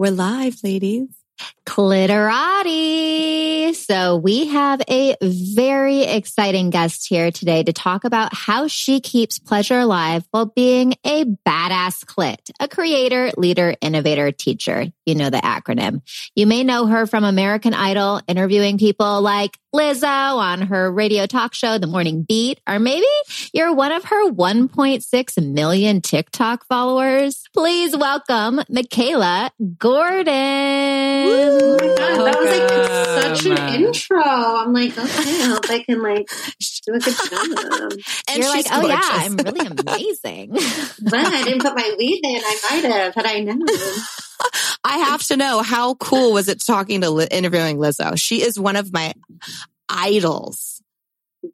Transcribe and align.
We're 0.00 0.12
live, 0.12 0.64
ladies. 0.64 1.19
Clitorati. 1.66 3.74
So 3.74 4.16
we 4.16 4.48
have 4.48 4.82
a 4.88 5.16
very 5.22 6.02
exciting 6.02 6.70
guest 6.70 7.06
here 7.08 7.30
today 7.30 7.62
to 7.62 7.72
talk 7.72 8.04
about 8.04 8.34
how 8.34 8.66
she 8.66 9.00
keeps 9.00 9.38
pleasure 9.38 9.78
alive 9.78 10.24
while 10.30 10.46
being 10.46 10.94
a 11.04 11.24
badass 11.24 12.04
clit, 12.04 12.50
a 12.58 12.66
creator, 12.66 13.30
leader, 13.36 13.74
innovator, 13.80 14.32
teacher. 14.32 14.86
You 15.06 15.14
know 15.14 15.30
the 15.30 15.38
acronym. 15.38 16.02
You 16.34 16.46
may 16.46 16.64
know 16.64 16.86
her 16.86 17.06
from 17.06 17.24
American 17.24 17.74
Idol, 17.74 18.20
interviewing 18.26 18.78
people 18.78 19.22
like 19.22 19.56
Lizzo 19.74 20.36
on 20.36 20.62
her 20.62 20.90
radio 20.90 21.26
talk 21.26 21.54
show, 21.54 21.78
The 21.78 21.86
Morning 21.86 22.22
Beat, 22.22 22.60
or 22.68 22.80
maybe 22.80 23.06
you're 23.52 23.72
one 23.72 23.92
of 23.92 24.04
her 24.04 24.30
1.6 24.30 25.52
million 25.52 26.00
TikTok 26.00 26.66
followers. 26.66 27.44
Please 27.54 27.96
welcome 27.96 28.56
Mikalah 28.68 29.50
Gordon. 29.78 31.29
Oh 31.30 31.76
my 31.80 31.86
God, 31.86 32.26
that 32.26 32.38
was 32.38 32.50
like 32.50 33.38
such 33.38 33.46
an 33.46 33.82
intro. 33.82 34.22
I'm 34.22 34.72
like, 34.72 34.96
okay, 34.96 35.42
I 35.42 35.46
hope 35.46 35.70
I 35.70 35.82
can 35.82 36.02
like 36.02 36.28
do 36.86 36.94
a 36.94 36.98
good 36.98 37.14
job. 37.14 37.92
And 38.28 38.38
You're 38.38 38.48
like, 38.48 38.66
oh 38.70 38.86
yeah, 38.86 39.00
I'm 39.02 39.36
really 39.36 39.66
amazing. 39.66 40.50
but 41.02 41.14
I 41.14 41.44
didn't 41.44 41.62
put 41.62 41.76
my 41.76 41.94
weed 41.98 42.20
in. 42.22 42.40
I 42.44 42.58
might 42.70 42.84
have, 42.84 43.14
had 43.14 43.26
I 43.26 43.40
known. 43.40 43.66
I 44.84 44.98
have 44.98 45.22
to 45.24 45.36
know 45.36 45.62
how 45.62 45.94
cool 45.94 46.32
was 46.32 46.48
it 46.48 46.62
talking 46.64 47.02
to 47.02 47.28
interviewing 47.30 47.76
Lizzo? 47.76 48.18
She 48.18 48.42
is 48.42 48.58
one 48.58 48.76
of 48.76 48.92
my 48.92 49.12
idols. 49.88 50.82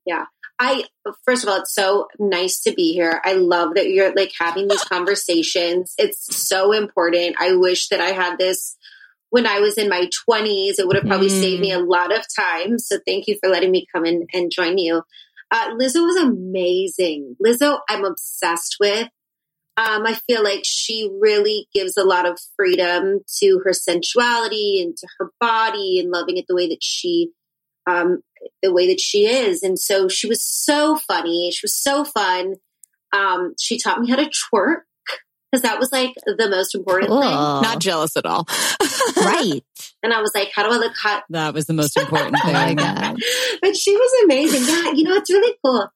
Yeah. 0.04 0.26
I 0.58 0.84
first 1.24 1.42
of 1.42 1.50
all, 1.50 1.60
it's 1.60 1.74
so 1.74 2.08
nice 2.18 2.60
to 2.62 2.72
be 2.72 2.92
here. 2.94 3.20
I 3.24 3.34
love 3.34 3.74
that 3.74 3.90
you're 3.90 4.14
like 4.14 4.32
having 4.38 4.68
these 4.68 4.84
conversations. 4.84 5.94
It's 5.98 6.34
so 6.34 6.72
important. 6.72 7.36
I 7.38 7.56
wish 7.56 7.88
that 7.88 8.00
I 8.00 8.10
had 8.10 8.38
this 8.38 8.75
when 9.36 9.46
I 9.46 9.60
was 9.60 9.76
in 9.76 9.90
my 9.90 10.08
20s. 10.26 10.78
It 10.78 10.86
would 10.86 10.96
have 10.96 11.04
probably 11.04 11.28
mm. 11.28 11.38
saved 11.38 11.60
me 11.60 11.70
a 11.70 11.78
lot 11.78 12.10
of 12.10 12.24
time. 12.34 12.78
So 12.78 12.96
thank 13.06 13.26
you 13.26 13.36
for 13.38 13.50
letting 13.50 13.70
me 13.70 13.86
come 13.94 14.06
in 14.06 14.26
and 14.32 14.50
join 14.50 14.78
you. 14.78 15.02
Uh, 15.50 15.74
Lizzo 15.74 16.06
was 16.06 16.16
amazing. 16.16 17.36
Lizzo, 17.44 17.80
I'm 17.86 18.06
obsessed 18.06 18.78
with. 18.80 19.08
Um, 19.76 20.06
I 20.06 20.14
feel 20.26 20.42
like 20.42 20.62
she 20.64 21.10
really 21.20 21.68
gives 21.74 21.98
a 21.98 22.02
lot 22.02 22.26
of 22.26 22.38
freedom 22.56 23.20
to 23.40 23.60
her 23.62 23.74
sensuality 23.74 24.80
and 24.82 24.96
to 24.96 25.06
her 25.18 25.30
body 25.38 26.00
and 26.00 26.10
loving 26.10 26.38
it 26.38 26.46
the 26.48 26.54
way 26.54 26.70
that 26.70 26.82
she 26.82 27.28
um, 27.86 28.22
the 28.62 28.72
way 28.72 28.88
that 28.88 29.00
she 29.02 29.26
is. 29.26 29.62
And 29.62 29.78
so 29.78 30.08
she 30.08 30.26
was 30.26 30.42
so 30.42 30.96
funny. 30.96 31.50
She 31.52 31.62
was 31.62 31.74
so 31.74 32.06
fun. 32.06 32.54
Um, 33.12 33.52
she 33.60 33.78
taught 33.78 34.00
me 34.00 34.08
how 34.08 34.16
to 34.16 34.30
twerk 34.30 34.84
because 35.50 35.62
that 35.62 35.78
was 35.78 35.92
like 35.92 36.12
the 36.24 36.48
most 36.50 36.74
important 36.74 37.10
cool. 37.10 37.20
thing. 37.20 37.30
Not 37.30 37.78
jealous 37.78 38.16
at 38.16 38.26
all. 38.26 38.46
right. 39.16 39.62
And 40.02 40.12
I 40.12 40.20
was 40.20 40.32
like, 40.34 40.50
how 40.54 40.68
do 40.68 40.74
I 40.74 40.78
look 40.78 40.94
hot? 40.96 41.24
That 41.30 41.54
was 41.54 41.66
the 41.66 41.74
most 41.74 41.96
important 41.96 42.36
thing. 42.44 42.76
but 42.76 43.76
she 43.76 43.96
was 43.96 44.24
amazing. 44.24 44.62
Yeah. 44.62 44.92
You 44.92 45.04
know, 45.04 45.14
it's 45.14 45.30
really 45.30 45.56
cool. 45.64 45.88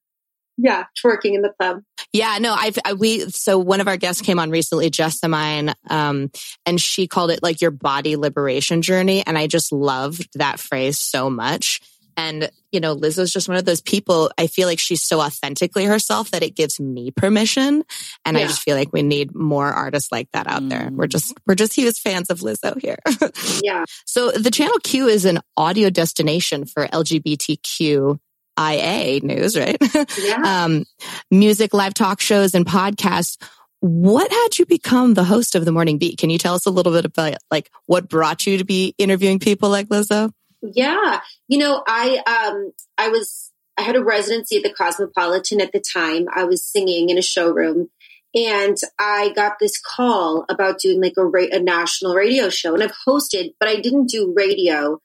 Yeah, 0.63 0.85
twerking 1.03 1.35
in 1.35 1.41
the 1.41 1.53
club. 1.59 1.83
Yeah, 2.13 2.37
no, 2.39 2.53
I've 2.53 2.79
I, 2.85 2.93
we 2.93 3.21
so 3.31 3.59
one 3.59 3.81
of 3.81 3.89
our 3.89 3.97
guests 3.97 4.21
came 4.21 4.39
on 4.39 4.51
recently, 4.51 4.91
Jessamine, 4.91 5.73
um, 5.89 6.31
and 6.67 6.79
she 6.79 7.07
called 7.07 7.31
it 7.31 7.43
like 7.43 7.63
your 7.63 7.71
body 7.71 8.17
liberation 8.17 8.83
journey, 8.83 9.23
and 9.27 9.39
I 9.39 9.47
just 9.47 9.73
loved 9.73 10.29
that 10.35 10.61
phrase 10.61 10.99
so 10.99 11.31
much 11.31 11.81
and, 12.21 12.51
you 12.71 12.81
know, 12.81 12.95
Lizzo's 12.95 13.33
just 13.33 13.49
one 13.49 13.57
of 13.57 13.65
those 13.65 13.81
people. 13.81 14.31
I 14.37 14.47
feel 14.47 14.69
like 14.69 14.79
she's 14.79 15.03
so 15.03 15.21
authentically 15.21 15.87
herself 15.87 16.31
that 16.33 16.43
it 16.43 16.55
gives 16.55 16.79
me 16.79 17.11
permission. 17.11 17.83
And 18.27 18.37
yeah. 18.37 18.45
I 18.45 18.47
just 18.47 18.61
feel 18.61 18.77
like 18.77 18.93
we 18.93 19.01
need 19.01 19.35
more 19.35 19.67
artists 19.67 20.13
like 20.13 20.29
that 20.33 20.47
out 20.47 20.63
mm. 20.63 20.69
there. 20.69 20.91
We're 20.93 21.07
just, 21.07 21.33
we're 21.47 21.55
just 21.55 21.73
huge 21.73 21.99
fans 21.99 22.29
of 22.29 22.41
Lizzo 22.41 22.79
here. 22.79 22.99
yeah. 23.63 23.87
So 24.05 24.33
the 24.33 24.51
channel 24.51 24.77
Q 24.85 25.09
is 25.09 25.25
an 25.25 25.41
audio 25.57 25.89
destination 25.89 26.67
for 26.67 26.87
LGBTQ 26.87 28.19
IA 28.59 29.21
news, 29.21 29.57
right? 29.57 29.79
Yeah. 30.19 30.43
um, 30.65 30.85
music, 31.31 31.73
live 31.73 31.95
talk 31.95 32.21
shows 32.21 32.55
and 32.55 32.67
podcasts. 32.67 33.43
What 33.81 34.31
had 34.31 34.59
you 34.59 34.67
become 34.67 35.15
the 35.15 35.25
host 35.25 35.55
of 35.55 35.65
the 35.65 35.73
Morning 35.73 35.97
Beat? 35.97 36.19
Can 36.19 36.29
you 36.29 36.37
tell 36.37 36.55
us 36.55 36.67
a 36.67 36.71
little 36.71 36.93
bit 36.93 37.07
about 37.07 37.37
like 37.51 37.71
what 37.87 38.11
brought 38.11 38.47
you 38.47 38.59
to 38.59 38.65
be 38.65 38.95
interviewing 38.99 39.39
people 39.39 39.71
like 39.71 39.89
Lizzo? 39.89 40.31
Yeah. 40.63 41.21
You 41.49 41.59
know, 41.59 41.83
I 41.87 42.19
um 42.27 42.73
I 42.99 43.09
was 43.09 43.51
I 43.79 43.83
had 43.83 43.97
a 43.97 44.05
residency 44.05 44.59
at 44.59 44.63
the 44.63 44.73
Cosmopolitan 44.73 45.61
at 45.61 45.73
the 45.73 45.81
time. 45.81 46.27
I 46.35 46.45
was 46.45 46.65
singing 46.65 47.09
in 47.09 47.19
a 47.19 47.23
showroom 47.23 47.89
and 48.35 48.77
I 48.99 49.31
got 49.35 49.55
this 49.59 49.81
call 49.81 50.45
about 50.49 50.79
doing 50.79 51.01
like 51.01 51.15
a, 51.17 51.25
ra- 51.25 51.47
a 51.51 51.61
national 51.61 52.15
radio 52.15 52.49
show 52.49 52.75
and 52.75 52.83
I've 52.83 52.95
hosted, 53.09 53.55
but 53.59 53.69
I 53.69 53.77
didn't 53.77 54.09
do 54.09 54.35
radio. 54.37 54.99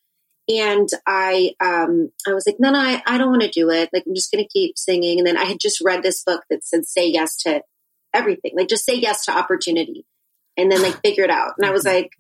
And 0.48 0.88
I, 1.08 1.56
um, 1.60 2.12
I 2.28 2.34
was 2.34 2.46
like, 2.46 2.58
no, 2.60 2.70
no, 2.70 2.80
I, 2.80 3.02
I 3.08 3.18
don't 3.18 3.32
want 3.32 3.42
to 3.42 3.50
do 3.50 3.72
it. 3.72 3.90
Like, 3.92 4.04
I'm 4.06 4.14
just 4.14 4.32
going 4.32 4.44
to 4.44 4.50
keep 4.50 4.78
singing. 4.78 5.18
And 5.18 5.26
then 5.26 5.38
I 5.38 5.46
had 5.46 5.60
just 5.60 5.82
read 5.82 6.04
this 6.04 6.24
book 6.24 6.44
that 6.52 6.64
said, 6.64 6.86
say 6.86 7.08
yes 7.08 7.38
to 7.38 7.64
everything. 8.14 8.52
Like, 8.56 8.68
just 8.68 8.86
say 8.86 8.94
yes 8.94 9.26
to 9.26 9.32
opportunity 9.32 10.06
and 10.56 10.72
then 10.72 10.84
like 10.84 11.02
figure 11.02 11.24
it 11.24 11.32
out. 11.32 11.54
And 11.58 11.66
I 11.66 11.72
was 11.72 11.84
like, 11.84 12.12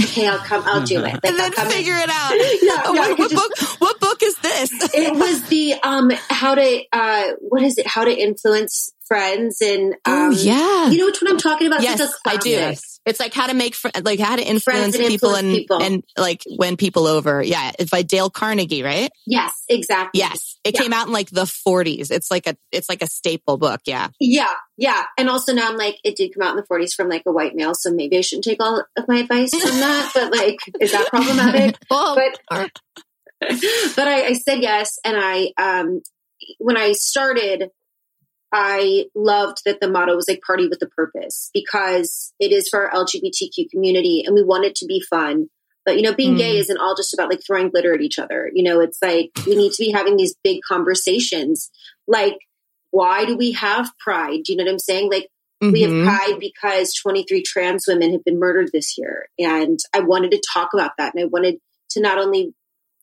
okay, 0.00 0.26
I'll 0.26 0.38
come, 0.38 0.62
I'll 0.66 0.84
do 0.84 0.98
it. 0.98 1.02
Like, 1.02 1.24
and 1.24 1.38
then 1.38 1.52
figure 1.52 1.94
in. 1.94 2.00
it 2.00 2.10
out. 2.10 2.32
yeah, 2.62 2.90
what, 2.90 3.18
what 3.18 3.30
book? 3.30 3.52
What 3.78 4.00
book 4.00 4.22
is 4.22 4.36
this? 4.38 4.70
it 4.94 5.14
was 5.14 5.42
the 5.48 5.74
um 5.82 6.10
how 6.30 6.54
to 6.54 6.82
uh 6.92 7.28
what 7.40 7.62
is 7.62 7.78
it? 7.78 7.86
How 7.86 8.04
to 8.04 8.12
influence 8.12 8.92
friends 9.12 9.60
and 9.60 9.94
oh, 10.06 10.26
um, 10.28 10.28
oh 10.28 10.30
yeah, 10.30 10.90
you 10.90 10.96
know 10.96 11.06
which 11.06 11.20
one 11.20 11.30
I'm 11.30 11.38
talking 11.38 11.66
about? 11.66 11.82
Yes, 11.82 12.00
like 12.00 12.36
I 12.36 12.36
do. 12.38 12.50
Yes. 12.50 13.00
It's 13.04 13.20
like 13.20 13.34
how 13.34 13.48
to 13.48 13.54
make 13.54 13.74
fr- 13.74 13.88
like 14.02 14.20
how 14.20 14.36
to 14.36 14.42
influence, 14.42 14.94
and 14.94 15.06
people 15.06 15.34
and 15.34 15.54
people. 15.54 15.82
and 15.82 16.04
like 16.16 16.42
win 16.46 16.76
people 16.76 17.06
over. 17.06 17.42
Yeah, 17.42 17.72
it's 17.78 17.90
by 17.90 18.02
Dale 18.02 18.30
Carnegie, 18.30 18.82
right? 18.82 19.10
Yes, 19.26 19.52
exactly. 19.68 20.20
Yes, 20.20 20.56
it 20.64 20.74
yeah. 20.74 20.80
came 20.80 20.92
out 20.92 21.08
in 21.08 21.12
like 21.12 21.28
the 21.28 21.44
40s. 21.44 22.10
It's 22.10 22.30
like 22.30 22.46
a 22.46 22.56
it's 22.70 22.88
like 22.88 23.02
a 23.02 23.06
staple 23.06 23.58
book. 23.58 23.80
Yeah, 23.86 24.08
yeah, 24.20 24.52
yeah. 24.76 25.04
And 25.18 25.28
also 25.28 25.52
now 25.52 25.68
I'm 25.68 25.76
like, 25.76 25.98
it 26.04 26.16
did 26.16 26.32
come 26.32 26.46
out 26.46 26.56
in 26.56 26.56
the 26.56 26.62
40s 26.62 26.94
from 26.94 27.08
like 27.08 27.24
a 27.26 27.32
white 27.32 27.54
male, 27.54 27.74
so 27.74 27.92
maybe 27.92 28.16
I 28.16 28.20
shouldn't 28.22 28.44
take 28.44 28.62
all 28.62 28.84
of 28.96 29.08
my 29.08 29.18
advice 29.18 29.50
from 29.50 29.80
that. 29.80 30.10
but 30.14 30.32
like, 30.32 30.58
is 30.80 30.92
that 30.92 31.08
problematic? 31.08 31.76
well, 31.90 32.14
but 32.14 32.38
but 33.40 34.08
I, 34.08 34.26
I 34.26 34.32
said 34.34 34.60
yes, 34.60 34.98
and 35.04 35.16
I 35.18 35.52
um 35.58 36.02
when 36.58 36.76
I 36.76 36.92
started 36.92 37.70
I 38.52 39.06
loved 39.14 39.62
that 39.64 39.80
the 39.80 39.90
motto 39.90 40.14
was 40.14 40.28
like 40.28 40.42
party 40.46 40.68
with 40.68 40.82
a 40.82 40.86
purpose 40.86 41.50
because 41.54 42.34
it 42.38 42.52
is 42.52 42.68
for 42.68 42.86
our 42.86 43.04
LGBTQ 43.04 43.70
community 43.70 44.24
and 44.26 44.34
we 44.34 44.42
want 44.42 44.66
it 44.66 44.74
to 44.76 44.86
be 44.86 45.00
fun. 45.00 45.48
But 45.86 45.96
you 45.96 46.02
know, 46.02 46.14
being 46.14 46.34
mm. 46.34 46.38
gay 46.38 46.58
isn't 46.58 46.76
all 46.76 46.94
just 46.94 47.14
about 47.14 47.30
like 47.30 47.40
throwing 47.44 47.70
glitter 47.70 47.94
at 47.94 48.02
each 48.02 48.18
other. 48.18 48.50
You 48.52 48.62
know, 48.62 48.80
it's 48.80 48.98
like 49.00 49.30
we 49.46 49.56
need 49.56 49.72
to 49.72 49.82
be 49.82 49.90
having 49.90 50.16
these 50.16 50.36
big 50.44 50.60
conversations. 50.68 51.70
Like, 52.06 52.36
why 52.90 53.24
do 53.24 53.36
we 53.36 53.52
have 53.52 53.90
pride? 53.98 54.42
Do 54.44 54.52
you 54.52 54.58
know 54.58 54.64
what 54.64 54.72
I'm 54.72 54.78
saying? 54.78 55.10
Like, 55.10 55.28
mm-hmm. 55.62 55.72
we 55.72 55.82
have 55.82 55.90
mm-hmm. 55.90 56.06
pride 56.06 56.38
because 56.38 56.94
23 56.94 57.42
trans 57.42 57.86
women 57.88 58.12
have 58.12 58.22
been 58.22 58.38
murdered 58.38 58.70
this 58.70 58.98
year. 58.98 59.28
And 59.38 59.78
I 59.94 60.00
wanted 60.00 60.30
to 60.32 60.42
talk 60.52 60.74
about 60.74 60.92
that. 60.98 61.14
And 61.14 61.24
I 61.24 61.26
wanted 61.26 61.56
to 61.90 62.00
not 62.00 62.18
only, 62.18 62.54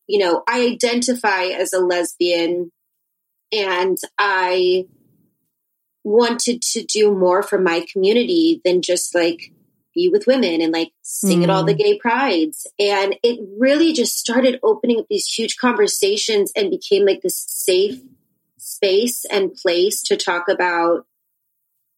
you 0.08 0.20
know, 0.20 0.44
I 0.48 0.68
identify 0.68 1.46
as 1.46 1.74
a 1.74 1.80
lesbian 1.80 2.72
and 3.52 3.98
I 4.18 4.86
wanted 6.10 6.62
to 6.62 6.84
do 6.84 7.14
more 7.14 7.44
for 7.44 7.60
my 7.60 7.86
community 7.92 8.62
than 8.66 8.82
just 8.82 9.14
like 9.14 9.54
be 9.94 10.10
with 10.10 10.26
women 10.26 10.62
and 10.62 10.74
like 10.74 10.92
sing 11.02 11.42
mm. 11.42 11.44
at 11.44 11.50
all 11.50 11.64
the 11.64 11.74
mm. 11.74 11.78
gay 11.78 12.00
prides. 12.00 12.68
And 12.80 13.16
it 13.24 13.40
really 13.60 13.94
just 13.94 14.18
started 14.18 14.60
opening 14.64 15.00
up 15.00 15.06
these 15.10 15.28
huge 15.28 15.58
conversations 15.58 16.52
and 16.56 16.72
became 16.72 17.06
like 17.06 17.22
this 17.22 17.46
safe 17.48 18.02
space 18.58 19.24
and 19.32 19.54
place 19.54 20.02
to 20.04 20.18
talk 20.18 20.50
about 20.50 21.06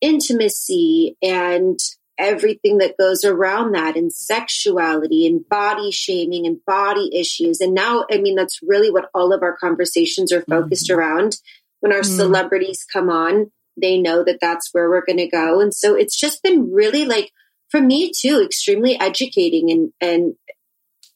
intimacy 0.01 1.15
and 1.21 1.79
everything 2.17 2.79
that 2.79 2.97
goes 2.97 3.23
around 3.23 3.71
that 3.71 3.95
and 3.95 4.11
sexuality 4.11 5.25
and 5.25 5.47
body 5.47 5.89
shaming 5.89 6.45
and 6.45 6.63
body 6.65 7.09
issues. 7.13 7.61
And 7.61 7.73
now, 7.73 8.05
I 8.11 8.17
mean, 8.17 8.35
that's 8.35 8.59
really 8.61 8.91
what 8.91 9.09
all 9.13 9.33
of 9.33 9.41
our 9.41 9.55
conversations 9.55 10.31
are 10.31 10.43
focused 10.43 10.89
mm. 10.89 10.97
around. 10.97 11.37
When 11.79 11.93
our 11.93 12.01
mm. 12.01 12.15
celebrities 12.15 12.85
come 12.91 13.09
on, 13.09 13.51
they 13.81 13.97
know 13.97 14.23
that 14.23 14.39
that's 14.39 14.69
where 14.71 14.89
we're 14.89 15.05
going 15.05 15.17
to 15.17 15.27
go. 15.27 15.59
And 15.59 15.73
so 15.73 15.95
it's 15.95 16.17
just 16.17 16.43
been 16.43 16.71
really 16.71 17.05
like, 17.05 17.31
for 17.69 17.81
me 17.81 18.11
too, 18.15 18.41
extremely 18.43 18.99
educating 18.99 19.71
and, 19.71 19.93
and 20.01 20.35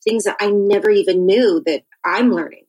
things 0.03 0.23
that 0.23 0.37
I 0.39 0.49
never 0.49 0.89
even 0.89 1.25
knew 1.25 1.61
that 1.65 1.83
I'm 2.03 2.31
learning. 2.31 2.65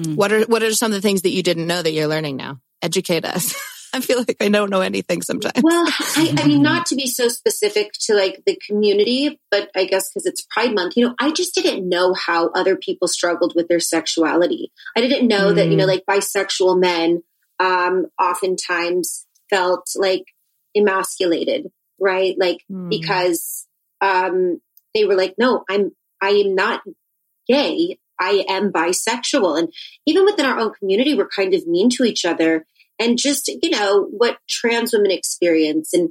Mm. 0.00 0.16
What 0.16 0.32
are, 0.32 0.42
what 0.44 0.62
are 0.62 0.72
some 0.72 0.92
of 0.92 0.96
the 0.96 1.00
things 1.00 1.22
that 1.22 1.30
you 1.30 1.42
didn't 1.42 1.66
know 1.66 1.82
that 1.82 1.92
you're 1.92 2.08
learning 2.08 2.36
now? 2.36 2.60
Educate 2.82 3.24
us. 3.24 3.54
I 3.94 4.00
feel 4.00 4.18
like 4.18 4.36
I 4.40 4.48
don't 4.48 4.70
know 4.70 4.80
anything 4.80 5.20
sometimes. 5.20 5.60
Well, 5.62 5.84
I, 5.86 6.34
I, 6.38 6.46
mean, 6.46 6.62
not 6.62 6.86
to 6.86 6.96
be 6.96 7.06
so 7.06 7.28
specific 7.28 7.92
to 8.06 8.14
like 8.14 8.42
the 8.46 8.58
community, 8.66 9.38
but 9.50 9.70
I 9.76 9.84
guess 9.84 10.08
because 10.08 10.24
it's 10.24 10.46
Pride 10.50 10.74
Month, 10.74 10.96
you 10.96 11.06
know, 11.06 11.14
I 11.18 11.30
just 11.30 11.54
didn't 11.54 11.86
know 11.86 12.14
how 12.14 12.48
other 12.50 12.76
people 12.76 13.06
struggled 13.06 13.52
with 13.54 13.68
their 13.68 13.80
sexuality. 13.80 14.72
I 14.96 15.00
didn't 15.00 15.28
know 15.28 15.52
mm. 15.52 15.56
that, 15.56 15.68
you 15.68 15.76
know, 15.76 15.84
mm. 15.84 15.88
like 15.88 16.06
bisexual 16.08 16.80
men 16.80 17.22
um, 17.62 18.06
oftentimes 18.20 19.26
felt 19.48 19.88
like 19.94 20.24
emasculated, 20.74 21.70
right? 22.00 22.34
Like 22.36 22.58
mm. 22.70 22.90
because 22.90 23.68
um, 24.00 24.60
they 24.94 25.04
were 25.04 25.14
like, 25.14 25.36
no, 25.38 25.64
I'm, 25.70 25.92
I 26.20 26.30
am 26.30 26.54
not 26.56 26.82
gay. 27.46 27.98
I 28.20 28.44
am 28.48 28.72
bisexual. 28.72 29.58
And 29.58 29.72
even 30.06 30.24
within 30.24 30.46
our 30.46 30.58
own 30.58 30.72
community, 30.74 31.14
we're 31.14 31.28
kind 31.28 31.54
of 31.54 31.66
mean 31.66 31.88
to 31.90 32.04
each 32.04 32.24
other 32.24 32.66
and 32.98 33.18
just, 33.18 33.48
you 33.48 33.70
know, 33.70 34.08
what 34.10 34.38
trans 34.48 34.92
women 34.92 35.10
experience. 35.12 35.94
And 35.94 36.10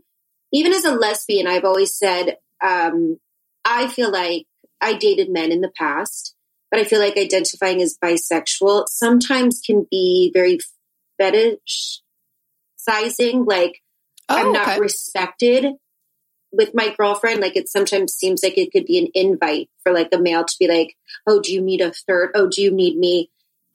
even 0.54 0.74
as 0.74 0.86
a 0.86 0.95
lesbian, 0.95 1.47
I've 1.47 1.65
always 1.65 1.95
said, 1.95 2.38
um, 2.63 3.19
I 3.65 3.88
feel 3.88 4.12
like 4.12 4.45
I 4.80 4.94
dated 4.94 5.30
men 5.30 5.51
in 5.51 5.62
the 5.62 5.71
past, 5.77 6.33
but 6.69 6.80
I 6.80 6.86
feel 6.86 7.00
like 7.00 7.18
identifying 7.18 7.81
as 7.81 7.97
bisexual 8.01 8.86
sometimes 8.88 9.62
can 9.65 9.86
be 9.89 10.31
very 10.33 10.59
fetish 11.21 12.01
sizing. 12.77 13.45
Like 13.45 13.81
oh, 14.29 14.38
I'm 14.38 14.53
not 14.53 14.69
okay. 14.69 14.79
respected 14.79 15.65
with 16.51 16.71
my 16.73 16.94
girlfriend. 16.97 17.39
Like 17.39 17.56
it 17.56 17.69
sometimes 17.69 18.13
seems 18.13 18.41
like 18.44 18.57
it 18.57 18.71
could 18.71 18.85
be 18.85 18.97
an 18.97 19.07
invite 19.13 19.69
for 19.83 19.94
like 19.94 20.09
a 20.13 20.19
male 20.19 20.45
to 20.45 20.56
be 20.59 20.68
like, 20.68 20.95
Oh, 21.27 21.41
do 21.41 21.53
you 21.53 21.62
need 21.62 21.81
a 21.81 21.91
third? 21.91 22.31
Oh, 22.35 22.47
do 22.50 22.62
you 22.62 22.71
need 22.71 22.97
me? 22.97 23.29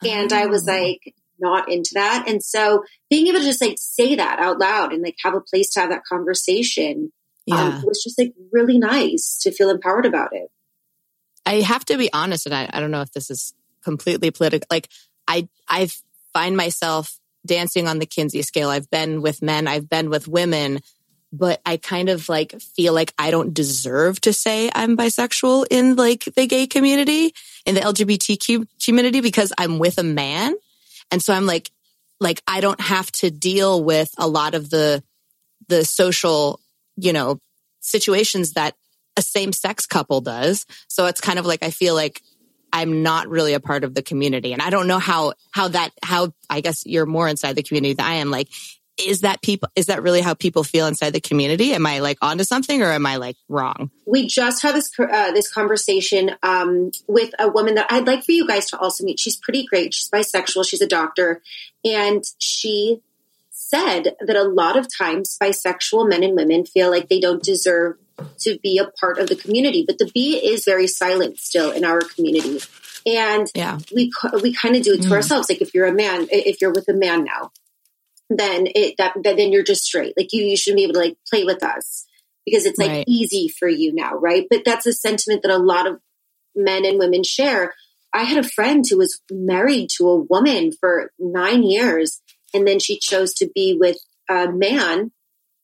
And 0.05 0.31
oh. 0.31 0.37
I 0.37 0.45
was 0.45 0.67
oh. 0.67 0.71
like, 0.71 1.15
not 1.39 1.71
into 1.71 1.91
that. 1.93 2.25
And 2.27 2.43
so 2.43 2.83
being 3.09 3.27
able 3.27 3.39
to 3.39 3.45
just 3.45 3.61
like 3.61 3.77
say 3.77 4.15
that 4.15 4.39
out 4.39 4.59
loud 4.59 4.93
and 4.93 5.03
like 5.03 5.17
have 5.23 5.35
a 5.35 5.41
place 5.41 5.69
to 5.71 5.79
have 5.81 5.89
that 5.89 6.03
conversation 6.03 7.11
um, 7.51 7.57
yeah. 7.57 7.77
um, 7.77 7.83
was 7.85 8.03
just 8.03 8.19
like 8.19 8.33
really 8.51 8.77
nice 8.77 9.39
to 9.41 9.51
feel 9.51 9.69
empowered 9.69 10.05
about 10.05 10.29
it. 10.33 10.49
I 11.45 11.61
have 11.61 11.85
to 11.85 11.97
be 11.97 12.11
honest, 12.11 12.45
and 12.45 12.53
I, 12.53 12.69
I 12.73 12.81
don't 12.81 12.91
know 12.91 13.01
if 13.01 13.11
this 13.13 13.29
is 13.29 13.53
completely 13.81 14.31
political. 14.31 14.67
Like 14.69 14.89
I, 15.27 15.47
I 15.67 15.89
find 16.33 16.57
myself 16.57 17.16
dancing 17.47 17.87
on 17.87 17.99
the 17.99 18.05
Kinsey 18.05 18.41
scale. 18.41 18.69
I've 18.69 18.89
been 18.89 19.21
with 19.21 19.41
men, 19.41 19.67
I've 19.67 19.89
been 19.89 20.09
with 20.09 20.27
women, 20.27 20.79
but 21.31 21.61
I 21.65 21.77
kind 21.77 22.09
of 22.09 22.29
like 22.29 22.59
feel 22.61 22.93
like 22.93 23.13
I 23.17 23.31
don't 23.31 23.53
deserve 23.53 24.21
to 24.21 24.33
say 24.33 24.69
I'm 24.73 24.95
bisexual 24.95 25.65
in 25.69 25.95
like 25.95 26.25
the 26.35 26.47
gay 26.47 26.67
community, 26.67 27.33
in 27.65 27.75
the 27.75 27.81
LGBTQ 27.81 28.67
community 28.83 29.21
because 29.21 29.51
I'm 29.57 29.79
with 29.79 29.97
a 29.97 30.03
man. 30.03 30.55
And 31.11 31.21
so 31.21 31.33
I'm 31.33 31.45
like, 31.45 31.71
like 32.19 32.41
I 32.47 32.61
don't 32.61 32.81
have 32.81 33.11
to 33.13 33.29
deal 33.29 33.83
with 33.83 34.13
a 34.17 34.27
lot 34.27 34.55
of 34.55 34.69
the, 34.69 35.03
the 35.67 35.83
social, 35.83 36.59
you 36.95 37.13
know, 37.13 37.39
situations 37.79 38.53
that 38.53 38.75
a 39.17 39.21
same 39.21 39.51
sex 39.51 39.85
couple 39.85 40.21
does. 40.21 40.65
So 40.87 41.07
it's 41.07 41.21
kind 41.21 41.39
of 41.39 41.45
like, 41.45 41.63
I 41.63 41.71
feel 41.71 41.95
like 41.95 42.21
I'm 42.71 43.03
not 43.03 43.27
really 43.27 43.53
a 43.53 43.59
part 43.59 43.83
of 43.83 43.93
the 43.93 44.01
community. 44.01 44.53
And 44.53 44.61
I 44.61 44.69
don't 44.69 44.87
know 44.87 44.99
how, 44.99 45.33
how 45.51 45.69
that, 45.69 45.91
how 46.03 46.33
I 46.49 46.61
guess 46.61 46.85
you're 46.85 47.05
more 47.05 47.27
inside 47.27 47.55
the 47.55 47.63
community 47.63 47.93
than 47.93 48.05
I 48.05 48.15
am. 48.15 48.29
Like, 48.29 48.49
is 48.97 49.21
that 49.21 49.41
people, 49.41 49.69
is 49.75 49.87
that 49.87 50.01
really 50.01 50.21
how 50.21 50.33
people 50.33 50.63
feel 50.63 50.87
inside 50.87 51.11
the 51.11 51.21
community? 51.21 51.73
Am 51.73 51.85
I 51.85 51.99
like 51.99 52.17
onto 52.21 52.43
something 52.43 52.81
or 52.81 52.91
am 52.91 53.05
I 53.05 53.17
like 53.17 53.37
wrong? 53.47 53.91
We 54.05 54.27
just 54.27 54.63
had 54.63 54.73
this, 54.73 54.89
uh, 54.99 55.31
this 55.31 55.51
conversation, 55.51 56.31
um, 56.41 56.91
with 57.07 57.31
a 57.37 57.47
woman 57.47 57.75
that 57.75 57.91
I'd 57.91 58.07
like 58.07 58.23
for 58.23 58.31
you 58.31 58.47
guys 58.47 58.65
to 58.71 58.79
also 58.79 59.03
meet. 59.03 59.19
She's 59.19 59.37
pretty 59.37 59.65
great. 59.65 59.93
She's 59.93 60.09
bisexual. 60.09 60.67
She's 60.67 60.81
a 60.81 60.87
doctor 60.87 61.41
and 61.85 62.23
she 62.39 63.01
said 63.51 64.15
that 64.19 64.35
a 64.35 64.43
lot 64.43 64.77
of 64.77 64.87
times 64.95 65.37
bisexual 65.41 66.09
men 66.09 66.23
and 66.23 66.35
women 66.35 66.65
feel 66.65 66.89
like 66.89 67.09
they 67.09 67.19
don't 67.19 67.43
deserve 67.43 67.97
to 68.39 68.59
be 68.59 68.77
a 68.77 68.91
part 68.99 69.19
of 69.19 69.27
the 69.27 69.35
community, 69.35 69.83
but 69.85 69.97
the 69.97 70.09
B 70.13 70.37
is 70.37 70.65
very 70.65 70.87
silent 70.87 71.39
still 71.39 71.71
in 71.71 71.85
our 71.85 71.99
community. 71.99 72.59
And 73.05 73.47
yeah. 73.55 73.79
we 73.93 74.11
we 74.41 74.53
kind 74.53 74.75
of 74.75 74.83
do 74.83 74.93
it 74.93 75.03
to 75.03 75.09
mm. 75.09 75.13
ourselves. 75.13 75.49
Like 75.49 75.61
if 75.61 75.73
you're 75.73 75.85
a 75.85 75.93
man, 75.93 76.27
if 76.31 76.61
you're 76.61 76.73
with 76.73 76.89
a 76.89 76.93
man 76.93 77.23
now, 77.23 77.51
then 78.29 78.67
it 78.75 78.95
that 78.97 79.13
then 79.23 79.51
you're 79.51 79.63
just 79.63 79.83
straight. 79.83 80.13
Like 80.17 80.33
you, 80.33 80.43
you 80.43 80.57
shouldn't 80.57 80.77
be 80.77 80.83
able 80.83 80.95
to 80.95 80.99
like 80.99 81.17
play 81.29 81.43
with 81.43 81.63
us 81.63 82.05
because 82.45 82.65
it's 82.65 82.79
like 82.79 82.89
right. 82.89 83.05
easy 83.07 83.47
for 83.47 83.67
you 83.67 83.93
now, 83.93 84.15
right? 84.15 84.45
But 84.49 84.63
that's 84.65 84.85
a 84.85 84.93
sentiment 84.93 85.43
that 85.43 85.51
a 85.51 85.57
lot 85.57 85.87
of 85.87 85.99
men 86.55 86.85
and 86.85 86.99
women 86.99 87.23
share. 87.23 87.73
I 88.13 88.23
had 88.23 88.43
a 88.43 88.47
friend 88.47 88.83
who 88.89 88.97
was 88.97 89.21
married 89.31 89.89
to 89.97 90.07
a 90.07 90.15
woman 90.17 90.71
for 90.71 91.11
nine 91.19 91.63
years, 91.63 92.21
and 92.53 92.67
then 92.67 92.79
she 92.79 92.99
chose 92.99 93.33
to 93.35 93.49
be 93.53 93.77
with 93.79 93.97
a 94.29 94.51
man 94.51 95.11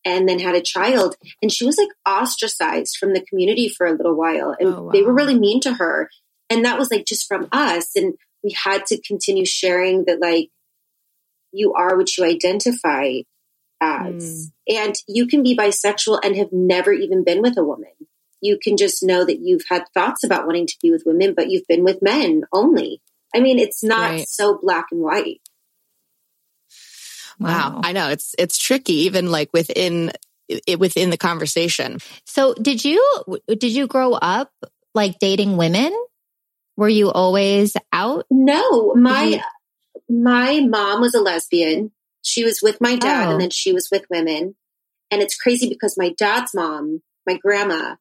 and 0.06 0.28
then 0.28 0.40
had 0.40 0.56
a 0.56 0.62
child. 0.62 1.16
And 1.42 1.52
she 1.52 1.66
was 1.66 1.78
like 1.78 1.90
ostracized 2.08 2.98
from 2.98 3.14
the 3.14 3.22
community 3.22 3.70
for 3.70 3.88
a 3.88 3.94
little 3.94 4.16
while. 4.16 4.56
And 4.60 4.70
oh, 4.70 4.84
wow. 4.84 4.92
they 4.92 5.02
were 5.02 5.14
really 5.14 5.38
mean 5.38 5.60
to 5.62 5.74
her. 5.74 6.10
And 6.50 6.66
that 6.66 6.78
was 6.78 6.92
like 6.92 7.06
just 7.06 7.28
from 7.28 7.48
us. 7.52 7.96
And 7.96 8.16
we 8.44 8.52
had 8.52 8.86
to 8.88 9.02
continue 9.02 9.46
sharing 9.46 10.06
that, 10.06 10.20
like, 10.20 10.50
you 11.52 11.74
are 11.74 11.96
what 11.96 12.18
you 12.18 12.26
identify 12.26 13.22
as. 13.80 14.52
Mm. 14.70 14.76
And 14.76 14.96
you 15.08 15.28
can 15.28 15.44
be 15.44 15.56
bisexual 15.56 16.20
and 16.24 16.36
have 16.36 16.52
never 16.52 16.92
even 16.92 17.24
been 17.24 17.42
with 17.42 17.58
a 17.58 17.64
woman. 17.64 17.92
You 18.42 18.60
can 18.62 18.76
just 18.76 19.04
know 19.04 19.24
that 19.24 19.40
you've 19.40 19.64
had 19.70 19.86
thoughts 19.94 20.24
about 20.24 20.46
wanting 20.46 20.68
to 20.68 20.78
be 20.82 20.92
with 20.92 21.04
women, 21.06 21.34
but 21.34 21.50
you've 21.50 21.68
been 21.68 21.84
with 21.84 22.02
men 22.02 22.44
only. 22.52 23.02
I 23.34 23.40
mean, 23.40 23.58
it's 23.58 23.84
not 23.84 24.12
right. 24.12 24.28
so 24.28 24.60
black 24.62 24.88
and 24.92 25.02
white. 25.02 25.42
Wow. 27.40 27.82
I 27.84 27.94
know 27.94 28.10
it's 28.10 28.36
it's 28.38 28.58
tricky 28.58 29.06
even 29.06 29.32
like 29.32 29.50
within 29.54 30.12
it, 30.48 30.80
within 30.80 31.10
the 31.10 31.18
conversation. 31.18 32.00
So, 32.26 32.54
did 32.54 32.84
you 32.84 33.04
did 33.48 33.72
you 33.72 33.88
grow 33.88 34.14
up 34.14 34.52
like 34.94 35.20
dating 35.20 35.58
women? 35.58 35.94
Were 36.76 36.90
you 36.90 37.12
always 37.12 37.76
out? 37.92 38.26
No, 38.30 38.94
my 38.96 39.24
you... 39.24 39.40
my 40.10 40.60
mom 40.62 41.02
was 41.02 41.14
a 41.14 41.22
lesbian. 41.22 41.92
She 42.22 42.44
was 42.44 42.62
with 42.62 42.80
my 42.82 42.96
dad, 42.96 43.28
oh. 43.28 43.32
and 43.32 43.42
then 43.42 43.50
she 43.50 43.74
was 43.74 43.90
with 43.92 44.06
women. 44.10 44.56
And 45.12 45.22
it's 45.22 45.36
crazy 45.36 45.70
because 45.70 45.96
my 45.98 46.14
dad's 46.18 46.56
mom, 46.56 47.04
my 47.28 47.38
grandma, 47.38 47.98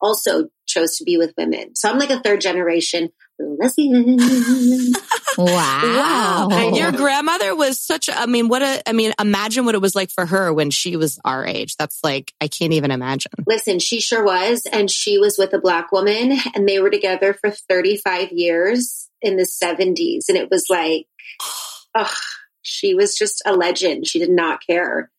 also 0.00 0.48
chose 0.70 0.96
to 0.96 1.04
be 1.04 1.16
with 1.16 1.34
women. 1.36 1.74
So 1.74 1.90
I'm 1.90 1.98
like 1.98 2.10
a 2.10 2.20
third 2.20 2.40
generation 2.40 3.10
lesbian. 3.38 4.18
wow. 5.38 6.48
And 6.50 6.76
your 6.76 6.92
grandmother 6.92 7.54
was 7.54 7.80
such 7.80 8.08
a, 8.08 8.18
I 8.18 8.26
mean, 8.26 8.48
what 8.48 8.62
a, 8.62 8.82
I 8.88 8.92
mean, 8.92 9.12
imagine 9.20 9.64
what 9.64 9.74
it 9.74 9.80
was 9.80 9.94
like 9.94 10.10
for 10.10 10.26
her 10.26 10.52
when 10.52 10.70
she 10.70 10.96
was 10.96 11.18
our 11.24 11.46
age. 11.46 11.76
That's 11.76 11.98
like, 12.02 12.32
I 12.40 12.48
can't 12.48 12.72
even 12.72 12.90
imagine. 12.90 13.32
Listen, 13.46 13.78
she 13.78 14.00
sure 14.00 14.24
was. 14.24 14.62
And 14.70 14.90
she 14.90 15.18
was 15.18 15.38
with 15.38 15.52
a 15.52 15.60
black 15.60 15.92
woman 15.92 16.38
and 16.54 16.68
they 16.68 16.80
were 16.80 16.90
together 16.90 17.34
for 17.34 17.50
35 17.50 18.32
years 18.32 19.08
in 19.22 19.36
the 19.36 19.44
70s. 19.44 20.28
And 20.28 20.36
it 20.36 20.50
was 20.50 20.66
like, 20.68 21.06
oh, 21.94 22.14
she 22.62 22.94
was 22.94 23.16
just 23.16 23.42
a 23.46 23.54
legend. 23.54 24.06
She 24.06 24.18
did 24.18 24.30
not 24.30 24.64
care. 24.66 25.10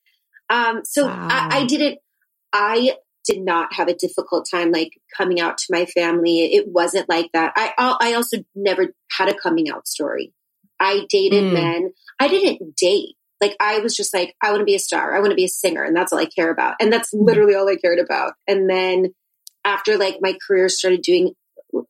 Um, 0.50 0.82
so 0.84 1.06
wow. 1.06 1.28
I, 1.30 1.60
I 1.60 1.66
didn't, 1.66 2.00
I 2.54 2.96
did 3.26 3.42
not 3.42 3.74
have 3.74 3.88
a 3.88 3.96
difficult 3.96 4.48
time 4.50 4.72
like 4.72 4.92
coming 5.16 5.40
out 5.40 5.58
to 5.58 5.66
my 5.70 5.86
family. 5.86 6.54
It 6.54 6.68
wasn't 6.68 7.10
like 7.10 7.30
that. 7.34 7.54
I 7.56 7.74
I 7.78 8.14
also 8.14 8.38
never 8.56 8.94
had 9.12 9.30
a 9.30 9.34
coming 9.34 9.70
out 9.70 9.88
story. 9.88 10.34
I 10.80 11.06
dated 11.10 11.44
mm. 11.44 11.54
men. 11.54 11.94
I 12.20 12.28
didn't 12.28 12.76
date. 12.76 13.16
Like 13.40 13.56
I 13.60 13.80
was 13.80 13.96
just 13.96 14.14
like 14.14 14.36
I 14.42 14.50
want 14.50 14.62
to 14.62 14.66
be 14.66 14.76
a 14.76 14.80
star. 14.80 15.16
I 15.16 15.20
want 15.20 15.32
to 15.32 15.36
be 15.36 15.46
a 15.46 15.50
singer 15.50 15.84
and 15.84 15.96
that's 15.96 16.12
all 16.12 16.20
I 16.20 16.26
care 16.26 16.52
about. 16.52 16.76
And 16.80 16.92
that's 16.92 17.14
mm. 17.14 17.26
literally 17.26 17.56
all 17.56 17.70
I 17.70 17.76
cared 17.76 18.00
about. 18.00 18.34
And 18.48 18.70
then 18.70 19.14
after 19.64 19.98
like 19.98 20.18
my 20.22 20.38
career 20.48 20.70
started 20.70 21.02
doing 21.02 21.34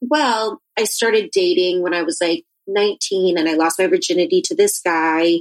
well, 0.02 0.62
I 0.78 0.84
started 0.84 1.32
dating 1.32 1.82
when 1.82 1.94
I 1.94 2.04
was 2.04 2.20
like 2.22 2.44
19 2.68 3.38
and 3.38 3.50
I 3.50 3.54
lost 3.54 3.80
my 3.80 3.88
virginity 3.88 4.42
to 4.44 4.56
this 4.56 4.80
guy. 4.80 5.40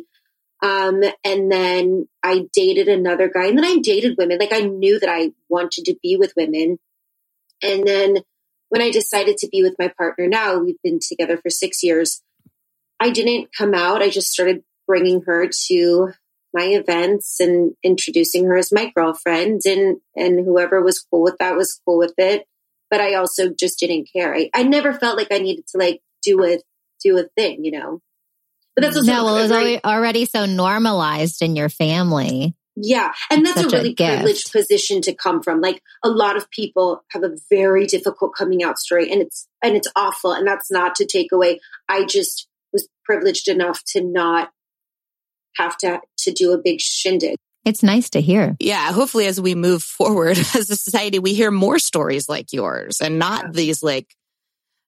Um, 0.63 1.03
and 1.25 1.51
then 1.51 2.09
I 2.23 2.47
dated 2.53 2.89
another 2.89 3.29
guy 3.29 3.47
and 3.47 3.57
then 3.57 3.65
I 3.65 3.79
dated 3.79 4.17
women. 4.19 4.39
Like 4.39 4.53
I 4.53 4.61
knew 4.61 5.01
that 5.01 5.09
I 5.09 5.33
wanted 5.49 5.87
to 5.87 5.97
be 6.03 6.17
with 6.17 6.35
women. 6.37 6.79
And 7.63 7.87
then 7.87 8.19
when 8.69 8.83
I 8.83 8.91
decided 8.91 9.39
to 9.39 9.49
be 9.49 9.63
with 9.63 9.77
my 9.79 9.89
partner 9.89 10.29
now, 10.29 10.59
we've 10.59 10.81
been 10.83 11.01
together 11.01 11.39
for 11.39 11.51
six 11.51 11.83
years. 11.83 12.23
I 12.99 13.11
didn't 13.11 13.51
come 13.57 13.75
out. 13.75 14.03
I 14.03 14.11
just 14.11 14.31
started 14.31 14.63
bringing 14.87 15.23
her 15.23 15.49
to 15.69 16.13
my 16.53 16.65
events 16.65 17.41
and 17.41 17.73
introducing 17.83 18.45
her 18.45 18.57
as 18.57 18.73
my 18.73 18.93
girlfriend 18.95 19.63
and, 19.65 19.99
and 20.17 20.45
whoever 20.45 20.83
was 20.83 20.99
cool 20.99 21.23
with 21.23 21.37
that 21.39 21.57
was 21.57 21.81
cool 21.87 21.99
with 21.99 22.15
it. 22.19 22.47
But 22.91 23.01
I 23.01 23.15
also 23.15 23.51
just 23.51 23.79
didn't 23.79 24.09
care. 24.13 24.35
I, 24.35 24.51
I 24.53 24.65
never 24.65 24.93
felt 24.93 25.17
like 25.17 25.29
I 25.31 25.39
needed 25.39 25.67
to 25.69 25.79
like 25.79 26.01
do 26.23 26.45
a, 26.45 26.59
do 27.03 27.19
a 27.19 27.29
thing, 27.37 27.65
you 27.65 27.71
know? 27.71 28.01
But 28.77 28.83
that's 28.83 29.05
no, 29.05 29.25
well, 29.25 29.37
it 29.39 29.51
right? 29.51 29.81
already 29.85 30.25
so 30.25 30.47
normalized 30.47 31.43
in 31.43 31.57
your 31.57 31.69
family. 31.69 32.55
Yeah. 32.77 33.13
And 33.31 33.45
that's 33.45 33.61
a 33.61 33.69
really 33.69 33.91
a 33.91 33.95
privileged 33.95 34.53
position 34.53 35.03
to 35.03 35.15
come 35.15 35.43
from. 35.43 35.61
Like 35.61 35.83
a 36.03 36.09
lot 36.09 36.37
of 36.37 36.51
people 36.51 37.03
have 37.11 37.23
a 37.23 37.37
very 37.51 37.87
difficult 37.87 38.33
coming 38.37 38.63
out 38.63 38.79
story 38.79 39.11
and 39.11 39.21
it's, 39.21 39.47
and 39.63 39.77
it's 39.77 39.89
awful. 39.97 40.33
And 40.33 40.47
that's 40.47 40.71
not 40.71 40.95
to 40.97 41.07
take 41.07 41.33
away. 41.33 41.61
I 41.89 42.05
just 42.05 42.49
was 42.73 42.89
privileged 43.05 43.49
enough 43.49 43.83
to 43.89 44.03
not 44.03 44.51
have 45.57 45.77
to, 45.79 46.01
to 46.19 46.33
do 46.33 46.53
a 46.53 46.59
big 46.59 46.81
shindig. 46.81 47.37
It's 47.65 47.83
nice 47.83 48.09
to 48.11 48.21
hear. 48.23 48.57
Yeah. 48.59 48.93
Hopefully 48.93 49.27
as 49.27 49.41
we 49.41 49.55
move 49.55 49.83
forward 49.83 50.39
as 50.55 50.71
a 50.71 50.77
society, 50.77 51.19
we 51.19 51.35
hear 51.35 51.51
more 51.51 51.79
stories 51.79 52.29
like 52.29 52.53
yours 52.53 53.01
and 53.01 53.19
not 53.19 53.47
yeah. 53.47 53.51
these 53.53 53.83
like 53.83 54.15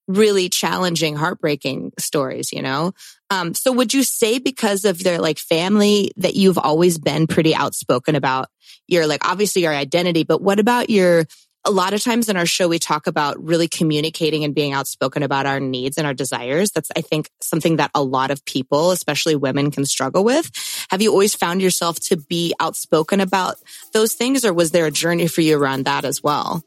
really 0.08 0.48
challenging, 0.48 1.16
heartbreaking 1.16 1.92
stories, 1.98 2.52
you 2.52 2.62
know? 2.62 2.92
Um, 3.30 3.54
so 3.54 3.72
would 3.72 3.94
you 3.94 4.02
say 4.02 4.38
because 4.38 4.84
of 4.84 5.02
their 5.02 5.18
like 5.18 5.38
family 5.38 6.12
that 6.16 6.34
you've 6.34 6.58
always 6.58 6.98
been 6.98 7.26
pretty 7.26 7.54
outspoken 7.54 8.14
about 8.14 8.48
your 8.88 9.06
like 9.06 9.26
obviously 9.28 9.62
your 9.62 9.74
identity, 9.74 10.24
but 10.24 10.42
what 10.42 10.58
about 10.58 10.90
your 10.90 11.24
a 11.64 11.70
lot 11.70 11.92
of 11.92 12.02
times 12.02 12.28
in 12.28 12.36
our 12.36 12.46
show, 12.46 12.66
we 12.68 12.78
talk 12.78 13.06
about 13.06 13.42
really 13.42 13.68
communicating 13.68 14.42
and 14.42 14.54
being 14.54 14.72
outspoken 14.72 15.22
about 15.22 15.46
our 15.46 15.60
needs 15.60 15.96
and 15.96 16.06
our 16.06 16.14
desires. 16.14 16.72
That's, 16.72 16.90
I 16.96 17.02
think, 17.02 17.30
something 17.40 17.76
that 17.76 17.92
a 17.94 18.02
lot 18.02 18.32
of 18.32 18.44
people, 18.44 18.90
especially 18.90 19.36
women, 19.36 19.70
can 19.70 19.84
struggle 19.84 20.24
with. 20.24 20.50
Have 20.90 21.02
you 21.02 21.12
always 21.12 21.34
found 21.34 21.62
yourself 21.62 22.00
to 22.08 22.16
be 22.16 22.52
outspoken 22.58 23.20
about 23.20 23.56
those 23.92 24.14
things, 24.14 24.44
or 24.44 24.52
was 24.52 24.72
there 24.72 24.86
a 24.86 24.90
journey 24.90 25.28
for 25.28 25.40
you 25.40 25.56
around 25.56 25.84
that 25.84 26.04
as 26.04 26.22
well? 26.22 26.64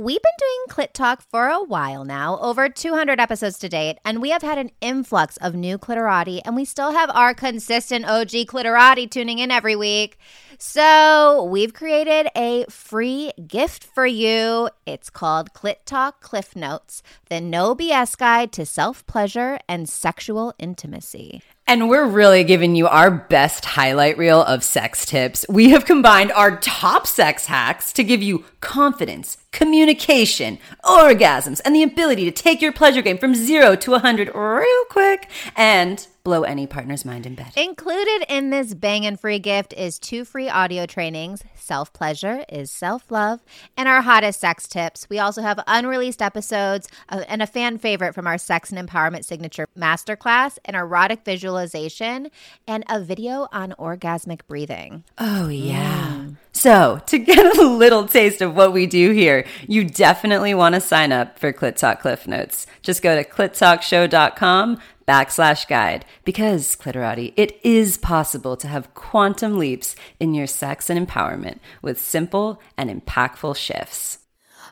We've 0.00 0.22
been 0.22 0.32
doing 0.38 0.86
Clit 0.86 0.92
Talk 0.92 1.22
for 1.22 1.48
a 1.48 1.60
while 1.60 2.04
now, 2.04 2.38
over 2.38 2.68
200 2.68 3.18
episodes 3.18 3.58
to 3.58 3.68
date, 3.68 3.98
and 4.04 4.22
we 4.22 4.30
have 4.30 4.42
had 4.42 4.56
an 4.56 4.70
influx 4.80 5.36
of 5.38 5.56
new 5.56 5.76
clitorati, 5.76 6.40
and 6.44 6.54
we 6.54 6.64
still 6.64 6.92
have 6.92 7.10
our 7.12 7.34
consistent 7.34 8.04
OG 8.04 8.46
clitorati 8.46 9.10
tuning 9.10 9.40
in 9.40 9.50
every 9.50 9.74
week. 9.74 10.16
So 10.60 11.44
we've 11.44 11.72
created 11.72 12.30
a 12.34 12.64
free 12.68 13.30
gift 13.46 13.84
for 13.84 14.04
you. 14.04 14.70
It's 14.86 15.08
called 15.08 15.52
Clit 15.52 15.76
Talk 15.84 16.20
Cliff 16.20 16.56
Notes, 16.56 17.00
the 17.30 17.40
no 17.40 17.76
BS 17.76 18.18
guide 18.18 18.50
to 18.52 18.66
self 18.66 19.06
pleasure 19.06 19.60
and 19.68 19.88
sexual 19.88 20.52
intimacy. 20.58 21.42
And 21.68 21.88
we're 21.88 22.08
really 22.08 22.42
giving 22.42 22.74
you 22.74 22.88
our 22.88 23.08
best 23.08 23.66
highlight 23.66 24.18
reel 24.18 24.42
of 24.42 24.64
sex 24.64 25.06
tips. 25.06 25.46
We 25.48 25.68
have 25.70 25.84
combined 25.84 26.32
our 26.32 26.56
top 26.56 27.06
sex 27.06 27.46
hacks 27.46 27.92
to 27.92 28.02
give 28.02 28.22
you 28.22 28.44
confidence, 28.60 29.36
communication, 29.52 30.58
orgasms, 30.82 31.60
and 31.64 31.76
the 31.76 31.84
ability 31.84 32.24
to 32.24 32.32
take 32.32 32.60
your 32.60 32.72
pleasure 32.72 33.02
game 33.02 33.18
from 33.18 33.34
zero 33.34 33.76
to 33.76 33.92
100 33.92 34.34
real 34.34 34.84
quick 34.88 35.28
and 35.54 36.04
blow 36.28 36.42
any 36.42 36.66
partner's 36.66 37.06
mind 37.06 37.24
in 37.24 37.34
bed. 37.34 37.50
Included 37.56 38.26
in 38.28 38.50
this 38.50 38.74
bang 38.74 39.06
and 39.06 39.18
free 39.18 39.38
gift 39.38 39.72
is 39.72 39.98
two 39.98 40.26
free 40.26 40.46
audio 40.46 40.84
trainings 40.84 41.42
Self 41.54 41.90
Pleasure 41.94 42.44
is 42.50 42.70
Self 42.70 43.10
Love, 43.10 43.40
and 43.78 43.88
our 43.88 44.02
hottest 44.02 44.38
sex 44.38 44.68
tips. 44.68 45.06
We 45.08 45.18
also 45.18 45.40
have 45.40 45.58
unreleased 45.66 46.20
episodes 46.20 46.86
uh, 47.08 47.24
and 47.28 47.40
a 47.40 47.46
fan 47.46 47.78
favorite 47.78 48.14
from 48.14 48.26
our 48.26 48.36
Sex 48.36 48.70
and 48.70 48.88
Empowerment 48.88 49.24
Signature 49.24 49.68
Masterclass, 49.74 50.58
an 50.66 50.74
erotic 50.74 51.24
visualization, 51.24 52.30
and 52.66 52.84
a 52.90 53.00
video 53.00 53.48
on 53.50 53.72
orgasmic 53.78 54.40
breathing. 54.46 55.04
Oh, 55.16 55.48
yeah. 55.48 56.08
Mm. 56.10 56.36
So, 56.52 57.00
to 57.06 57.18
get 57.18 57.56
a 57.58 57.62
little 57.62 58.06
taste 58.06 58.42
of 58.42 58.54
what 58.54 58.74
we 58.74 58.86
do 58.86 59.12
here, 59.12 59.46
you 59.66 59.84
definitely 59.84 60.52
want 60.52 60.74
to 60.74 60.80
sign 60.82 61.10
up 61.10 61.38
for 61.38 61.54
Clit 61.54 61.76
Talk 61.76 62.02
Cliff 62.02 62.26
Notes. 62.26 62.66
Just 62.82 63.00
go 63.00 63.16
to 63.16 63.26
clittalkshow.com 63.26 64.78
backslash 65.08 65.66
guide 65.66 66.04
because, 66.24 66.76
Clitorati, 66.76 67.32
it 67.36 67.58
is 67.64 67.96
possible 67.96 68.56
to 68.58 68.68
have 68.68 68.92
quantum 68.94 69.58
leaps 69.58 69.96
in 70.20 70.34
your 70.34 70.46
sex 70.46 70.90
and 70.90 71.08
empowerment 71.08 71.58
with 71.80 71.98
simple 71.98 72.60
and 72.76 72.90
impactful 72.90 73.56
shifts. 73.56 74.18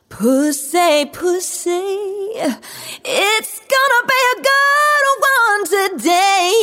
Pussy, 0.09 1.07
pussy, 1.07 1.71
it's 3.05 3.61
gonna 3.75 4.03
be 4.07 4.23
a 4.35 4.43
good 4.51 5.07
one 5.41 5.65
today. 5.99 6.61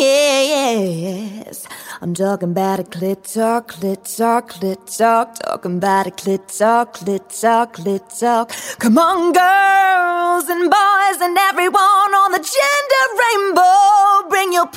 Yes. 1.43 1.67
I'm 2.01 2.13
talking 2.13 2.51
about 2.51 2.79
a 2.79 2.83
clit 2.83 3.33
talk, 3.33 3.73
clit 3.73 4.17
talk, 4.17 4.53
clit 4.53 4.97
talk, 4.97 5.35
talking 5.39 5.77
about 5.77 6.07
a 6.07 6.11
clit 6.11 6.57
talk, 6.57 6.97
clit 6.97 7.41
talk, 7.41 7.75
clit 7.75 8.19
talk. 8.19 8.51
Come 8.79 8.97
on, 8.97 9.33
girls 9.33 9.92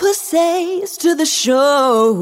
pussies 0.06 0.96
to 0.98 1.16
the 1.16 1.26
show. 1.26 2.12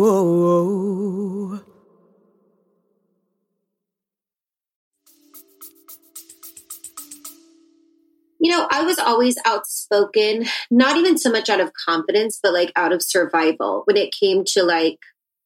you 8.40 8.50
know, 8.50 8.66
I 8.70 8.82
was 8.82 8.98
always 8.98 9.36
outspoken, 9.46 10.46
not 10.70 10.96
even 10.96 11.18
so 11.18 11.30
much 11.30 11.48
out 11.50 11.60
of 11.60 11.72
confidence, 11.72 12.38
but 12.42 12.52
like 12.54 12.72
out 12.76 12.92
of 12.92 13.02
survival 13.02 13.82
when 13.84 13.96
it 13.96 14.14
came 14.18 14.44
to 14.48 14.62
like 14.62 14.98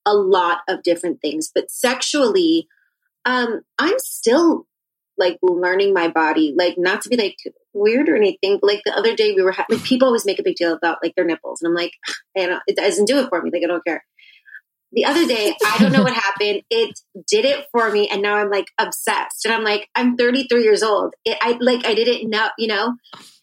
a 0.06 0.14
lot 0.14 0.58
of 0.68 0.82
different 0.82 1.20
things. 1.20 1.50
But 1.52 1.70
sexually, 1.70 2.68
um, 3.24 3.62
I'm 3.78 3.98
still 3.98 4.66
like 5.18 5.38
learning 5.42 5.92
my 5.92 6.08
body, 6.08 6.54
like 6.56 6.76
not 6.78 7.02
to 7.02 7.08
be 7.08 7.16
like 7.16 7.36
weird 7.72 8.08
or 8.08 8.16
anything. 8.16 8.58
But 8.60 8.68
like 8.68 8.82
the 8.84 8.96
other 8.96 9.14
day, 9.14 9.32
we 9.32 9.42
were 9.42 9.52
ha- 9.52 9.66
like 9.68 9.82
people 9.82 10.06
always 10.06 10.24
make 10.24 10.38
a 10.38 10.42
big 10.42 10.56
deal 10.56 10.72
about 10.72 10.98
like 11.02 11.14
their 11.14 11.24
nipples, 11.24 11.60
and 11.60 11.68
I'm 11.68 11.74
like, 11.74 11.92
and 12.36 12.60
it 12.66 12.76
doesn't 12.76 13.06
do 13.06 13.18
it 13.18 13.28
for 13.28 13.42
me. 13.42 13.50
Like 13.52 13.62
I 13.64 13.66
don't 13.66 13.84
care 13.84 14.04
the 14.92 15.04
other 15.04 15.26
day, 15.26 15.54
I 15.64 15.78
don't 15.78 15.92
know 15.92 16.02
what 16.02 16.14
happened. 16.26 16.62
It 16.70 16.98
did 17.26 17.44
it 17.44 17.66
for 17.72 17.90
me, 17.90 18.08
and 18.08 18.22
now 18.22 18.36
I'm 18.36 18.50
like 18.50 18.66
obsessed. 18.78 19.44
And 19.44 19.54
I'm 19.54 19.64
like, 19.64 19.88
I'm 19.94 20.16
33 20.16 20.62
years 20.62 20.82
old. 20.82 21.14
It, 21.24 21.36
I 21.40 21.58
like, 21.60 21.86
I 21.86 21.94
didn't 21.94 22.30
know, 22.30 22.48
you 22.58 22.68
know. 22.68 22.94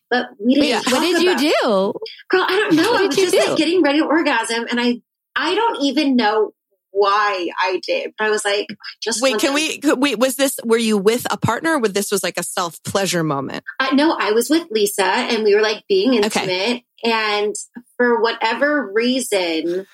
But 0.09 0.27
we 0.39 0.55
didn't. 0.55 0.69
Yeah. 0.69 0.81
What 0.91 1.01
did 1.01 1.21
you 1.21 1.37
do, 1.37 1.93
girl? 2.29 2.45
I 2.47 2.55
don't 2.57 2.75
know. 2.75 2.95
I 2.95 3.07
was 3.07 3.15
just 3.15 3.33
do? 3.33 3.39
like 3.39 3.57
getting 3.57 3.81
ready 3.81 3.99
to 3.99 4.05
orgasm, 4.05 4.65
and 4.69 4.79
I, 4.79 5.01
I 5.35 5.55
don't 5.55 5.81
even 5.81 6.15
know 6.15 6.51
why 6.95 7.49
I 7.59 7.81
did. 7.85 8.13
But 8.17 8.27
I 8.27 8.29
was 8.29 8.45
like, 8.45 8.67
just 9.01 9.21
wait. 9.21 9.39
Can 9.39 9.53
we? 9.53 9.79
Wait, 9.83 10.17
was 10.17 10.35
this? 10.37 10.57
Were 10.63 10.77
you 10.77 10.97
with 10.97 11.27
a 11.29 11.37
partner? 11.37 11.75
or 11.75 11.87
this 11.87 12.11
was 12.11 12.23
like 12.23 12.37
a 12.37 12.43
self 12.43 12.81
pleasure 12.83 13.23
moment? 13.23 13.63
Uh, 13.79 13.89
no, 13.93 14.15
I 14.17 14.31
was 14.31 14.49
with 14.49 14.67
Lisa, 14.71 15.05
and 15.05 15.43
we 15.43 15.53
were 15.53 15.61
like 15.61 15.83
being 15.87 16.13
intimate. 16.13 16.49
Okay. 16.49 16.85
And 17.03 17.53
for 17.97 18.21
whatever 18.21 18.91
reason, 18.93 19.85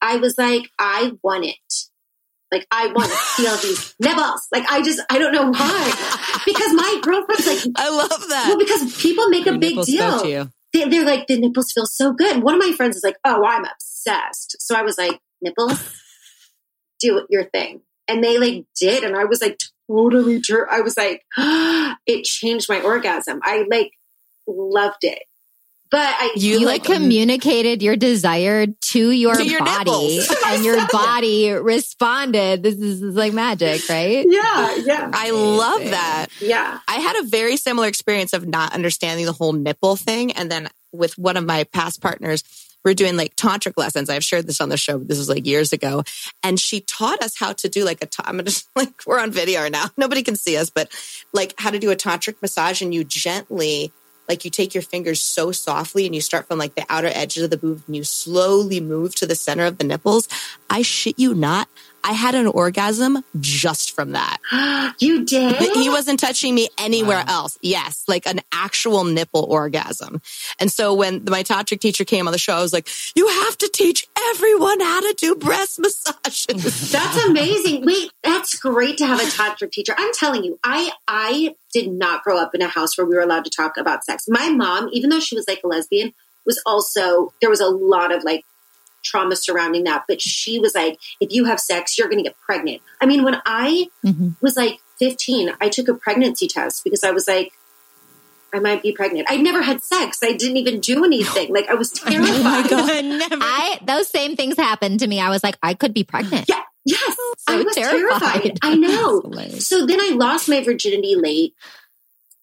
I 0.00 0.16
was 0.16 0.36
like, 0.38 0.70
I 0.78 1.12
want 1.22 1.46
it. 1.46 1.56
Like 2.52 2.66
I 2.70 2.86
want 2.88 3.10
to 3.10 3.16
feel 3.16 3.56
these 3.62 3.94
nipples. 4.00 4.46
Like 4.52 4.70
I 4.70 4.82
just, 4.82 5.00
I 5.10 5.18
don't 5.18 5.32
know 5.32 5.50
why. 5.50 6.40
Because 6.46 6.72
my 6.72 7.00
girlfriend's 7.02 7.46
like, 7.46 7.74
I 7.76 7.88
love 7.90 8.28
that. 8.28 8.46
Well, 8.48 8.58
because 8.58 8.96
people 9.00 9.28
make 9.28 9.46
Your 9.46 9.56
a 9.56 9.58
big 9.58 9.82
deal. 9.82 10.50
They, 10.72 10.86
they're 10.86 11.04
like, 11.04 11.26
the 11.26 11.38
nipples 11.38 11.72
feel 11.72 11.86
so 11.86 12.12
good. 12.12 12.42
One 12.42 12.54
of 12.54 12.60
my 12.60 12.72
friends 12.72 12.96
is 12.96 13.02
like, 13.02 13.16
oh, 13.24 13.42
I'm 13.44 13.64
obsessed. 13.64 14.56
So 14.60 14.76
I 14.76 14.82
was 14.82 14.98
like, 14.98 15.18
nipples, 15.40 15.82
do 17.00 17.26
your 17.30 17.44
thing. 17.44 17.82
And 18.06 18.24
they 18.24 18.38
like 18.38 18.64
did. 18.78 19.04
And 19.04 19.16
I 19.16 19.24
was 19.24 19.40
like, 19.42 19.58
totally, 19.88 20.40
ter- 20.40 20.68
I 20.70 20.80
was 20.80 20.96
like, 20.96 21.24
it 22.06 22.24
changed 22.24 22.68
my 22.68 22.80
orgasm. 22.80 23.40
I 23.42 23.64
like 23.68 23.92
loved 24.46 25.04
it. 25.04 25.22
But 25.90 26.00
I, 26.00 26.34
you, 26.36 26.58
you 26.58 26.66
like 26.66 26.84
communicated 26.84 27.82
your 27.82 27.96
desire 27.96 28.66
to 28.66 29.10
your, 29.10 29.34
to 29.34 29.44
your 29.44 29.60
body 29.60 30.20
and 30.46 30.62
your 30.62 30.86
body 30.88 31.50
responded. 31.50 32.62
This 32.62 32.74
is, 32.74 33.00
this 33.00 33.10
is, 33.10 33.14
like 33.14 33.32
magic, 33.32 33.88
right? 33.88 34.26
Yeah. 34.28 34.76
Yeah. 34.84 35.10
I 35.14 35.30
love 35.30 35.82
that. 35.84 36.26
Yeah. 36.40 36.78
I 36.86 36.96
had 36.96 37.24
a 37.24 37.28
very 37.28 37.56
similar 37.56 37.88
experience 37.88 38.34
of 38.34 38.46
not 38.46 38.74
understanding 38.74 39.24
the 39.24 39.32
whole 39.32 39.54
nipple 39.54 39.96
thing. 39.96 40.32
And 40.32 40.50
then 40.50 40.68
with 40.92 41.16
one 41.16 41.38
of 41.38 41.44
my 41.44 41.64
past 41.64 42.02
partners, 42.02 42.44
we 42.84 42.92
are 42.92 42.94
doing 42.94 43.16
like 43.16 43.36
tantric 43.36 43.74
lessons. 43.76 44.08
I've 44.08 44.24
shared 44.24 44.46
this 44.46 44.60
on 44.60 44.68
the 44.68 44.76
show. 44.76 44.98
This 44.98 45.18
was 45.18 45.28
like 45.28 45.46
years 45.46 45.72
ago. 45.72 46.04
And 46.42 46.58
she 46.58 46.80
taught 46.80 47.22
us 47.22 47.38
how 47.38 47.52
to 47.54 47.68
do 47.68 47.84
like 47.84 48.02
a, 48.02 48.08
I'm 48.24 48.44
just 48.44 48.68
like, 48.76 49.06
we're 49.06 49.20
on 49.20 49.30
video 49.30 49.68
now. 49.68 49.86
Nobody 49.96 50.22
can 50.22 50.36
see 50.36 50.56
us, 50.56 50.70
but 50.70 50.90
like 51.32 51.54
how 51.58 51.70
to 51.70 51.78
do 51.78 51.90
a 51.90 51.96
tantric 51.96 52.36
massage 52.40 52.82
and 52.82 52.94
you 52.94 53.04
gently 53.04 53.92
like 54.28 54.44
you 54.44 54.50
take 54.50 54.74
your 54.74 54.82
fingers 54.82 55.22
so 55.22 55.50
softly 55.52 56.04
and 56.04 56.14
you 56.14 56.20
start 56.20 56.46
from 56.46 56.58
like 56.58 56.74
the 56.74 56.84
outer 56.90 57.10
edges 57.12 57.42
of 57.42 57.50
the 57.50 57.56
boob 57.56 57.82
and 57.86 57.96
you 57.96 58.04
slowly 58.04 58.78
move 58.78 59.14
to 59.16 59.26
the 59.26 59.34
center 59.34 59.64
of 59.64 59.78
the 59.78 59.84
nipples. 59.84 60.28
I 60.68 60.82
shit 60.82 61.18
you 61.18 61.34
not. 61.34 61.68
I 62.04 62.12
had 62.12 62.34
an 62.34 62.46
orgasm 62.46 63.24
just 63.40 63.94
from 63.94 64.12
that. 64.12 64.38
you 64.98 65.24
did? 65.24 65.56
He 65.74 65.88
wasn't 65.88 66.20
touching 66.20 66.54
me 66.54 66.68
anywhere 66.78 67.24
wow. 67.26 67.42
else. 67.42 67.58
Yes, 67.62 68.04
like 68.08 68.26
an 68.26 68.40
actual 68.52 69.04
nipple 69.04 69.44
orgasm. 69.44 70.20
And 70.58 70.70
so 70.70 70.94
when 70.94 71.24
my 71.24 71.42
tantric 71.42 71.80
teacher 71.80 72.04
came 72.04 72.26
on 72.26 72.32
the 72.32 72.38
show, 72.38 72.54
I 72.54 72.62
was 72.62 72.72
like, 72.72 72.88
you 73.14 73.28
have 73.28 73.58
to 73.58 73.70
teach 73.72 74.06
everyone 74.30 74.80
how 74.80 75.00
to 75.00 75.14
do 75.18 75.34
breast 75.34 75.78
massages. 75.78 76.90
that's 76.90 77.24
amazing. 77.24 77.84
Wait, 77.84 78.10
that's 78.22 78.58
great 78.58 78.98
to 78.98 79.06
have 79.06 79.20
a 79.20 79.24
tantric 79.24 79.72
teacher. 79.72 79.94
I'm 79.96 80.12
telling 80.14 80.44
you, 80.44 80.58
I 80.64 80.90
I 81.06 81.54
did 81.72 81.90
not 81.90 82.24
grow 82.24 82.38
up 82.38 82.54
in 82.54 82.62
a 82.62 82.68
house 82.68 82.96
where 82.96 83.06
we 83.06 83.14
were 83.14 83.22
allowed 83.22 83.44
to 83.44 83.50
talk 83.50 83.76
about 83.76 84.04
sex. 84.04 84.24
My 84.28 84.48
mom, 84.50 84.88
even 84.92 85.10
though 85.10 85.20
she 85.20 85.36
was 85.36 85.46
like 85.46 85.60
a 85.64 85.66
lesbian, 85.66 86.14
was 86.46 86.60
also 86.64 87.32
there 87.40 87.50
was 87.50 87.60
a 87.60 87.68
lot 87.68 88.12
of 88.12 88.24
like 88.24 88.44
trauma 89.02 89.36
surrounding 89.36 89.84
that. 89.84 90.04
But 90.08 90.20
she 90.20 90.58
was 90.58 90.74
like, 90.74 90.98
if 91.20 91.32
you 91.32 91.44
have 91.46 91.60
sex, 91.60 91.96
you're 91.96 92.08
going 92.08 92.18
to 92.18 92.28
get 92.28 92.38
pregnant. 92.40 92.82
I 93.00 93.06
mean, 93.06 93.24
when 93.24 93.40
I 93.44 93.88
mm-hmm. 94.04 94.30
was 94.40 94.56
like 94.56 94.80
15, 94.98 95.50
I 95.60 95.68
took 95.68 95.88
a 95.88 95.94
pregnancy 95.94 96.48
test 96.48 96.84
because 96.84 97.04
I 97.04 97.10
was 97.10 97.28
like, 97.28 97.52
I 98.52 98.60
might 98.60 98.82
be 98.82 98.92
pregnant. 98.92 99.26
I 99.30 99.36
never 99.36 99.60
had 99.62 99.82
sex. 99.82 100.20
I 100.22 100.32
didn't 100.32 100.56
even 100.56 100.80
do 100.80 101.04
anything. 101.04 101.52
Like 101.52 101.68
I 101.68 101.74
was 101.74 101.90
terrified. 101.92 102.30
oh 102.34 102.42
my 102.42 102.66
god! 102.66 103.04
Never. 103.04 103.36
I 103.38 103.78
those 103.84 104.08
same 104.08 104.36
things 104.36 104.56
happened 104.56 105.00
to 105.00 105.06
me. 105.06 105.20
I 105.20 105.28
was 105.28 105.44
like, 105.44 105.58
I 105.62 105.74
could 105.74 105.92
be 105.92 106.02
pregnant. 106.02 106.46
Yeah. 106.48 106.62
Yes. 106.86 107.16
So 107.16 107.34
I 107.46 107.62
was 107.62 107.74
terrified. 107.74 108.20
terrified. 108.20 108.58
I 108.62 108.74
know. 108.74 109.22
So 109.58 109.86
then 109.86 110.00
I 110.00 110.10
lost 110.14 110.48
my 110.48 110.62
virginity 110.62 111.14
late. 111.14 111.54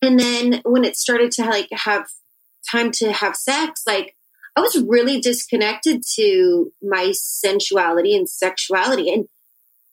And 0.01 0.19
then 0.19 0.61
when 0.63 0.83
it 0.83 0.95
started 0.95 1.31
to 1.33 1.45
like 1.45 1.69
have 1.71 2.07
time 2.69 2.91
to 2.91 3.11
have 3.11 3.35
sex, 3.35 3.83
like 3.87 4.15
I 4.55 4.61
was 4.61 4.81
really 4.87 5.19
disconnected 5.19 6.03
to 6.15 6.71
my 6.81 7.11
sensuality 7.13 8.15
and 8.15 8.27
sexuality. 8.29 9.11
And 9.11 9.27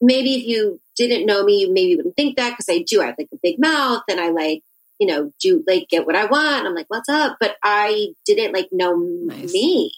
maybe 0.00 0.35
if 0.35 0.47
you 0.47 0.81
didn't 0.97 1.26
know 1.26 1.42
me, 1.45 1.61
you 1.61 1.73
maybe 1.73 1.97
wouldn't 1.97 2.16
think 2.16 2.37
that 2.37 2.50
because 2.50 2.69
I 2.69 2.78
do. 2.87 3.02
I 3.02 3.07
have 3.07 3.16
like 3.19 3.28
a 3.33 3.38
big 3.42 3.59
mouth 3.59 4.02
and 4.09 4.21
I 4.21 4.31
like, 4.31 4.62
you 4.99 5.07
know, 5.07 5.33
do 5.40 5.64
like 5.66 5.88
get 5.88 6.07
what 6.07 6.14
I 6.16 6.26
want. 6.26 6.66
I'm 6.66 6.75
like, 6.75 6.87
what's 6.88 7.09
up? 7.09 7.38
But 7.40 7.57
I 7.62 8.09
didn't 8.25 8.52
like 8.52 8.69
know 8.71 8.97
Nice. 8.97 9.52
me. 9.52 9.92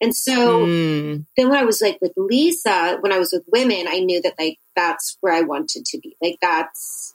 And 0.00 0.14
so 0.14 0.66
Mm. 0.66 1.24
then 1.36 1.48
when 1.48 1.58
I 1.58 1.64
was 1.64 1.80
like 1.80 1.98
with 2.02 2.12
Lisa, 2.16 2.98
when 3.00 3.12
I 3.12 3.18
was 3.18 3.32
with 3.32 3.44
women, 3.50 3.86
I 3.88 4.00
knew 4.00 4.20
that 4.22 4.34
like 4.38 4.58
that's 4.76 5.16
where 5.20 5.32
I 5.32 5.40
wanted 5.42 5.86
to 5.86 5.98
be. 5.98 6.16
Like 6.20 6.38
that's 6.42 7.14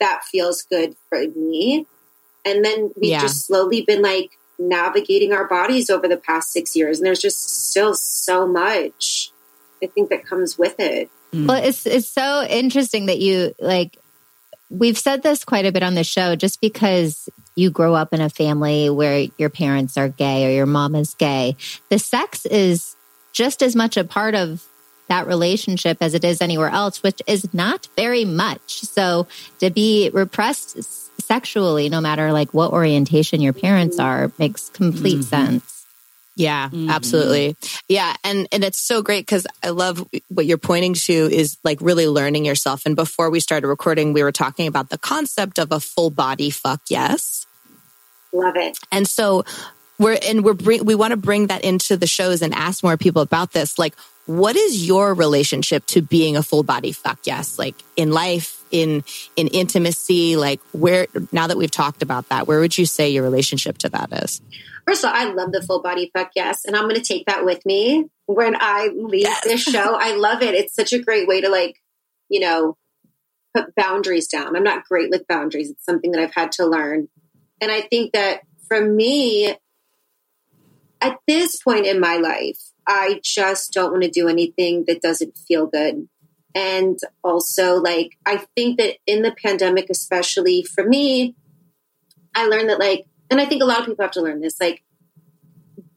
that 0.00 0.24
feels 0.24 0.62
good 0.62 0.96
for 1.08 1.20
me. 1.36 1.86
And 2.44 2.64
then 2.64 2.90
we've 3.00 3.12
Yeah. 3.12 3.20
just 3.20 3.46
slowly 3.46 3.82
been 3.82 4.02
like 4.02 4.30
navigating 4.58 5.32
our 5.32 5.48
bodies 5.48 5.90
over 5.90 6.06
the 6.08 6.16
past 6.16 6.52
six 6.52 6.76
years. 6.76 6.98
And 6.98 7.06
there's 7.06 7.20
just 7.20 7.70
still 7.70 7.94
so 7.94 8.46
much 8.46 9.32
I 9.82 9.86
think 9.86 10.10
that 10.10 10.24
comes 10.24 10.56
with 10.56 10.76
it. 10.78 11.10
Mm. 11.32 11.48
Well, 11.48 11.62
it's 11.62 11.86
it's 11.86 12.08
so 12.08 12.44
interesting 12.44 13.06
that 13.06 13.18
you 13.18 13.54
like 13.58 13.98
we've 14.70 14.98
said 14.98 15.22
this 15.22 15.44
quite 15.44 15.66
a 15.66 15.72
bit 15.72 15.82
on 15.82 15.94
the 15.94 16.04
show 16.04 16.36
just 16.36 16.60
because 16.60 17.28
you 17.54 17.70
grow 17.70 17.94
up 17.94 18.14
in 18.14 18.20
a 18.20 18.30
family 18.30 18.88
where 18.88 19.26
your 19.36 19.50
parents 19.50 19.98
are 19.98 20.08
gay 20.08 20.46
or 20.46 20.50
your 20.50 20.66
mom 20.66 20.94
is 20.94 21.14
gay. 21.14 21.56
The 21.90 21.98
sex 21.98 22.46
is 22.46 22.96
just 23.32 23.62
as 23.62 23.76
much 23.76 23.96
a 23.96 24.04
part 24.04 24.34
of 24.34 24.66
that 25.08 25.26
relationship 25.26 25.98
as 26.00 26.14
it 26.14 26.24
is 26.24 26.40
anywhere 26.40 26.70
else, 26.70 27.02
which 27.02 27.20
is 27.26 27.52
not 27.52 27.88
very 27.96 28.24
much. 28.24 28.80
So 28.80 29.26
to 29.58 29.68
be 29.68 30.10
repressed 30.10 30.78
s- 30.78 31.01
sexually, 31.22 31.88
no 31.88 32.00
matter 32.00 32.32
like 32.32 32.52
what 32.52 32.72
orientation 32.72 33.40
your 33.40 33.52
parents 33.52 33.98
are, 33.98 34.30
makes 34.38 34.68
complete 34.70 35.24
sense. 35.24 35.84
Yeah, 36.34 36.70
Mhm. 36.70 36.88
absolutely. 36.90 37.56
Yeah, 37.88 38.14
and 38.24 38.48
and 38.52 38.64
it's 38.64 38.78
so 38.78 39.02
great 39.02 39.26
because 39.26 39.46
I 39.62 39.68
love 39.68 40.02
what 40.28 40.46
you're 40.46 40.56
pointing 40.56 40.94
to 40.94 41.12
is 41.12 41.58
like 41.62 41.78
really 41.82 42.08
learning 42.08 42.46
yourself. 42.46 42.82
And 42.86 42.96
before 42.96 43.28
we 43.28 43.38
started 43.38 43.68
recording, 43.68 44.14
we 44.14 44.22
were 44.22 44.32
talking 44.32 44.66
about 44.66 44.88
the 44.88 44.96
concept 44.96 45.58
of 45.58 45.72
a 45.72 45.78
full 45.80 46.08
body 46.08 46.48
fuck 46.48 46.80
yes. 46.88 47.46
Love 48.32 48.56
it. 48.56 48.78
And 48.90 49.06
so 49.06 49.44
we're 49.98 50.18
and 50.22 50.42
we're 50.42 50.54
bring, 50.54 50.86
we 50.86 50.94
want 50.94 51.10
to 51.10 51.18
bring 51.18 51.48
that 51.48 51.64
into 51.64 51.98
the 51.98 52.06
shows 52.06 52.40
and 52.40 52.54
ask 52.54 52.82
more 52.82 52.96
people 52.96 53.20
about 53.20 53.52
this. 53.52 53.78
Like, 53.78 53.94
what 54.24 54.56
is 54.56 54.86
your 54.86 55.12
relationship 55.12 55.84
to 55.88 56.00
being 56.00 56.38
a 56.38 56.42
full 56.42 56.62
body 56.62 56.92
fuck 56.92 57.18
yes? 57.24 57.58
Like 57.58 57.74
in 57.94 58.10
life, 58.10 58.61
in 58.72 59.04
in 59.36 59.46
intimacy, 59.48 60.36
like 60.36 60.60
where 60.72 61.06
now 61.30 61.46
that 61.46 61.56
we've 61.56 61.70
talked 61.70 62.02
about 62.02 62.28
that, 62.30 62.46
where 62.48 62.58
would 62.58 62.76
you 62.76 62.86
say 62.86 63.10
your 63.10 63.22
relationship 63.22 63.78
to 63.78 63.88
that 63.90 64.12
is? 64.24 64.40
First 64.86 65.04
of 65.04 65.10
all, 65.10 65.16
I 65.16 65.32
love 65.32 65.52
the 65.52 65.62
full 65.62 65.80
body 65.80 66.10
fuck 66.12 66.32
yes. 66.34 66.64
And 66.64 66.74
I'm 66.74 66.84
going 66.84 66.96
to 66.96 67.02
take 67.02 67.26
that 67.26 67.44
with 67.44 67.64
me 67.64 68.06
when 68.26 68.56
I 68.58 68.88
leave 68.92 69.28
this 69.44 69.62
show. 69.62 69.96
I 69.96 70.16
love 70.16 70.42
it. 70.42 70.54
It's 70.54 70.74
such 70.74 70.92
a 70.92 70.98
great 70.98 71.28
way 71.28 71.40
to 71.40 71.48
like, 71.48 71.80
you 72.28 72.40
know, 72.40 72.76
put 73.54 73.74
boundaries 73.76 74.26
down. 74.26 74.56
I'm 74.56 74.64
not 74.64 74.84
great 74.84 75.10
with 75.10 75.28
boundaries. 75.28 75.70
It's 75.70 75.84
something 75.84 76.10
that 76.12 76.20
I've 76.20 76.34
had 76.34 76.52
to 76.52 76.66
learn. 76.66 77.08
And 77.60 77.70
I 77.70 77.82
think 77.82 78.12
that 78.12 78.40
for 78.66 78.80
me, 78.80 79.54
at 81.00 81.18
this 81.26 81.62
point 81.62 81.86
in 81.86 82.00
my 82.00 82.16
life, 82.16 82.58
I 82.86 83.20
just 83.22 83.72
don't 83.72 83.92
want 83.92 84.02
to 84.04 84.10
do 84.10 84.28
anything 84.28 84.84
that 84.86 85.02
doesn't 85.02 85.36
feel 85.36 85.66
good. 85.66 86.08
And 86.54 86.98
also, 87.24 87.76
like, 87.76 88.18
I 88.26 88.44
think 88.56 88.78
that 88.78 88.96
in 89.06 89.22
the 89.22 89.34
pandemic, 89.42 89.88
especially 89.90 90.62
for 90.62 90.84
me, 90.84 91.34
I 92.34 92.46
learned 92.46 92.70
that, 92.70 92.78
like, 92.78 93.06
and 93.30 93.40
I 93.40 93.46
think 93.46 93.62
a 93.62 93.66
lot 93.66 93.80
of 93.80 93.86
people 93.86 94.04
have 94.04 94.12
to 94.12 94.22
learn 94.22 94.40
this, 94.40 94.60
like, 94.60 94.82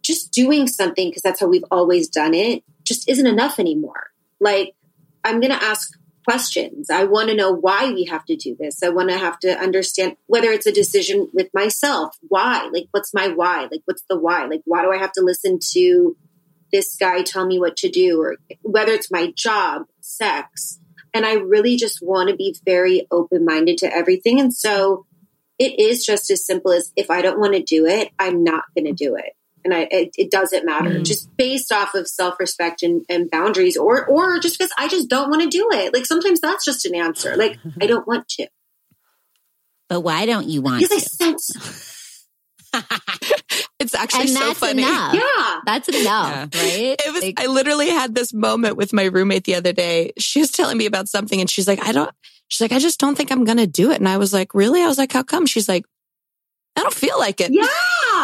just 0.02 0.32
doing 0.32 0.68
something 0.68 1.10
because 1.10 1.24
that's 1.24 1.40
how 1.40 1.48
we've 1.48 1.66
always 1.72 2.08
done 2.08 2.34
it 2.34 2.64
just 2.86 3.10
isn't 3.10 3.28
enough 3.28 3.60
anymore. 3.60 4.12
Like, 4.40 4.76
I'm 5.24 5.40
going 5.40 5.52
to 5.52 5.64
ask 5.64 5.90
questions. 6.24 6.90
I 6.90 7.04
want 7.06 7.30
to 7.30 7.36
know 7.36 7.52
why 7.52 7.92
we 7.92 8.06
have 8.06 8.26
to 8.26 8.36
do 8.36 8.56
this. 8.58 8.82
I 8.84 8.90
want 8.90 9.10
to 9.10 9.18
have 9.18 9.40
to 9.40 9.58
understand 9.58 10.18
whether 10.28 10.50
it's 10.50 10.68
a 10.68 10.72
decision 10.72 11.30
with 11.34 11.50
myself. 11.54 12.16
Why? 12.22 12.70
Like, 12.72 12.88
what's 12.92 13.14
my 13.14 13.30
why? 13.30 13.68
Like, 13.72 13.82
what's 13.86 14.04
the 14.10 14.20
why? 14.20 14.46
Like, 14.46 14.62
why 14.66 14.84
do 14.84 14.92
I 14.92 14.98
have 14.98 15.12
to 15.14 15.22
listen 15.22 15.60
to 15.74 16.16
this 16.72 16.96
guy 16.96 17.22
tell 17.22 17.46
me 17.46 17.60
what 17.60 17.78
to 17.78 17.90
do? 17.90 18.22
Or 18.22 18.38
whether 18.62 18.92
it's 18.92 19.12
my 19.12 19.34
job, 19.36 19.84
sex. 20.06 20.80
And 21.14 21.26
I 21.26 21.34
really 21.36 21.78
just 21.78 22.00
want 22.02 22.30
to 22.30 22.36
be 22.36 22.56
very 22.66 23.08
open 23.12 23.46
minded 23.46 23.78
to 23.80 23.94
everything. 23.94 24.40
And 24.40 24.54
so 24.54 25.06
it 25.58 25.80
is 25.80 26.06
just 26.06 26.30
as 26.30 26.46
simple 26.46 26.72
as 26.72 26.92
if 26.98 27.10
I 27.10 27.22
don't 27.22 27.40
want 27.40 27.54
to 27.54 27.64
do 27.64 27.86
it, 27.86 28.10
I'm 28.20 28.44
not 28.44 28.64
going 28.76 28.86
to 28.86 28.92
do 28.94 29.16
it. 29.16 29.34
And 29.64 29.74
I, 29.74 29.88
it, 29.90 30.10
it 30.18 30.30
doesn't 30.30 30.66
matter, 30.66 30.92
Mm. 30.92 31.06
just 31.06 31.28
based 31.38 31.72
off 31.72 31.96
of 31.96 32.08
self 32.08 32.36
respect 32.40 32.84
and, 32.84 33.04
and 33.10 33.32
boundaries, 33.32 33.78
or 33.78 34.06
or 34.06 34.38
just 34.40 34.60
because 34.60 34.72
I 34.78 34.88
just 34.88 35.10
don't 35.10 35.30
want 35.32 35.42
to 35.42 35.48
do 35.50 35.70
it. 35.72 35.92
Like 35.92 36.06
sometimes 36.06 36.40
that's 36.40 36.64
just 36.66 36.86
an 36.86 36.94
answer. 36.94 37.36
Like 37.36 37.58
I 37.82 37.88
don't 37.88 38.06
want 38.08 38.28
to 38.38 38.48
But 39.90 40.02
why 40.02 40.28
don't 40.28 40.48
you 40.48 40.62
want 40.62 40.82
because 40.82 40.98
I 41.20 41.34
to? 41.34 41.40
sense. 41.40 42.28
It's 43.86 43.96
actually 43.96 44.22
And 44.22 44.30
so 44.32 44.40
that's 44.40 44.60
funny. 44.60 44.84
enough. 44.84 45.14
Yeah, 45.14 45.60
That's 45.66 45.88
enough, 45.90 46.50
right? 46.56 46.96
It 47.06 47.14
was. 47.14 47.24
Like- 47.24 47.40
I 47.40 47.46
literally 47.48 47.90
had 47.90 48.16
this 48.16 48.34
moment 48.34 48.76
with 48.78 48.92
my 48.94 49.04
roommate 49.06 49.44
the 49.46 49.56
other 49.56 49.72
day. 49.74 50.12
She 50.18 50.40
was 50.40 50.52
telling 50.52 50.78
me 50.78 50.86
about 50.86 51.08
something, 51.08 51.40
and 51.40 51.50
she's 51.50 51.68
like, 51.68 51.86
"I 51.86 51.92
don't." 51.92 52.10
She's 52.48 52.62
like, 52.62 52.72
"I 52.72 52.80
just 52.80 53.00
don't 53.00 53.16
think 53.16 53.32
I'm 53.32 53.44
gonna 53.46 53.68
do 53.68 53.92
it." 53.92 53.98
And 53.98 54.10
I 54.10 54.18
was 54.18 54.34
like, 54.34 54.54
"Really?" 54.54 54.82
I 54.82 54.88
was 54.88 54.98
like, 54.98 55.12
"How 55.14 55.24
come?" 55.24 55.46
She's 55.46 55.68
like, 55.70 55.86
"I 56.76 56.82
don't 56.82 56.94
feel 56.94 57.18
like 57.20 57.40
it." 57.42 57.52
yeah. 57.52 57.68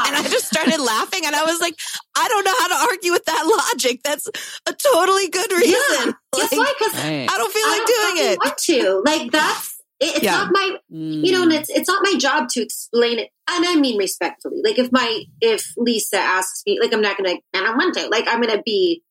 And 0.03 0.15
I 0.15 0.23
just 0.23 0.47
started 0.47 0.79
laughing, 0.79 1.21
and 1.25 1.35
I 1.35 1.43
was 1.43 1.59
like, 1.59 1.75
"I 2.17 2.27
don't 2.27 2.43
know 2.45 2.53
how 2.59 2.67
to 2.69 2.91
argue 2.91 3.11
with 3.11 3.25
that 3.25 3.43
logic. 3.73 4.01
That's 4.03 4.27
a 4.67 4.73
totally 4.73 5.27
good 5.29 5.51
reason. 5.51 5.73
Yeah. 5.73 6.11
Guess 6.33 6.51
Like, 6.53 6.59
why? 6.59 6.73
Because 6.79 6.93
Right. 7.03 7.27
I 7.29 7.37
don't 7.37 7.53
feel 7.53 7.65
I 7.65 7.69
like 7.77 7.87
don't 7.87 8.15
doing 8.15 8.31
it." 8.31 8.39
want 8.39 8.57
to. 8.57 9.01
Like 9.05 9.31
that's 9.31 9.70
it, 10.01 10.15
it's 10.15 10.23
Yeah. 10.23 10.31
not 10.31 10.51
my 10.51 10.77
you 10.89 11.31
know, 11.31 11.43
and 11.43 11.51
mm. 11.51 11.59
it's 11.59 11.69
it's 11.69 11.87
not 11.87 12.01
my 12.03 12.17
job 12.17 12.49
to 12.49 12.61
explain 12.61 13.19
it, 13.19 13.29
and 13.49 13.65
I 13.65 13.75
mean 13.75 13.97
respectfully. 13.97 14.61
Like 14.63 14.79
if 14.79 14.91
my 14.91 15.23
if 15.39 15.71
Lisa 15.77 16.17
asks 16.17 16.63
me, 16.65 16.79
like 16.81 16.93
I'm 16.93 17.01
not 17.01 17.17
gonna, 17.17 17.29
and 17.29 17.39
I 17.53 17.61
don't 17.61 17.77
want 17.77 17.93
to. 17.95 18.07
Like 18.09 18.25
I'm 18.27 18.41
gonna 18.41 18.61
be 18.63 19.03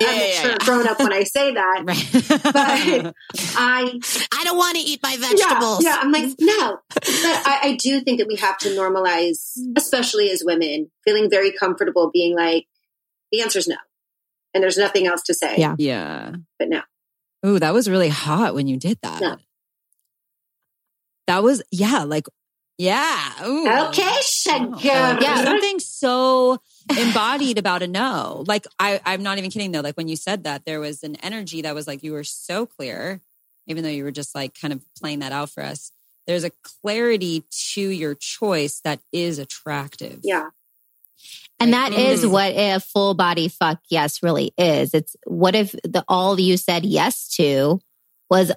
Yeah, 0.00 0.08
I'm 0.08 0.16
yeah, 0.18 0.26
mature 0.26 0.50
yeah. 0.50 0.56
grown 0.60 0.88
up 0.88 0.98
when 0.98 1.12
I 1.12 1.24
say 1.24 1.52
that. 1.60 1.82
Right. 1.84 3.12
I 3.54 4.00
I 4.32 4.44
don't 4.44 4.56
want 4.56 4.76
to 4.76 4.82
eat 4.82 5.00
my 5.02 5.16
vegetables. 5.16 5.84
yeah, 5.84 5.98
I'm 6.00 6.10
like 6.10 6.30
no, 6.40 6.78
but 6.94 7.04
I, 7.06 7.58
I 7.62 7.76
do 7.78 8.00
think 8.00 8.18
that 8.18 8.26
we 8.26 8.36
have 8.36 8.58
to 8.58 8.70
normalize, 8.70 9.58
mm. 9.58 9.76
especially 9.76 10.30
as 10.30 10.42
women, 10.44 10.90
feeling 11.04 11.28
very 11.30 11.52
comfortable 11.52 12.10
being 12.12 12.34
like 12.34 12.66
the 13.30 13.42
answer 13.42 13.58
is 13.58 13.68
no, 13.68 13.76
and 14.54 14.62
there's 14.62 14.78
nothing 14.78 15.06
else 15.06 15.22
to 15.24 15.34
say. 15.34 15.56
Yeah. 15.58 15.76
yeah. 15.78 16.32
but 16.58 16.68
no, 16.68 16.80
Ooh, 17.46 17.58
that 17.58 17.74
was 17.74 17.88
really 17.88 18.08
hot 18.08 18.54
when 18.54 18.66
you 18.66 18.76
did 18.78 18.98
that. 19.02 19.20
Yeah. 19.20 19.36
That 21.30 21.44
was, 21.44 21.62
yeah, 21.70 22.02
like, 22.02 22.26
yeah. 22.76 23.46
Ooh. 23.46 23.68
okay, 23.88 24.10
sugar. 24.22 24.74
Yeah. 24.80 25.44
something 25.44 25.78
so 25.78 26.58
embodied 26.98 27.56
about 27.58 27.82
a 27.82 27.86
no. 27.86 28.42
Like 28.48 28.66
I, 28.80 29.00
I'm 29.04 29.22
not 29.22 29.38
even 29.38 29.50
kidding 29.50 29.70
though. 29.70 29.80
Like 29.80 29.96
when 29.96 30.08
you 30.08 30.16
said 30.16 30.44
that, 30.44 30.64
there 30.64 30.80
was 30.80 31.02
an 31.04 31.14
energy 31.16 31.62
that 31.62 31.74
was 31.74 31.86
like 31.86 32.02
you 32.02 32.12
were 32.12 32.24
so 32.24 32.66
clear, 32.66 33.20
even 33.66 33.84
though 33.84 33.90
you 33.90 34.02
were 34.02 34.10
just 34.10 34.34
like 34.34 34.58
kind 34.60 34.72
of 34.72 34.80
playing 34.98 35.18
that 35.20 35.30
out 35.30 35.50
for 35.50 35.62
us. 35.62 35.92
There's 36.26 36.42
a 36.42 36.50
clarity 36.82 37.44
to 37.74 37.80
your 37.80 38.14
choice 38.14 38.80
that 38.82 39.00
is 39.12 39.38
attractive. 39.38 40.20
yeah, 40.22 40.48
And 41.60 41.72
that 41.74 41.92
is 41.92 42.24
Mm. 42.24 42.30
what 42.30 42.52
a 42.54 42.80
full 42.80 43.14
body 43.14 43.48
fuck 43.48 43.78
yes 43.90 44.22
really 44.22 44.52
is. 44.56 44.94
It's 44.94 45.14
what 45.26 45.54
if 45.54 45.72
the 45.84 46.02
all 46.08 46.40
you 46.40 46.56
said 46.56 46.84
yes 46.86 47.28
to 47.36 47.78
was 48.30 48.52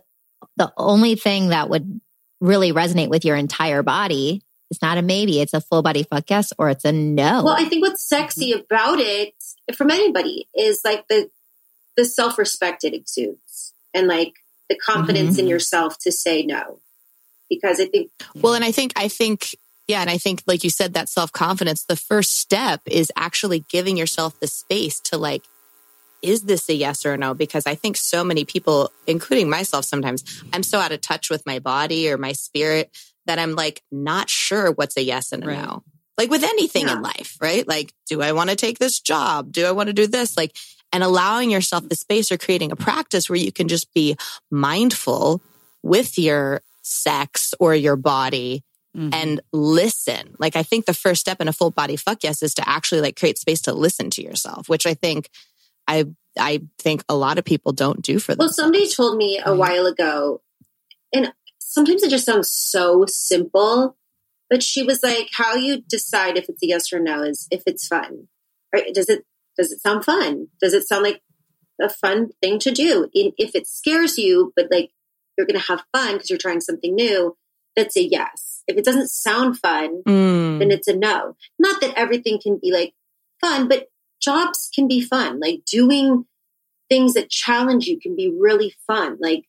the 0.55 0.71
only 0.77 1.15
thing 1.15 1.49
that 1.49 1.69
would 1.69 1.99
really 2.43 2.73
resonate 2.73 3.07
with 3.09 3.23
your 3.25 3.35
entire 3.35 3.81
body. 3.81 4.41
It's 4.69 4.81
not 4.81 4.97
a 4.97 5.01
maybe, 5.01 5.39
it's 5.39 5.53
a 5.53 5.61
full 5.61 5.81
body 5.81 6.03
fuck 6.03 6.29
yes 6.29 6.51
or 6.57 6.69
it's 6.69 6.83
a 6.83 6.91
no. 6.91 7.43
Well, 7.43 7.55
I 7.57 7.65
think 7.65 7.81
what's 7.83 8.07
sexy 8.07 8.51
about 8.51 8.99
it 8.99 9.33
from 9.75 9.89
anybody 9.89 10.47
is 10.55 10.81
like 10.83 11.07
the 11.07 11.29
the 11.95 12.05
self 12.05 12.37
respect 12.37 12.83
it 12.83 12.93
exudes 12.93 13.73
and 13.93 14.07
like 14.07 14.33
the 14.69 14.75
confidence 14.75 15.37
in 15.37 15.45
Mhm. 15.45 15.49
yourself 15.49 15.97
to 15.99 16.11
say 16.11 16.41
no. 16.43 16.79
Because 17.49 17.79
I 17.79 17.85
think 17.85 18.09
Well, 18.35 18.55
and 18.55 18.65
I 18.65 18.71
think, 18.71 18.93
I 18.95 19.07
think, 19.07 19.55
yeah, 19.87 20.01
and 20.01 20.09
I 20.09 20.17
think, 20.17 20.41
like 20.47 20.63
you 20.63 20.69
said, 20.69 20.95
that 20.95 21.07
self 21.09 21.31
confidence, 21.31 21.83
the 21.83 21.95
first 21.95 22.39
step 22.39 22.81
is 22.87 23.11
actually 23.15 23.63
giving 23.69 23.95
yourself 23.95 24.39
the 24.39 24.47
space 24.47 24.99
to 25.01 25.17
like, 25.17 25.43
is 26.23 26.43
this 26.43 26.67
a 26.69 26.73
yes 26.73 27.05
or 27.05 27.13
a 27.13 27.17
no? 27.17 27.33
Because 27.33 27.67
I 27.67 27.75
think 27.75 27.97
so 27.97 28.23
many 28.23 28.45
people, 28.45 28.91
including 29.05 29.49
myself 29.49 29.85
sometimes, 29.85 30.23
I'm 30.53 30.63
so 30.63 30.79
out 30.79 30.91
of 30.91 31.01
touch 31.01 31.29
with 31.29 31.45
my 31.45 31.59
body 31.59 32.09
or 32.09 32.17
my 32.17 32.31
spirit 32.31 32.89
that 33.25 33.37
I'm 33.39 33.53
like 33.53 33.83
not 33.91 34.29
sure 34.29 34.71
what's 34.71 34.97
a 34.97 35.03
yes 35.03 35.31
and 35.31 35.43
a 35.43 35.47
Right. 35.47 35.61
no. 35.61 35.83
Like 36.17 36.29
with 36.29 36.43
anything 36.43 36.87
Yeah. 36.87 36.93
in 36.93 37.01
life, 37.01 37.37
right? 37.41 37.67
Like, 37.67 37.93
do 38.07 38.21
I 38.21 38.31
want 38.33 38.49
to 38.49 38.55
take 38.55 38.79
this 38.79 38.99
job? 38.99 39.51
Do 39.51 39.65
I 39.65 39.71
want 39.71 39.87
to 39.87 39.93
do 39.93 40.07
this? 40.07 40.37
Like, 40.37 40.55
and 40.91 41.03
allowing 41.03 41.49
yourself 41.49 41.89
the 41.89 41.95
space 41.95 42.31
or 42.31 42.37
creating 42.37 42.71
a 42.71 42.75
practice 42.75 43.29
where 43.29 43.39
you 43.39 43.51
can 43.51 43.67
just 43.67 43.91
be 43.93 44.15
mindful 44.51 45.41
with 45.81 46.17
your 46.17 46.61
sex 46.83 47.53
or 47.59 47.73
your 47.75 47.95
body 47.95 48.63
Mhm. 48.95 49.09
and 49.13 49.41
listen. 49.51 50.35
Like 50.37 50.55
I 50.55 50.61
think 50.63 50.85
the 50.85 50.93
first 50.93 51.19
step 51.21 51.41
in 51.41 51.47
a 51.47 51.53
full 51.53 51.71
body 51.71 51.95
fuck 51.95 52.23
yes 52.23 52.43
is 52.43 52.53
to 52.55 52.69
actually 52.69 53.01
like 53.01 53.17
create 53.19 53.39
space 53.39 53.61
to 53.61 53.73
listen 53.73 54.09
to 54.11 54.21
yourself, 54.21 54.69
which 54.69 54.85
I 54.85 54.93
think 54.93 55.29
I 55.87 56.05
I 56.37 56.61
think 56.79 57.03
a 57.07 57.15
lot 57.15 57.37
of 57.37 57.45
people 57.45 57.71
don't 57.73 58.01
do 58.01 58.19
for 58.19 58.33
them. 58.33 58.39
Well, 58.39 58.53
somebody 58.53 58.89
told 58.89 59.17
me 59.17 59.39
a 59.43 59.55
while 59.55 59.85
ago, 59.85 60.41
and 61.13 61.33
sometimes 61.59 62.03
it 62.03 62.09
just 62.09 62.25
sounds 62.25 62.49
so 62.51 63.05
simple, 63.07 63.95
but 64.49 64.63
she 64.63 64.83
was 64.83 65.03
like, 65.03 65.29
"How 65.33 65.55
you 65.55 65.81
decide 65.81 66.37
if 66.37 66.49
it's 66.49 66.63
a 66.63 66.67
yes 66.67 66.91
or 66.91 66.99
no 66.99 67.21
is 67.23 67.47
if 67.51 67.63
it's 67.65 67.87
fun. 67.87 68.27
Right? 68.73 68.93
Does 68.93 69.09
it 69.09 69.25
does 69.57 69.71
it 69.71 69.81
sound 69.81 70.03
fun? 70.05 70.47
Does 70.59 70.73
it 70.73 70.87
sound 70.87 71.03
like 71.03 71.21
a 71.81 71.89
fun 71.89 72.29
thing 72.41 72.57
to 72.59 72.71
do? 72.71 73.09
In, 73.13 73.33
if 73.37 73.53
it 73.53 73.67
scares 73.67 74.17
you, 74.17 74.51
but 74.55 74.67
like 74.71 74.91
you're 75.37 75.47
going 75.47 75.59
to 75.59 75.67
have 75.67 75.83
fun 75.95 76.13
because 76.13 76.29
you're 76.29 76.39
trying 76.39 76.61
something 76.61 76.93
new, 76.95 77.35
that's 77.75 77.97
a 77.97 78.03
yes. 78.03 78.63
If 78.67 78.77
it 78.77 78.85
doesn't 78.85 79.09
sound 79.09 79.59
fun, 79.59 80.03
Mm. 80.07 80.59
then 80.59 80.71
it's 80.71 80.87
a 80.87 80.95
no. 80.95 81.35
Not 81.59 81.81
that 81.81 81.93
everything 81.95 82.39
can 82.41 82.57
be 82.61 82.71
like 82.71 82.93
fun, 83.41 83.67
but 83.67 83.89
jobs 84.23 84.69
can 84.73 84.87
be 84.87 85.01
fun. 85.01 85.39
Like 85.39 85.63
doing 85.65 86.25
things 86.89 87.13
that 87.13 87.29
challenge 87.29 87.85
you 87.87 87.99
can 87.99 88.15
be 88.15 88.33
really 88.37 88.75
fun. 88.87 89.17
Like 89.19 89.45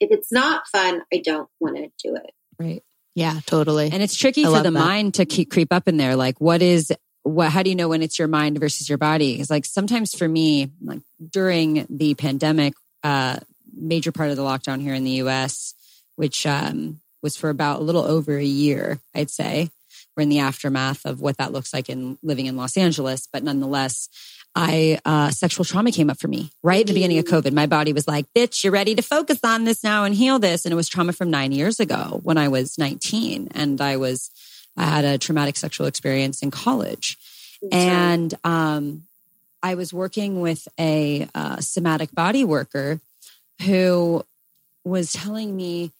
if 0.00 0.10
it's 0.10 0.32
not 0.32 0.66
fun, 0.68 1.02
I 1.12 1.22
don't 1.24 1.48
want 1.60 1.76
to 1.76 1.90
do 2.02 2.16
it. 2.16 2.30
Right. 2.58 2.82
Yeah, 3.14 3.40
totally. 3.46 3.90
And 3.90 4.02
it's 4.02 4.16
tricky 4.16 4.44
I 4.44 4.48
for 4.48 4.58
the 4.58 4.64
that. 4.64 4.72
mind 4.72 5.14
to 5.14 5.24
keep 5.24 5.50
creep 5.50 5.72
up 5.72 5.88
in 5.88 5.96
there. 5.96 6.16
Like, 6.16 6.38
what 6.38 6.60
is 6.60 6.92
what? 7.22 7.50
How 7.50 7.62
do 7.62 7.70
you 7.70 7.76
know 7.76 7.88
when 7.88 8.02
it's 8.02 8.18
your 8.18 8.28
mind 8.28 8.60
versus 8.60 8.88
your 8.88 8.98
body? 8.98 9.32
Because 9.32 9.50
like 9.50 9.64
sometimes 9.64 10.14
for 10.14 10.28
me, 10.28 10.70
like 10.82 11.00
during 11.30 11.86
the 11.88 12.14
pandemic, 12.14 12.74
uh, 13.02 13.38
major 13.74 14.12
part 14.12 14.30
of 14.30 14.36
the 14.36 14.42
lockdown 14.42 14.82
here 14.82 14.94
in 14.94 15.04
the 15.04 15.12
U.S., 15.12 15.74
which 16.16 16.46
um, 16.46 17.00
was 17.22 17.36
for 17.36 17.48
about 17.48 17.80
a 17.80 17.82
little 17.82 18.04
over 18.04 18.36
a 18.36 18.44
year, 18.44 19.00
I'd 19.14 19.30
say. 19.30 19.70
We're 20.16 20.22
in 20.22 20.28
the 20.30 20.38
aftermath 20.38 21.04
of 21.04 21.20
what 21.20 21.36
that 21.36 21.52
looks 21.52 21.74
like 21.74 21.90
in 21.90 22.18
living 22.22 22.46
in 22.46 22.56
Los 22.56 22.76
Angeles, 22.76 23.28
but 23.30 23.42
nonetheless, 23.42 24.08
I 24.54 24.98
uh, 25.04 25.30
sexual 25.30 25.66
trauma 25.66 25.92
came 25.92 26.08
up 26.08 26.18
for 26.18 26.28
me 26.28 26.50
right 26.62 26.80
at 26.80 26.86
the 26.86 26.94
beginning 26.94 27.18
of 27.18 27.26
COVID. 27.26 27.52
My 27.52 27.66
body 27.66 27.92
was 27.92 28.08
like, 28.08 28.24
"Bitch, 28.34 28.64
you're 28.64 28.72
ready 28.72 28.94
to 28.94 29.02
focus 29.02 29.40
on 29.44 29.64
this 29.64 29.84
now 29.84 30.04
and 30.04 30.14
heal 30.14 30.38
this." 30.38 30.64
And 30.64 30.72
it 30.72 30.76
was 30.76 30.88
trauma 30.88 31.12
from 31.12 31.30
nine 31.30 31.52
years 31.52 31.78
ago 31.78 32.20
when 32.22 32.38
I 32.38 32.48
was 32.48 32.78
19, 32.78 33.50
and 33.54 33.78
I 33.82 33.98
was 33.98 34.30
I 34.74 34.84
had 34.84 35.04
a 35.04 35.18
traumatic 35.18 35.58
sexual 35.58 35.86
experience 35.86 36.42
in 36.42 36.50
college, 36.50 37.18
and 37.70 38.32
um, 38.44 39.02
I 39.62 39.74
was 39.74 39.92
working 39.92 40.40
with 40.40 40.66
a 40.80 41.28
uh, 41.34 41.60
somatic 41.60 42.14
body 42.14 42.42
worker 42.42 43.00
who 43.62 44.24
was 44.84 45.12
telling 45.12 45.54
me 45.54 45.90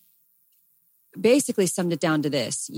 basically 1.18 1.66
summed 1.66 1.92
it 1.92 2.00
down 2.00 2.22
to 2.22 2.30
this: 2.30 2.70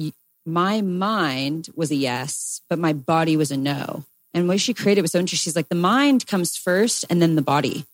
my 0.48 0.80
mind 0.80 1.68
was 1.76 1.90
a 1.90 1.94
yes, 1.94 2.62
but 2.68 2.78
my 2.78 2.92
body 2.92 3.36
was 3.36 3.50
a 3.50 3.56
no. 3.56 4.04
And 4.32 4.48
what 4.48 4.60
she 4.60 4.74
created 4.74 5.02
was 5.02 5.12
so 5.12 5.18
interesting. 5.18 5.50
She's 5.50 5.56
like, 5.56 5.68
the 5.68 5.74
mind 5.74 6.26
comes 6.26 6.56
first 6.56 7.04
and 7.10 7.20
then 7.20 7.34
the 7.34 7.42
body. 7.42 7.84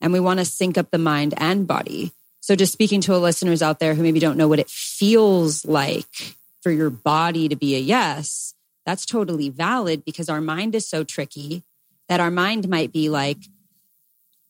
And 0.00 0.12
we 0.12 0.20
want 0.20 0.40
to 0.40 0.44
sync 0.44 0.76
up 0.76 0.90
the 0.90 0.98
mind 0.98 1.34
and 1.36 1.66
body. 1.66 2.12
So, 2.40 2.56
just 2.56 2.72
speaking 2.72 3.00
to 3.02 3.16
listeners 3.18 3.62
out 3.62 3.78
there 3.78 3.94
who 3.94 4.02
maybe 4.02 4.18
don't 4.18 4.38
know 4.38 4.48
what 4.48 4.58
it 4.58 4.70
feels 4.70 5.64
like 5.64 6.34
for 6.62 6.70
your 6.70 6.90
body 6.90 7.48
to 7.48 7.56
be 7.56 7.74
a 7.74 7.78
yes, 7.78 8.54
that's 8.86 9.06
totally 9.06 9.50
valid 9.50 10.04
because 10.04 10.28
our 10.28 10.40
mind 10.40 10.74
is 10.74 10.88
so 10.88 11.04
tricky 11.04 11.62
that 12.08 12.20
our 12.20 12.30
mind 12.30 12.68
might 12.68 12.92
be 12.92 13.08
like 13.08 13.38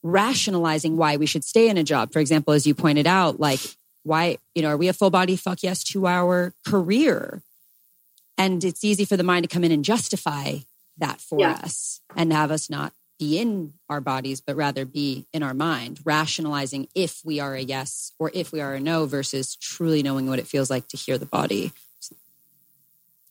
rationalizing 0.02 0.96
why 0.96 1.16
we 1.16 1.26
should 1.26 1.44
stay 1.44 1.68
in 1.68 1.76
a 1.76 1.84
job. 1.84 2.12
For 2.12 2.20
example, 2.20 2.54
as 2.54 2.66
you 2.66 2.74
pointed 2.74 3.06
out, 3.06 3.40
like, 3.40 3.60
why, 4.02 4.38
you 4.54 4.62
know, 4.62 4.68
are 4.68 4.76
we 4.76 4.88
a 4.88 4.92
full 4.92 5.10
body 5.10 5.36
fuck 5.36 5.62
yes 5.62 5.84
to 5.84 6.06
our 6.06 6.54
career? 6.66 7.42
And 8.38 8.64
it's 8.64 8.84
easy 8.84 9.04
for 9.04 9.16
the 9.16 9.22
mind 9.22 9.44
to 9.44 9.48
come 9.48 9.64
in 9.64 9.72
and 9.72 9.84
justify 9.84 10.58
that 10.98 11.20
for 11.20 11.40
Yeah. 11.40 11.60
us 11.62 12.00
and 12.16 12.32
have 12.32 12.50
us 12.50 12.70
not 12.70 12.92
be 13.18 13.38
in 13.38 13.74
our 13.90 14.00
bodies, 14.00 14.40
but 14.40 14.56
rather 14.56 14.86
be 14.86 15.26
in 15.32 15.42
our 15.42 15.52
mind, 15.52 16.00
rationalizing 16.04 16.88
if 16.94 17.20
we 17.22 17.38
are 17.38 17.54
a 17.54 17.60
yes 17.60 18.12
or 18.18 18.30
if 18.32 18.50
we 18.50 18.62
are 18.62 18.74
a 18.74 18.80
no 18.80 19.04
versus 19.04 19.56
truly 19.56 20.02
knowing 20.02 20.26
what 20.26 20.38
it 20.38 20.46
feels 20.46 20.70
like 20.70 20.88
to 20.88 20.96
hear 20.96 21.18
the 21.18 21.26
body. 21.26 21.72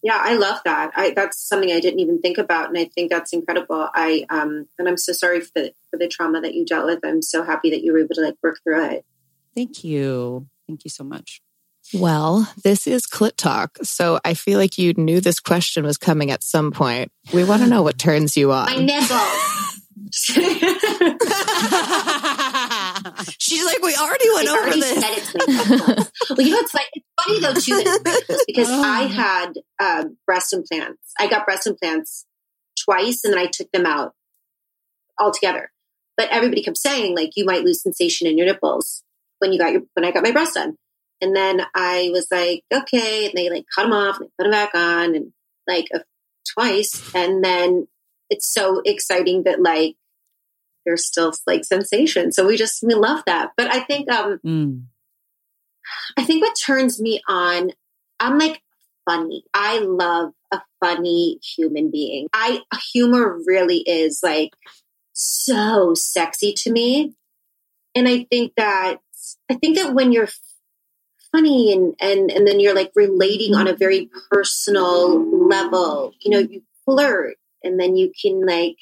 Yeah, 0.01 0.17
I 0.21 0.36
love 0.36 0.60
that. 0.63 0.91
I, 0.95 1.12
that's 1.12 1.41
something 1.41 1.71
I 1.71 1.79
didn't 1.79 1.99
even 1.99 2.21
think 2.21 2.38
about, 2.38 2.69
and 2.69 2.77
I 2.77 2.86
think 2.86 3.10
that's 3.10 3.34
incredible. 3.34 3.89
I 3.93 4.25
um, 4.29 4.67
and 4.77 4.88
I'm 4.88 4.95
so 4.95 5.12
sorry 5.12 5.41
for 5.41 5.51
the 5.55 5.73
for 5.91 5.97
the 5.97 6.08
trauma 6.08 6.39
that 6.41 6.53
you 6.53 6.65
dealt 6.65 6.86
with. 6.86 6.99
I'm 7.03 7.21
so 7.21 7.43
happy 7.43 7.69
that 7.71 7.84
you 7.84 7.91
were 7.91 7.99
able 7.99 8.15
to 8.15 8.21
like 8.21 8.36
work 8.41 8.60
through 8.63 8.86
it. 8.91 9.05
Thank 9.55 9.84
you. 9.84 10.47
Thank 10.69 10.84
you 10.84 10.91
so 10.91 11.03
much. 11.03 11.41
Well, 11.95 12.47
this 12.63 12.86
is 12.86 13.08
Clit 13.08 13.36
Talk. 13.38 13.79
So 13.82 14.19
I 14.23 14.36
feel 14.36 14.60
like 14.60 14.77
you 14.77 14.93
knew 14.93 15.19
this 15.19 15.39
question 15.39 15.84
was 15.84 15.97
coming 15.97 16.29
at 16.29 16.43
some 16.43 16.69
point. 16.71 17.12
We 17.34 17.43
want 17.43 17.63
to 17.63 17.67
know 17.67 17.82
what 17.82 17.97
turns 17.97 18.38
you 18.38 18.51
on. 18.51 18.67
My 18.67 18.75
on. 18.75 18.86
nipples. 18.86 19.10
She's 23.39 23.65
like, 23.65 23.82
we 23.82 23.95
already 23.95 24.29
went 24.36 24.47
I 24.47 24.51
over 24.51 24.60
already 24.62 24.82
this. 24.82 25.01
said 25.01 25.17
it's 25.17 25.34
my 25.36 25.45
nipples. 25.47 26.12
well, 26.29 26.41
you 26.41 26.51
know, 26.51 26.60
it's 26.60 26.73
like 26.75 26.89
it's 26.93 27.08
funny 27.23 27.39
though 27.39 27.53
too 27.60 27.84
that 27.84 27.88
it's 27.88 28.03
my 28.05 28.12
nipples 28.13 28.43
because 28.45 28.67
Oh. 28.69 28.84
I 28.84 29.01
had 29.03 29.53
um, 29.82 30.17
breast 30.27 30.53
implants. 30.53 31.13
I 31.19 31.25
got 31.27 31.45
breast 31.45 31.65
implants 31.65 32.27
twice, 32.86 33.23
and 33.23 33.34
then 33.34 33.39
I 33.39 33.47
took 33.47 33.71
them 33.71 33.88
out 33.88 34.13
altogether. 35.19 35.71
But 36.17 36.29
everybody 36.29 36.62
kept 36.63 36.77
saying 36.77 37.15
like 37.15 37.32
you 37.36 37.45
might 37.45 37.63
lose 37.63 37.82
sensation 37.82 38.27
in 38.27 38.38
your 38.38 38.45
nipples 38.47 39.03
when 39.39 39.52
you 39.52 39.60
got 39.60 39.71
your 39.71 39.82
when 39.93 40.06
I 40.06 40.12
got 40.12 40.23
my 40.23 40.32
breast 40.32 40.56
done. 40.56 40.75
And 41.21 41.36
then 41.36 41.62
I 41.75 42.10
was 42.13 42.28
like, 42.32 42.63
okay, 42.73 43.25
and 43.25 43.34
they 43.36 43.49
like 43.49 43.65
cut 43.73 43.84
them 43.84 43.93
off 43.93 44.19
and 44.19 44.28
they 44.28 44.32
put 44.38 44.43
them 44.43 44.52
back 44.52 44.73
on, 44.73 45.15
and 45.15 45.34
like 45.67 45.88
a, 45.93 46.02
twice, 46.54 47.13
and 47.13 47.43
then 47.43 47.88
it's 48.30 48.52
so 48.52 48.82
exciting 48.86 49.43
that 49.43 49.62
like 49.62 49.95
there's 50.86 51.06
still 51.06 51.34
like 51.45 51.65
sensation. 51.65 52.32
So 52.32 52.47
we 52.47 52.56
just 52.56 52.84
we 52.84 52.93
love 52.93 53.23
that. 53.25 53.52
But 53.58 53.67
I 53.73 53.82
think 53.82 54.10
um 54.12 54.39
Mm. 54.45 54.84
I 56.17 56.23
think 56.23 56.43
what 56.43 56.56
turns 56.56 57.02
me 57.02 57.21
on, 57.28 57.71
I'm 58.19 58.38
like 58.38 58.62
funny. 59.06 59.43
I 59.54 59.80
love 59.80 60.32
a 60.52 60.62
funny 60.80 61.39
human 61.43 61.91
being. 61.91 62.28
I 62.34 62.62
humor 62.93 63.39
really 63.45 63.80
is 63.80 64.21
like 64.23 64.52
so 65.13 65.93
sexy 65.95 66.54
to 66.54 66.71
me. 66.71 67.15
And 67.95 68.08
I 68.08 68.25
think 68.30 68.54
that 68.58 68.97
I 69.50 69.56
think 69.56 69.78
that 69.78 69.94
when 69.94 70.12
you're 70.12 70.30
funny 71.32 71.74
and 71.74 71.96
and 72.00 72.32
and 72.32 72.48
then 72.48 72.60
you're 72.60 72.76
like 72.76 72.92
relating 72.96 73.56
on 73.56 73.68
a 73.68 73.76
very 73.76 74.10
personal 74.32 75.48
level, 75.48 76.14
you 76.22 76.32
know, 76.32 76.40
you 76.40 76.62
flirt 76.86 77.38
and 77.64 77.80
then 77.80 77.96
you 77.96 78.12
can 78.22 78.46
like 78.46 78.78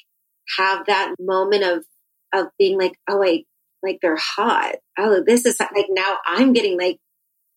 have 0.56 0.86
that 0.86 1.14
moment 1.18 1.64
of 1.64 1.84
of 2.32 2.46
being 2.58 2.78
like, 2.78 2.94
oh 3.08 3.18
wait, 3.18 3.46
like 3.82 3.98
they're 4.02 4.16
hot. 4.16 4.76
Oh, 4.98 5.22
this 5.26 5.46
is 5.46 5.58
like 5.60 5.86
now 5.90 6.18
I'm 6.26 6.52
getting 6.52 6.78
like 6.78 6.98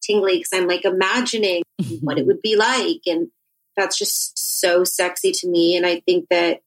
tingly 0.01 0.37
because 0.37 0.49
I'm 0.53 0.67
like 0.67 0.85
imagining 0.85 1.63
mm-hmm. 1.81 2.05
what 2.05 2.17
it 2.17 2.25
would 2.25 2.41
be 2.41 2.55
like. 2.55 3.01
And 3.05 3.27
that's 3.77 3.97
just 3.97 4.59
so 4.59 4.83
sexy 4.83 5.31
to 5.31 5.47
me. 5.47 5.77
And 5.77 5.85
I 5.85 6.01
think 6.01 6.27
that, 6.29 6.59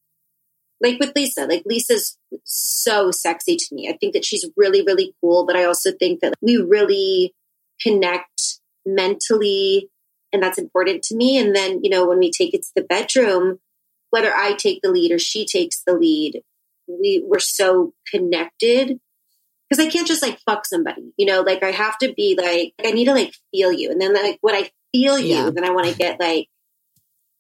like 0.85 1.01
with 1.01 1.13
Lisa, 1.17 1.47
like 1.47 1.63
Lisa's 1.65 2.19
so 2.45 3.11
sexy 3.11 3.57
to 3.57 3.75
me. 3.75 3.89
I 3.89 3.97
think 3.97 4.13
that 4.15 4.25
she's 4.25 4.49
really, 4.57 4.83
really 4.83 5.15
cool. 5.21 5.47
But 5.47 5.57
I 5.57 5.65
also 5.65 5.91
think 5.99 6.21
that 6.21 6.35
we 6.41 6.57
really 6.57 7.35
connect 7.81 8.61
mentally, 8.87 9.91
and 10.33 10.43
that's 10.43 10.59
important 10.59 11.03
to 11.05 11.17
me. 11.17 11.39
And 11.39 11.57
then, 11.57 11.81
you 11.83 11.91
know, 11.91 12.07
when 12.07 12.19
we 12.19 12.31
take 12.31 12.55
it 12.55 12.63
to 12.63 12.71
the 12.77 12.83
bedroom, 12.83 13.59
whether 14.11 14.33
I 14.33 14.53
take 14.53 14.81
the 14.83 14.91
lead 14.91 15.11
or 15.11 15.19
she 15.19 15.47
takes 15.47 15.83
the 15.87 15.95
lead, 15.95 16.43
we 16.87 17.25
we're 17.27 17.39
so 17.39 17.95
connected 18.13 19.01
because 19.69 19.85
I 19.85 19.91
can't 19.91 20.07
just 20.07 20.23
like 20.23 20.39
fuck 20.41 20.67
somebody, 20.67 21.13
you 21.17 21.27
know, 21.27 21.41
like 21.41 21.63
I 21.63 21.71
have 21.71 21.97
to 21.99 22.13
be 22.13 22.39
like, 22.41 22.75
I 22.87 22.93
need 22.93 23.07
to 23.07 23.15
like 23.15 23.35
feel 23.51 23.73
you. 23.73 23.91
And 23.91 24.01
then 24.01 24.13
like 24.15 24.39
when 24.43 24.55
I 24.55 24.71
feel 24.93 25.19
you, 25.19 25.35
Yeah. 25.35 25.51
then 25.51 25.65
I 25.65 25.71
want 25.71 25.89
to 25.89 25.97
get 25.97 26.21
like 26.21 26.49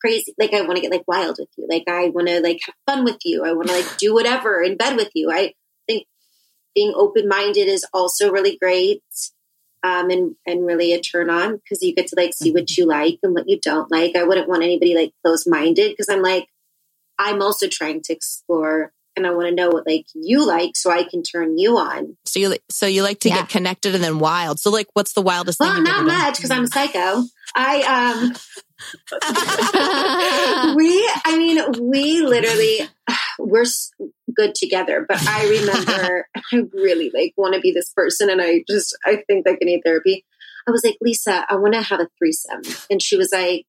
crazy. 0.04 0.34
Like 0.38 0.52
I 0.52 0.60
want 0.62 0.76
to 0.76 0.82
get 0.82 0.92
like 0.92 1.08
wild 1.08 1.36
with 1.38 1.48
you. 1.56 1.66
Like 1.68 1.84
I 1.88 2.08
want 2.08 2.28
to 2.28 2.40
like 2.40 2.60
have 2.66 2.74
fun 2.86 3.04
with 3.04 3.18
you. 3.24 3.44
I 3.44 3.52
want 3.52 3.68
to 3.68 3.74
like 3.74 3.96
do 3.96 4.12
whatever 4.12 4.60
in 4.62 4.76
bed 4.76 4.96
with 4.96 5.10
you. 5.14 5.30
I 5.32 5.54
think 5.86 6.06
being 6.74 6.92
open 6.94 7.26
minded 7.26 7.68
is 7.68 7.86
also 7.92 8.30
really 8.30 8.58
great. 8.60 9.02
Um, 9.82 10.08
and, 10.08 10.34
and 10.46 10.64
really 10.64 10.94
a 10.94 11.00
turn 11.00 11.28
on 11.28 11.56
because 11.56 11.82
you 11.82 11.94
get 11.94 12.06
to 12.06 12.16
like 12.16 12.32
see 12.32 12.50
what 12.50 12.74
you 12.74 12.86
like 12.86 13.18
and 13.22 13.34
what 13.34 13.46
you 13.46 13.60
don't 13.60 13.90
like. 13.90 14.16
I 14.16 14.24
wouldn't 14.24 14.48
want 14.48 14.62
anybody 14.62 14.94
like 14.94 15.12
close 15.22 15.46
minded 15.46 15.90
because 15.92 16.08
I'm 16.08 16.22
like, 16.22 16.46
I'm 17.18 17.42
also 17.42 17.66
trying 17.68 18.00
to 18.04 18.14
explore 18.14 18.92
and 19.14 19.26
I 19.26 19.30
want 19.32 19.48
to 19.48 19.54
know 19.54 19.68
what 19.68 19.86
like 19.86 20.06
you 20.14 20.46
like 20.46 20.74
so 20.74 20.90
I 20.90 21.04
can 21.04 21.22
turn 21.22 21.58
you 21.58 21.76
on. 21.76 22.16
So 22.24 22.40
you, 22.40 22.56
so 22.70 22.86
you 22.86 23.02
like 23.02 23.20
to 23.20 23.28
Yeah. 23.28 23.40
get 23.42 23.50
connected 23.50 23.94
and 23.94 24.02
then 24.02 24.18
wild. 24.18 24.58
So 24.58 24.70
like, 24.70 24.86
what's 24.94 25.12
the 25.12 25.20
wildest 25.20 25.58
thing? 25.58 25.68
Well, 25.68 25.82
not 25.82 25.98
ever 25.98 26.08
done? 26.08 26.18
much 26.18 26.36
because 26.36 26.50
I'm 26.50 26.64
a 26.64 26.68
psycho. 26.68 27.24
I 27.54 27.82
um 28.22 28.34
we 30.76 31.10
I 31.24 31.36
mean 31.36 31.90
we 31.90 32.20
literally 32.20 32.88
we're 33.38 33.64
good 34.34 34.54
together, 34.54 35.04
but 35.08 35.26
I 35.26 35.48
remember 35.48 36.28
I 36.52 36.62
really 36.72 37.10
like 37.14 37.34
want 37.36 37.54
to 37.54 37.60
be 37.60 37.72
this 37.72 37.92
person 37.92 38.30
and 38.30 38.40
I 38.40 38.64
just 38.68 38.96
I 39.04 39.22
think 39.26 39.46
like 39.46 39.58
I 39.62 39.64
need 39.64 39.82
therapy. 39.84 40.24
I 40.66 40.70
was 40.70 40.84
like, 40.84 40.96
Lisa, 41.00 41.44
I 41.48 41.56
want 41.56 41.74
to 41.74 41.82
have 41.82 42.00
a 42.00 42.08
threesome. 42.18 42.62
And 42.90 43.02
she 43.02 43.16
was 43.16 43.30
like, 43.32 43.66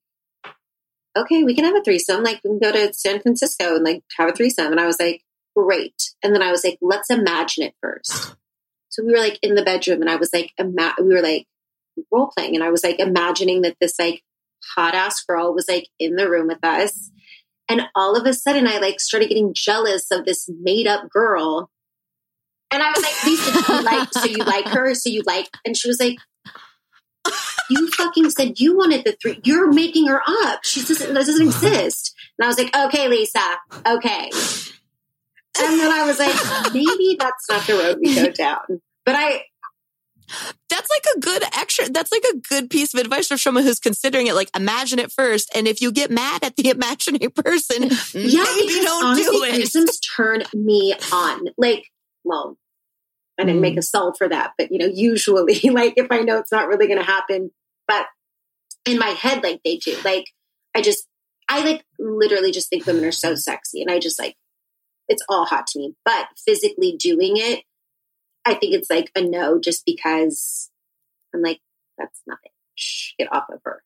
Okay, 1.17 1.43
we 1.43 1.55
can 1.55 1.65
have 1.65 1.75
a 1.75 1.83
threesome. 1.83 2.23
Like 2.23 2.41
we 2.43 2.49
can 2.51 2.59
go 2.59 2.71
to 2.71 2.93
San 2.93 3.21
Francisco 3.21 3.75
and 3.75 3.83
like 3.83 4.03
have 4.17 4.29
a 4.29 4.33
threesome. 4.33 4.71
And 4.71 4.79
I 4.79 4.85
was 4.85 4.99
like, 4.99 5.21
great. 5.55 6.13
And 6.21 6.35
then 6.35 6.41
I 6.41 6.51
was 6.51 6.63
like, 6.63 6.77
let's 6.81 7.09
imagine 7.09 7.63
it 7.63 7.75
first. 7.81 8.35
So 8.89 9.03
we 9.03 9.11
were 9.11 9.19
like 9.19 9.37
in 9.41 9.55
the 9.55 9.61
bedroom 9.61 9.99
and 9.99 10.09
I 10.09 10.15
was 10.15 10.31
like, 10.31 10.53
ima- 10.57 10.95
we 11.01 11.13
were 11.13 11.21
like 11.21 11.47
role 12.09 12.31
playing 12.33 12.55
and 12.55 12.63
I 12.63 12.69
was 12.69 12.81
like 12.81 12.97
imagining 12.97 13.63
that 13.63 13.75
this 13.81 13.99
like 13.99 14.23
hot 14.75 14.93
ass 14.93 15.23
girl 15.23 15.53
was 15.53 15.67
like 15.67 15.87
in 15.99 16.15
the 16.15 16.29
room 16.29 16.47
with 16.47 16.63
us. 16.63 17.11
And 17.67 17.83
all 17.95 18.15
of 18.15 18.25
a 18.25 18.33
sudden 18.33 18.67
I 18.67 18.77
like 18.79 18.99
started 18.99 19.29
getting 19.29 19.53
jealous 19.55 20.11
of 20.11 20.25
this 20.25 20.49
made 20.61 20.87
up 20.87 21.09
girl. 21.09 21.69
And 22.71 22.83
I 22.83 22.91
was 22.91 23.03
like, 23.03 23.25
Lisa, 23.25 23.73
you 23.73 23.81
like, 23.83 24.13
so 24.13 24.25
you 24.25 24.43
like 24.43 24.67
her? 24.67 24.93
So 24.95 25.09
you 25.09 25.23
like, 25.25 25.49
and 25.65 25.77
she 25.77 25.87
was 25.87 25.99
like, 25.99 26.17
you 27.69 27.89
fucking 27.91 28.29
said 28.29 28.59
you 28.59 28.77
wanted 28.77 29.03
the 29.03 29.17
three. 29.19 29.39
You're 29.43 29.71
making 29.71 30.07
her 30.07 30.21
up. 30.43 30.63
She 30.63 30.81
doesn't, 30.81 31.13
doesn't 31.13 31.41
exist. 31.41 32.13
And 32.37 32.45
I 32.45 32.47
was 32.47 32.57
like, 32.57 32.75
okay, 32.75 33.07
Lisa, 33.07 33.39
okay. 33.85 34.29
And 35.57 35.79
then 35.79 35.91
I 35.91 36.05
was 36.05 36.19
like, 36.19 36.73
maybe 36.73 37.15
that's 37.17 37.49
not 37.49 37.65
the 37.65 37.73
road 37.73 37.97
we 38.01 38.13
go 38.13 38.29
down. 38.29 38.81
But 39.05 39.15
I, 39.15 39.43
That's 40.69 40.89
like 40.89 41.05
a 41.15 41.19
good 41.19 41.43
extra. 41.43 41.89
That's 41.89 42.11
like 42.11 42.23
a 42.33 42.37
good 42.37 42.69
piece 42.69 42.93
of 42.93 42.99
advice 42.99 43.27
for 43.27 43.37
someone 43.37 43.63
who's 43.63 43.79
considering 43.79 44.27
it. 44.27 44.33
Like, 44.35 44.49
imagine 44.55 44.99
it 44.99 45.11
first, 45.11 45.51
and 45.55 45.67
if 45.67 45.81
you 45.81 45.91
get 45.91 46.09
mad 46.11 46.43
at 46.43 46.55
the 46.55 46.69
imagining 46.75 47.29
person, 47.31 47.83
yeah, 48.13 48.43
maybe 48.43 48.67
because 48.67 48.85
don't 48.85 49.05
honestly, 49.05 49.37
do 49.37 49.43
it. 49.43 49.61
threesomes 49.61 49.99
turn 50.15 50.43
me 50.53 50.93
on. 51.11 51.47
Like, 51.57 51.85
well, 52.23 52.57
I 53.39 53.43
didn't 53.43 53.59
Mm. 53.59 53.61
make 53.61 53.77
a 53.77 53.81
solve 53.81 54.15
for 54.17 54.27
that, 54.29 54.51
but 54.57 54.71
you 54.71 54.77
know, 54.79 54.89
usually, 54.91 55.59
like 55.69 55.93
if 55.97 56.07
I 56.11 56.19
know 56.21 56.37
it's 56.39 56.51
not 56.51 56.67
really 56.67 56.87
going 56.87 56.99
to 56.99 57.05
happen, 57.05 57.51
but 57.87 58.05
in 58.85 58.97
my 58.97 59.09
head, 59.09 59.43
like 59.43 59.61
they 59.63 59.77
do. 59.77 59.95
Like, 60.03 60.25
I 60.75 60.81
just, 60.81 61.07
I 61.47 61.63
like 61.63 61.83
literally 61.99 62.51
just 62.51 62.69
think 62.69 62.85
women 62.85 63.05
are 63.05 63.11
so 63.11 63.35
sexy, 63.35 63.81
and 63.81 63.91
I 63.91 63.99
just 63.99 64.19
like, 64.19 64.35
it's 65.07 65.23
all 65.29 65.45
hot 65.45 65.67
to 65.67 65.79
me. 65.79 65.93
But 66.03 66.27
physically 66.45 66.95
doing 66.97 67.33
it, 67.37 67.63
I 68.45 68.53
think 68.53 68.73
it's 68.75 68.89
like 68.89 69.11
a 69.15 69.21
no, 69.21 69.59
just 69.59 69.83
because 69.85 70.69
I'm 71.33 71.41
like, 71.41 71.59
that's 71.97 72.21
nothing. 72.27 72.51
Shh, 72.75 73.13
get 73.17 73.31
off 73.33 73.45
of 73.51 73.59
her. 73.65 73.83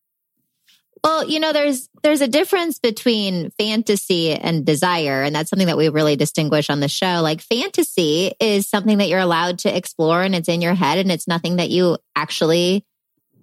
Well, 1.03 1.29
you 1.29 1.39
know, 1.39 1.53
there's 1.53 1.87
there's 2.03 2.19
a 2.21 2.27
difference 2.27 2.77
between 2.77 3.51
fantasy 3.51 4.31
and 4.33 4.65
desire, 4.65 5.23
and 5.23 5.33
that's 5.33 5.49
something 5.49 5.67
that 5.67 5.77
we 5.77 5.87
really 5.87 6.17
distinguish 6.17 6.69
on 6.69 6.81
the 6.81 6.89
show. 6.89 7.21
Like 7.21 7.39
fantasy 7.41 8.33
is 8.39 8.67
something 8.67 8.97
that 8.97 9.07
you're 9.07 9.19
allowed 9.19 9.59
to 9.59 9.75
explore 9.75 10.21
and 10.21 10.35
it's 10.35 10.49
in 10.49 10.61
your 10.61 10.73
head 10.73 10.97
and 10.97 11.11
it's 11.11 11.27
nothing 11.27 11.55
that 11.55 11.69
you 11.69 11.97
actually 12.15 12.85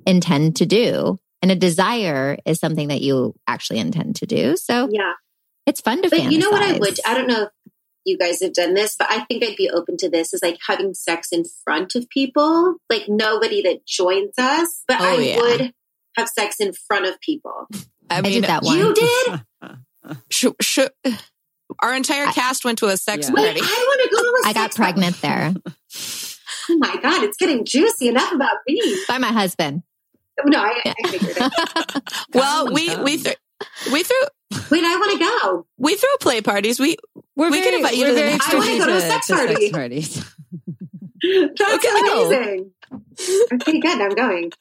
intend 0.06 0.56
to 0.56 0.66
do. 0.66 1.18
And 1.42 1.50
a 1.50 1.56
desire 1.56 2.38
is 2.44 2.58
something 2.58 2.88
that 2.88 3.00
you 3.00 3.34
actually 3.46 3.78
intend 3.78 4.16
to 4.16 4.26
do. 4.26 4.56
So 4.56 4.88
Yeah. 4.90 5.12
it's 5.66 5.80
fun 5.80 6.02
to 6.02 6.10
But 6.10 6.30
you 6.32 6.38
know 6.38 6.50
what 6.50 6.62
I 6.62 6.78
would? 6.78 6.98
I 7.06 7.14
don't 7.14 7.26
know 7.26 7.44
if 7.44 7.48
you 8.06 8.16
guys 8.16 8.40
have 8.40 8.52
done 8.54 8.72
this, 8.74 8.96
but 8.98 9.08
I 9.10 9.20
think 9.24 9.44
I'd 9.44 9.56
be 9.56 9.68
open 9.68 9.96
to 9.98 10.08
this 10.08 10.32
is 10.32 10.40
like 10.42 10.58
having 10.66 10.94
sex 10.94 11.28
in 11.32 11.42
front 11.64 11.94
of 11.94 12.08
people, 12.08 12.76
like 12.88 13.04
nobody 13.08 13.62
that 13.62 13.84
joins 13.86 14.32
us, 14.38 14.82
but 14.88 14.98
Oh, 15.00 15.04
I 15.04 15.14
yeah. 15.20 15.36
would 15.38 15.72
have 16.16 16.28
sex 16.28 16.56
in 16.60 16.72
front 16.72 17.06
of 17.06 17.20
people. 17.20 17.66
I 18.08 18.18
I 18.18 18.20
did 18.22 18.44
that 18.44 18.62
one. 18.62 18.78
You 18.78 18.94
did? 18.94 19.40
sh- 20.30 20.46
sh- 20.62 20.78
our 21.82 21.94
entire 21.94 22.26
cast 22.26 22.64
went 22.64 22.78
to 22.78 22.86
a 22.86 22.96
sex 22.96 23.26
Yeah. 23.28 23.34
Wait, 23.34 23.44
party. 23.44 23.60
I 23.62 23.84
want 23.86 24.00
to 24.10 24.16
go 24.16 24.22
to 24.22 24.42
a 24.44 24.48
I 24.48 24.52
got 24.52 24.62
sex 24.72 24.76
party. 24.76 24.92
pregnant 24.92 25.20
there 25.20 25.54
Oh 26.70 26.78
my 26.78 26.96
God, 27.02 27.22
it's 27.24 27.36
getting 27.36 27.64
juicy 27.64 28.08
enough 28.08 28.32
about 28.32 28.56
me. 28.66 28.96
by 29.08 29.18
my 29.18 29.28
husband. 29.32 29.82
No, 30.44 30.60
I, 30.60 30.80
I 30.84 31.08
figured 31.08 31.36
it. 31.38 32.02
well, 32.34 32.64
Come, 32.66 32.74
we 32.74 32.88
come. 32.88 33.04
we 33.04 33.16
threw 33.18 33.32
we 33.92 34.02
threw 34.02 34.16
Wait, 34.70 34.84
I 34.84 34.96
want 34.96 35.12
to 35.12 35.18
go. 35.18 35.66
we 35.76 35.96
throw 35.96 36.08
play 36.20 36.40
parties. 36.40 36.78
We 36.78 36.96
We're 37.34 37.50
We 37.50 37.60
can 37.62 37.74
invite 37.74 37.94
you 37.96 38.02
we're 38.04 38.08
to 38.10 38.14
the 38.14 38.20
next 38.20 38.52
one. 38.52 38.62
I 38.62 38.66
wanna 38.66 38.78
go 38.78 38.86
to 38.86 38.96
a 38.96 39.00
sex 39.00 39.26
to 39.28 39.34
party. 39.34 39.70
parties. 39.70 40.14
That's 41.22 41.60
Okay, 41.74 41.88
go. 41.88 42.26
amazing. 42.30 42.70
Okay, 43.52 43.80
good. 43.80 44.00
I'm 44.00 44.10
going. 44.14 44.52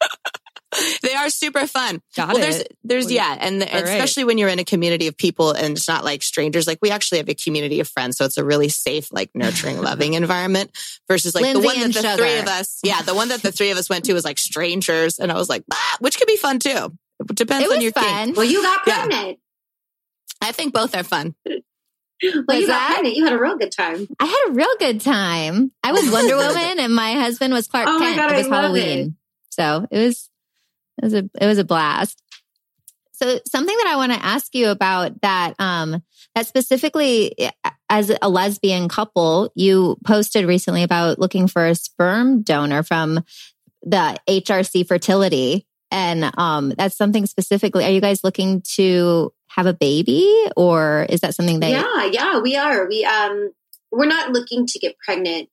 they 1.04 1.14
are 1.14 1.30
super 1.30 1.68
fun. 1.68 2.02
Got 2.16 2.30
well, 2.30 2.38
it. 2.38 2.42
there's 2.42 2.64
there's 2.84 3.06
Well, 3.06 3.14
yeah, 3.14 3.38
and 3.40 3.62
all 3.62 3.68
right. 3.70 3.84
especially 3.84 4.24
when 4.24 4.38
you're 4.38 4.50
in 4.50 4.60
a 4.60 4.64
community 4.66 5.08
of 5.08 5.16
people 5.18 5.52
and 5.52 5.78
it's 5.78 5.88
not 5.88 6.04
like 6.04 6.24
strangers. 6.24 6.66
Like 6.68 6.80
we 6.82 6.90
actually 6.92 7.20
have 7.20 7.30
a 7.30 7.36
community 7.36 7.80
of 7.80 7.88
friends, 7.88 8.18
so 8.18 8.26
it's 8.26 8.38
a 8.38 8.44
really 8.44 8.70
safe, 8.70 9.12
like 9.12 9.30
nurturing, 9.36 9.82
loving 9.82 10.14
environment. 10.16 10.72
Versus 11.08 11.36
like 11.36 11.44
Lindsay 11.44 11.62
the 11.62 11.66
one 11.68 11.80
that 11.80 11.94
the 11.94 12.02
Sugar. 12.02 12.16
three 12.18 12.38
of 12.40 12.48
us, 12.48 12.80
yeah, 12.84 13.02
the 13.04 13.14
one 13.14 13.28
that 13.30 13.42
the 13.44 13.52
three 13.52 13.70
of 13.72 13.78
us 13.78 13.90
went 13.90 14.06
to 14.06 14.14
was 14.14 14.26
like 14.26 14.40
strangers, 14.40 15.20
and 15.20 15.32
I 15.32 15.36
was 15.36 15.48
like, 15.50 15.64
ah, 15.72 15.98
which 16.00 16.18
could 16.18 16.28
be 16.28 16.38
fun 16.38 16.60
too. 16.60 16.98
It 17.30 17.36
depends 17.36 17.66
It 17.66 17.70
on 17.72 17.76
was 17.78 17.84
your 17.84 17.92
kink. 17.92 18.06
fun. 18.08 18.34
Well, 18.36 18.46
you 18.46 18.62
got 18.62 18.82
Yeah. 18.88 19.06
pregnant. 19.08 19.40
I 20.42 20.52
think 20.52 20.74
both 20.74 20.96
are 20.96 21.04
fun. 21.04 21.36
Well, 22.24 22.44
Was 22.48 22.62
you 22.62 22.68
got 22.68 22.92
pregnant. 22.92 23.16
You 23.18 23.26
had 23.26 23.34
a 23.34 23.38
real 23.40 23.58
good 23.58 23.74
time. 23.74 24.08
I 24.22 24.26
had 24.26 24.46
a 24.48 24.52
real 24.54 24.74
good 24.80 25.02
time. 25.02 25.74
I 25.84 25.92
was 25.92 26.10
Wonder 26.10 26.38
Woman 26.38 26.80
and 26.80 26.96
my 26.96 27.12
husband 27.14 27.54
was 27.54 27.68
Clark 27.68 27.88
Oh 27.90 28.00
Kent. 28.00 28.16
God, 28.16 28.32
it 28.32 28.38
was 28.38 28.48
I 28.48 28.50
love 28.50 28.62
Halloween. 28.64 29.18
So 29.52 29.86
it 29.92 29.98
was 30.00 30.30
it 31.02 31.04
was 31.06 31.14
a 31.14 31.30
it 31.40 31.46
was 31.46 31.58
a 31.58 31.66
blast. 31.66 32.22
So 33.12 33.40
something 33.46 33.76
that 33.78 33.88
I 33.88 33.98
want 33.98 34.14
to 34.14 34.26
ask 34.26 34.56
you 34.56 34.70
about 34.70 35.22
that 35.22 35.56
um 35.60 36.02
that 36.36 36.48
specifically 36.48 37.36
as 37.90 38.12
a 38.22 38.30
lesbian 38.30 38.88
couple, 38.88 39.52
you 39.54 39.98
posted 40.06 40.46
recently 40.46 40.84
about 40.84 41.20
looking 41.20 41.48
for 41.50 41.66
a 41.68 41.76
sperm 41.76 42.44
donor 42.44 42.82
from 42.82 43.26
the 43.84 44.18
HRC 44.28 44.88
fertility. 44.88 45.68
And 45.96 46.32
um 46.38 46.74
that's 46.78 46.98
something 46.98 47.26
specifically. 47.26 47.86
Are 47.86 47.90
you 47.90 48.02
guys 48.02 48.22
looking 48.24 48.62
to 48.76 49.32
have 49.48 49.66
a 49.66 49.74
baby 49.74 50.30
or 50.58 51.06
is 51.10 51.22
that 51.22 51.34
something 51.36 51.62
that 51.62 51.70
yeah, 51.70 52.06
yeah, 52.12 52.40
we 52.40 52.58
are. 52.58 52.86
We 52.88 53.06
um 53.06 53.52
we're 53.92 54.06
not 54.06 54.32
looking 54.32 54.68
to 54.68 54.80
get 54.80 54.98
pregnant 55.00 55.48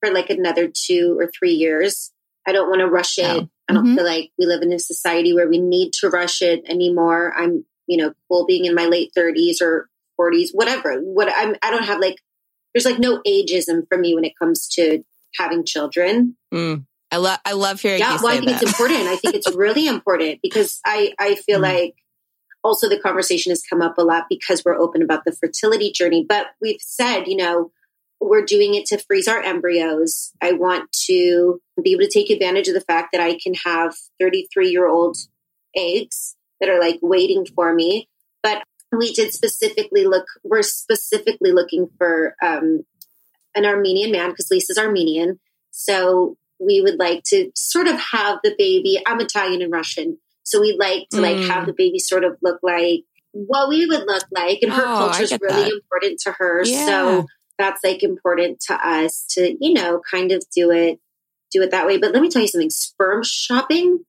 for 0.00 0.12
like 0.12 0.28
another 0.28 0.68
two 0.68 1.16
or 1.18 1.30
three 1.30 1.52
years. 1.52 2.12
I 2.48 2.52
don't 2.52 2.68
want 2.68 2.80
to 2.80 2.88
rush 2.88 3.18
it. 3.18 3.24
Oh. 3.42 3.48
I 3.68 3.72
don't 3.74 3.86
Mhm. 3.86 3.94
feel 3.96 4.04
like 4.04 4.30
we 4.38 4.46
live 4.46 4.62
in 4.62 4.72
a 4.72 4.78
society 4.78 5.32
where 5.32 5.48
we 5.48 5.60
need 5.60 5.92
to 6.00 6.08
rush 6.08 6.42
it 6.42 6.62
anymore. 6.68 7.32
I'm, 7.36 7.64
you 7.86 7.96
know, 7.96 8.12
cool 8.28 8.44
being 8.46 8.64
in 8.64 8.74
my 8.74 8.86
late 8.86 9.12
thirties 9.14 9.60
or 9.62 9.88
forties, 10.16 10.50
whatever. 10.52 10.98
What 11.00 11.32
I'm 11.34 11.54
I 11.62 11.70
don't 11.70 11.84
have 11.84 12.00
like 12.00 12.16
there's 12.74 12.84
like 12.84 12.98
no 12.98 13.22
ageism 13.26 13.86
for 13.88 13.96
me 13.98 14.14
when 14.16 14.24
it 14.24 14.38
comes 14.38 14.68
to 14.74 15.02
having 15.38 15.64
children. 15.64 16.36
Mm. 16.52 16.86
I 17.16 17.18
love 17.18 17.38
I 17.46 17.52
love 17.52 17.80
hearing 17.80 18.00
yeah 18.00 18.18
well 18.22 18.32
i 18.34 18.38
think 18.38 18.50
that. 18.50 18.62
it's 18.62 18.70
important. 18.72 19.00
I 19.08 19.16
think 19.16 19.34
it's 19.34 19.50
really 19.54 19.86
important 19.96 20.40
because 20.42 20.80
i 20.84 21.12
i 21.18 21.34
feel 21.34 21.58
Mm. 21.60 21.62
like 21.72 21.94
also 22.62 22.88
the 22.88 22.98
conversation 22.98 23.50
has 23.52 23.62
come 23.62 23.80
up 23.80 23.96
a 23.96 24.02
lot 24.02 24.24
because 24.28 24.62
we're 24.64 24.76
open 24.84 25.00
about 25.00 25.24
the 25.24 25.32
fertility 25.32 25.90
journey. 25.92 26.26
But 26.28 26.48
we've 26.60 26.80
said 26.80 27.24
you 27.26 27.36
know 27.36 27.70
we're 28.20 28.44
doing 28.44 28.74
it 28.74 28.86
to 28.86 28.98
freeze 28.98 29.28
our 29.28 29.40
embryos. 29.42 30.32
I 30.42 30.52
want 30.52 30.90
to 31.06 31.60
be 31.82 31.92
able 31.92 32.04
to 32.04 32.10
take 32.10 32.30
advantage 32.30 32.68
of 32.68 32.74
the 32.74 32.80
fact 32.92 33.08
that 33.12 33.20
i 33.20 33.38
can 33.42 33.54
have 33.64 33.94
33 34.20 34.68
year 34.70 34.86
old 34.88 35.16
eggs 35.76 36.36
that 36.60 36.68
are 36.70 36.80
like 36.80 36.98
waiting 37.02 37.46
for 37.54 37.74
me. 37.74 38.08
But 38.42 38.62
we 38.92 39.12
did 39.12 39.32
specifically 39.32 40.04
look 40.06 40.26
we're 40.44 40.62
specifically 40.62 41.52
looking 41.52 41.88
for 41.98 42.34
um, 42.42 42.84
an 43.54 43.64
armenian 43.64 44.10
man 44.12 44.30
because 44.30 44.48
lisa's 44.50 44.78
armenian. 44.78 45.38
So 45.70 46.36
we 46.58 46.80
would 46.80 46.98
like 46.98 47.22
to 47.24 47.50
sort 47.54 47.86
of 47.88 47.96
have 47.98 48.38
the 48.42 48.54
baby. 48.56 49.00
I'm 49.06 49.20
Italian 49.20 49.62
and 49.62 49.72
Russian, 49.72 50.18
so 50.42 50.60
we'd 50.60 50.78
like 50.78 51.08
to 51.10 51.20
like 51.20 51.36
Mm. 51.36 51.48
have 51.48 51.66
the 51.66 51.74
baby 51.76 51.98
sort 51.98 52.24
of 52.24 52.36
look 52.42 52.58
like 52.62 53.00
what 53.32 53.68
we 53.68 53.84
would 53.86 54.06
look 54.06 54.24
like, 54.30 54.60
and 54.62 54.72
her 54.72 54.82
Oh, 54.82 54.96
culture 55.10 55.24
is 55.24 55.36
really 55.40 55.64
that. 55.64 55.72
important 55.72 56.20
to 56.20 56.32
her. 56.38 56.62
Yeah. 56.64 56.86
So 56.86 57.26
that's 57.58 57.82
like 57.84 58.02
important 58.02 58.60
to 58.68 58.74
us 58.74 59.24
to 59.30 59.54
you 59.60 59.72
know 59.74 60.00
kind 60.10 60.32
of 60.32 60.42
do 60.54 60.70
it 60.70 60.98
do 61.52 61.62
it 61.62 61.70
that 61.70 61.86
way. 61.86 61.98
But 61.98 62.12
let 62.12 62.22
me 62.22 62.28
tell 62.30 62.42
you 62.42 62.48
something: 62.48 62.70
sperm 62.70 63.22
shopping 63.24 64.04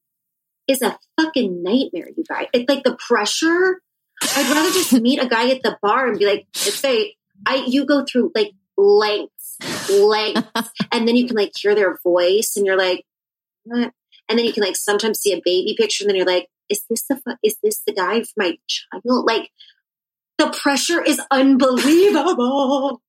is 0.68 0.82
a 0.82 0.98
fucking 1.20 1.62
nightmare, 1.64 2.10
you 2.16 2.24
guys. 2.28 2.48
It's 2.54 2.70
like 2.70 2.84
the 2.84 2.98
pressure. 3.08 3.82
I'd 4.36 4.50
rather 4.52 4.72
just 4.72 4.92
meet 5.02 5.22
a 5.22 5.28
guy 5.28 5.50
at 5.52 5.62
the 5.64 5.78
bar 5.82 6.08
and 6.08 6.18
be 6.20 6.26
like, 6.26 6.48
say, 6.54 7.16
I 7.46 7.64
you 7.68 7.86
go 7.86 8.04
through 8.04 8.32
like 8.36 8.52
lengths, 8.78 9.37
lengths, 9.90 10.72
and 10.92 11.08
then 11.08 11.16
you 11.16 11.28
can 11.28 11.36
like 11.36 11.52
hear 11.56 11.76
their 11.76 11.98
voice, 12.04 12.54
and 12.56 12.66
you're 12.66 12.78
like, 12.78 13.06
what? 13.64 13.92
And 14.30 14.38
then 14.38 14.46
you 14.46 14.54
can 14.54 14.64
like 14.64 14.76
sometimes 14.76 15.20
see 15.20 15.34
a 15.34 15.42
baby 15.44 15.76
picture, 15.78 16.04
and 16.04 16.10
then 16.10 16.16
you're 16.16 16.26
like, 16.26 16.48
is 16.70 16.84
this 16.90 17.04
the 17.08 17.38
is 17.44 17.58
this 17.64 17.82
the 17.86 17.94
guy 17.94 18.22
for 18.22 18.34
my 18.38 18.58
child? 18.68 19.26
Like 19.26 19.52
the 20.38 20.50
pressure 20.50 21.02
is 21.02 21.22
unbelievable. 21.32 23.02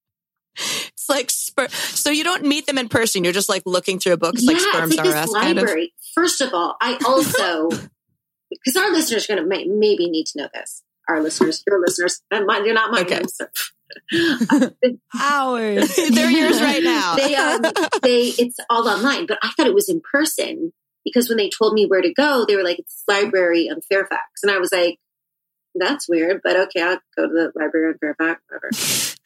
It's 0.57 1.09
like 1.09 1.29
sper- 1.29 1.71
so 1.71 2.11
you 2.11 2.25
don't 2.25 2.43
meet 2.45 2.67
them 2.67 2.79
in 2.79 2.89
person. 2.89 3.23
You're 3.23 3.33
just 3.33 3.49
like 3.49 3.63
looking 3.65 3.99
through 3.99 4.15
a 4.15 4.17
book. 4.17 4.35
It's 4.35 4.45
like 4.45 4.57
yeah, 4.57 4.73
sperms 4.73 4.95
it's 4.95 4.99
like 4.99 5.15
are 5.15 5.19
us 5.19 5.33
kind 5.33 5.59
of. 5.59 5.65
library. 5.65 5.95
First 6.15 6.41
of 6.41 6.53
all, 6.53 6.77
I 6.81 6.99
also 7.07 7.69
because 8.51 8.77
our 8.77 8.91
listeners 8.91 9.25
are 9.29 9.35
going 9.35 9.43
to 9.43 9.49
may, 9.49 9.65
maybe 9.67 10.09
need 10.09 10.27
to 10.27 10.39
know 10.39 10.49
this. 10.53 10.83
Our 11.09 11.23
listeners, 11.23 11.63
your 11.67 11.81
listeners, 11.81 12.23
and 12.31 12.47
mine, 12.47 12.65
you're 12.65 12.75
not 12.75 12.91
mine. 12.91 13.05
Okay. 13.05 13.23
Hours. 15.21 15.97
They're 16.11 16.31
yours 16.31 16.61
right 16.61 16.83
now. 16.83 17.17
they 17.17 17.35
um 17.35 17.63
they 18.03 18.33
it's 18.39 18.57
all 18.71 18.89
online 18.89 19.27
but 19.27 19.39
i 19.43 19.51
thought 19.57 19.67
it 19.67 19.75
was 19.75 19.89
in 19.89 20.01
person 20.01 20.73
because 21.05 21.29
when 21.29 21.39
they 21.39 21.51
told 21.51 21.75
me 21.75 21.87
where 21.87 22.03
to 22.03 22.13
go 22.13 22.45
they 22.47 22.57
were 22.57 22.65
like 22.65 22.79
it's 22.79 23.03
library 23.09 23.69
on 23.71 23.81
fairfax 23.83 24.43
and 24.43 24.51
i 24.51 24.59
was 24.59 24.73
like 24.73 24.99
that's 25.79 26.09
weird, 26.09 26.41
but 26.43 26.57
okay, 26.57 26.83
I'll 26.83 27.01
go 27.17 27.29
to 27.29 27.33
the 27.33 27.53
library 27.55 27.89
on 27.89 27.99
Fairfax, 27.99 28.43
whatever. 28.49 28.71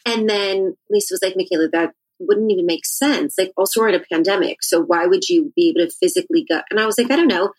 And 0.05 0.29
then 0.29 0.77
Lisa 0.91 1.15
was 1.15 1.23
like, 1.23 1.35
Mikalah, 1.35 1.71
that 1.73 1.93
wouldn't 2.19 2.51
even 2.51 2.67
make 2.67 2.85
sense. 2.85 3.35
Like, 3.39 3.53
also, 3.57 3.81
we're 3.81 3.89
in 3.89 3.95
a 3.95 4.01
pandemic. 4.01 4.63
So 4.63 4.81
why 4.81 5.07
would 5.07 5.29
you 5.29 5.53
be 5.57 5.71
able 5.71 5.89
to 5.89 5.95
physically 5.97 6.45
go? 6.49 6.61
And 6.71 6.79
I 6.79 6.87
was 6.87 6.99
like, 6.99 7.11
I 7.11 7.17
don't 7.17 7.29
know. 7.29 7.53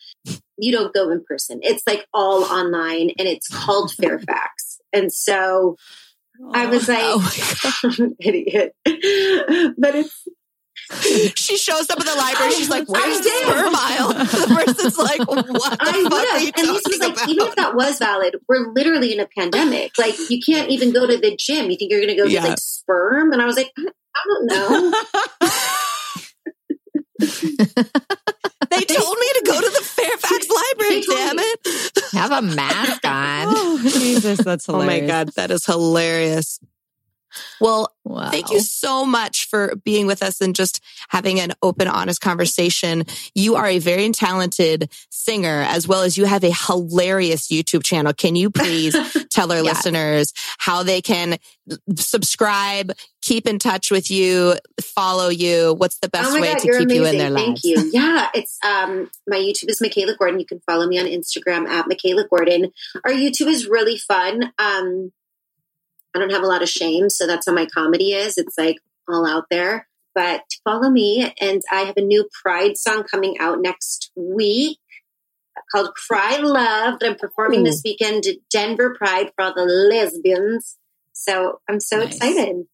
You 0.57 0.71
don't 0.71 0.93
go 0.93 1.09
in 1.09 1.23
person. 1.25 1.59
It's 1.61 1.83
like 1.87 2.05
all 2.13 2.43
online 2.43 3.11
and 3.17 3.27
it's 3.27 3.47
called 3.47 3.91
Fairfax. 3.91 4.79
And 4.93 5.11
so 5.11 5.77
I 6.53 6.65
was 6.67 6.87
like, 6.87 6.99
Oh 7.01 7.31
I'm 7.83 8.01
an 8.05 8.15
idiot. 8.19 8.75
but 8.85 9.95
it's, 9.95 10.27
she 11.35 11.57
shows 11.57 11.89
up 11.89 11.99
at 11.99 12.05
the 12.05 12.15
library. 12.15 12.51
She's 12.53 12.69
like, 12.69 12.87
"Where's 12.89 13.19
the 13.21 13.29
sperm 13.29 13.73
aisle?" 13.75 14.09
The 14.13 14.63
person's 14.65 14.97
like, 14.97 15.19
"What 15.27 15.77
I 15.79 15.85
fuck 15.85 15.85
are 15.85 15.97
you 15.97 16.03
would 16.09 16.27
have. 16.27 16.41
And 16.57 16.67
this 16.75 16.83
was 16.85 16.99
like, 16.99 17.13
about?" 17.13 17.29
even 17.29 17.47
if 17.47 17.55
that 17.55 17.75
was 17.75 17.99
valid, 17.99 18.35
we're 18.49 18.71
literally 18.73 19.13
in 19.13 19.19
a 19.19 19.27
pandemic. 19.37 19.97
Like, 19.97 20.15
you 20.29 20.39
can't 20.45 20.69
even 20.69 20.91
go 20.91 21.07
to 21.07 21.17
the 21.17 21.35
gym. 21.37 21.69
You 21.71 21.77
think 21.77 21.91
you're 21.91 22.01
going 22.01 22.15
to 22.15 22.21
go 22.21 22.27
Yeah. 22.27 22.41
get 22.41 22.49
like 22.49 22.59
sperm? 22.59 23.31
And 23.31 23.41
I 23.41 23.45
was 23.45 23.55
like, 23.55 23.71
I 23.77 24.25
don't 24.27 24.45
know. 24.47 24.91
They 28.79 28.95
told 28.95 29.17
me 29.17 29.27
to 29.33 29.43
go 29.45 29.61
to 29.61 29.69
the 29.69 29.83
Fairfax 29.83 30.47
library. 30.79 31.01
They 31.01 31.15
Damn 31.15 31.39
it! 31.39 32.01
Have 32.13 32.31
a 32.31 32.41
mask 32.41 33.05
on. 33.05 33.47
Oh, 33.55 33.79
Jesus, 33.83 34.39
that's 34.39 34.65
hilarious. 34.65 34.99
Oh 34.99 35.01
my 35.01 35.07
god, 35.07 35.29
that 35.29 35.51
is 35.51 35.65
hilarious. 35.65 36.59
Well, 37.59 37.89
Wow. 38.05 38.29
Thank 38.31 38.51
you 38.51 38.59
so 38.59 39.05
much 39.05 39.47
for 39.49 39.77
being 39.85 40.07
with 40.07 40.21
us 40.21 40.41
and 40.41 40.53
just 40.53 40.81
having 41.07 41.39
an 41.39 41.53
open, 41.61 41.87
honest 41.87 42.19
conversation. 42.19 43.05
You 43.33 43.55
are 43.55 43.65
a 43.65 43.79
very 43.79 44.09
talented 44.11 44.91
singer 45.09 45.63
as 45.65 45.87
well 45.87 46.01
as 46.01 46.17
you 46.17 46.25
have 46.25 46.43
a 46.43 46.51
hilarious 46.51 47.47
YouTube 47.47 47.81
channel. 47.81 48.11
Can 48.13 48.35
you 48.35 48.49
please 48.49 48.93
tell 49.31 49.53
our 49.53 49.63
Yes. 49.63 49.85
listeners 49.85 50.33
how 50.57 50.83
they 50.83 51.01
can 51.01 51.37
subscribe, 51.95 52.91
keep 53.21 53.47
in 53.47 53.57
touch 53.57 53.89
with 53.89 54.11
you, 54.11 54.55
follow 54.81 55.29
you? 55.29 55.73
What's 55.77 55.99
the 55.99 56.09
best 56.09 56.31
oh 56.31 56.41
way 56.41 56.53
God, 56.53 56.59
to 56.59 56.67
keep 56.67 56.75
amazing. 56.81 56.95
you 56.97 57.05
in 57.05 57.17
their 57.17 57.29
lives? 57.29 57.45
Thank 57.45 57.63
you. 57.63 57.89
Yeah, 57.93 58.29
it's 58.33 58.57
um 58.65 59.09
my 59.27 59.37
YouTube 59.37 59.69
is 59.69 59.79
Mikalah 59.79 60.17
Gordon. 60.17 60.39
You 60.41 60.45
can 60.45 60.61
follow 60.65 60.87
me 60.87 60.99
on 60.99 61.05
Instagram 61.05 61.67
at 61.69 61.85
Mikalah 61.85 62.29
Gordon. 62.29 62.71
Our 63.05 63.11
YouTube 63.11 63.47
is 63.47 63.67
really 63.67 63.97
fun. 63.97 64.51
Um 64.59 65.13
I 66.15 66.19
don't 66.19 66.31
have 66.31 66.43
a 66.43 66.47
lot 66.47 66.61
of 66.63 66.69
shame, 66.69 67.09
so 67.09 67.25
that's 67.27 67.47
how 67.47 67.53
my 67.53 67.65
comedy 67.65 68.13
is. 68.13 68.37
It's 68.37 68.57
like 68.57 68.77
all 69.07 69.25
out 69.25 69.45
there. 69.49 69.87
But 70.15 70.41
follow 70.63 70.89
me 70.89 71.33
and 71.41 71.61
I 71.71 71.81
have 71.81 71.97
a 71.97 72.01
new 72.01 72.27
Pride 72.43 72.77
song 72.77 73.03
coming 73.03 73.37
out 73.39 73.61
next 73.61 74.11
week 74.15 74.77
called 75.71 75.93
Cry 75.95 76.37
Love 76.37 76.99
that 76.99 77.09
I'm 77.09 77.15
performing 77.15 77.61
Ooh. 77.61 77.65
this 77.65 77.81
weekend 77.83 78.25
at 78.27 78.35
Denver 78.51 78.95
Pride 78.95 79.31
for 79.35 79.45
all 79.45 79.53
the 79.55 79.65
lesbians. 79.65 80.77
So 81.13 81.61
I'm 81.69 81.79
so 81.79 81.99
Nice. 81.99 82.15
excited. 82.15 82.65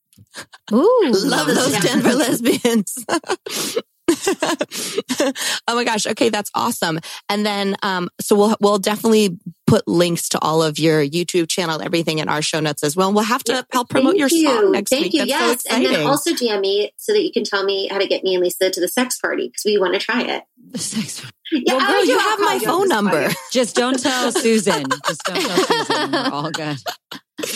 Ooh. 0.74 1.12
Love 1.12 1.48
those 1.48 1.80
Denver 1.80 2.14
lesbians. 2.16 3.06
oh 5.68 5.76
my 5.76 5.84
gosh. 5.84 6.06
Okay. 6.08 6.30
That's 6.30 6.52
awesome. 6.54 7.00
And 7.30 7.46
then, 7.46 7.76
um, 7.84 8.10
so 8.20 8.36
we'll, 8.36 8.56
we'll 8.60 8.80
definitely 8.80 9.38
put 9.68 9.88
links 9.88 10.30
to 10.30 10.40
all 10.40 10.64
of 10.64 10.80
your 10.80 11.06
YouTube 11.06 11.48
channel, 11.48 11.82
everything 11.82 12.20
in 12.20 12.28
our 12.28 12.42
show 12.42 12.60
notes 12.60 12.84
as 12.84 12.96
well. 12.96 13.08
And 13.10 13.16
we'll 13.16 13.26
have 13.26 13.44
to 13.46 13.54
Yeah, 13.54 13.62
help 13.72 13.90
promote 13.90 14.16
your 14.16 14.28
you. 14.32 14.48
song 14.48 14.72
next 14.72 14.90
Thank 14.90 15.04
week. 15.06 15.14
you. 15.14 15.20
That's 15.20 15.30
yes. 15.30 15.64
so 15.64 15.76
and 15.76 15.86
then 15.86 16.08
also 16.08 16.32
DM 16.32 16.60
me 16.62 16.92
so 16.98 17.14
that 17.14 17.22
you 17.24 17.32
can 17.32 17.44
tell 17.44 17.64
me 17.64 17.88
how 17.88 18.00
to 18.00 18.08
get 18.08 18.24
me 18.24 18.34
and 18.36 18.44
Lisa 18.44 18.70
to 18.70 18.82
the 18.82 18.88
sex 18.88 19.20
party 19.20 19.48
because 19.48 19.64
we 19.66 19.78
want 19.78 19.94
to 19.94 20.00
try 20.00 20.22
it. 20.24 20.44
The 20.72 20.78
sex- 20.80 21.22
party. 21.22 21.34
Yeah, 21.52 21.76
well, 21.78 21.88
girl, 21.88 22.06
you 22.06 22.18
have 22.20 22.40
my 22.40 22.60
phone 22.64 22.88
number. 22.90 23.22
party. 23.22 23.36
Just 23.52 23.76
don't 23.76 24.00
tell 24.00 24.32
Susan. 24.32 24.86
Just 25.08 25.24
don't 25.24 25.40
tell 25.42 25.58
Susan. 25.86 26.12
We're 26.12 26.30
all 26.32 26.52
good. 26.52 26.78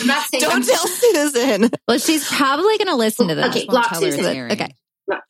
I'm 0.00 0.06
not 0.06 0.22
saying 0.28 0.40
Don't 0.40 0.64
tell 0.66 0.86
Susan. 0.86 1.70
Well, 1.86 1.98
she's 1.98 2.26
probably 2.26 2.78
going 2.78 2.88
to 2.88 2.96
listen 2.96 3.28
to 3.28 3.34
this. 3.34 3.46
Okay, 3.54 3.66
block 3.66 3.88
tell 3.90 4.00
her 4.00 4.06
it's 4.08 4.16
Susan. 4.16 4.50
Okay. 4.52 4.74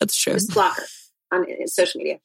That's 0.00 0.16
true. 0.16 0.34
Just 0.34 0.54
block 0.54 0.76
her 0.76 0.84
on 1.34 1.66
social 1.68 1.98
media. 1.98 2.18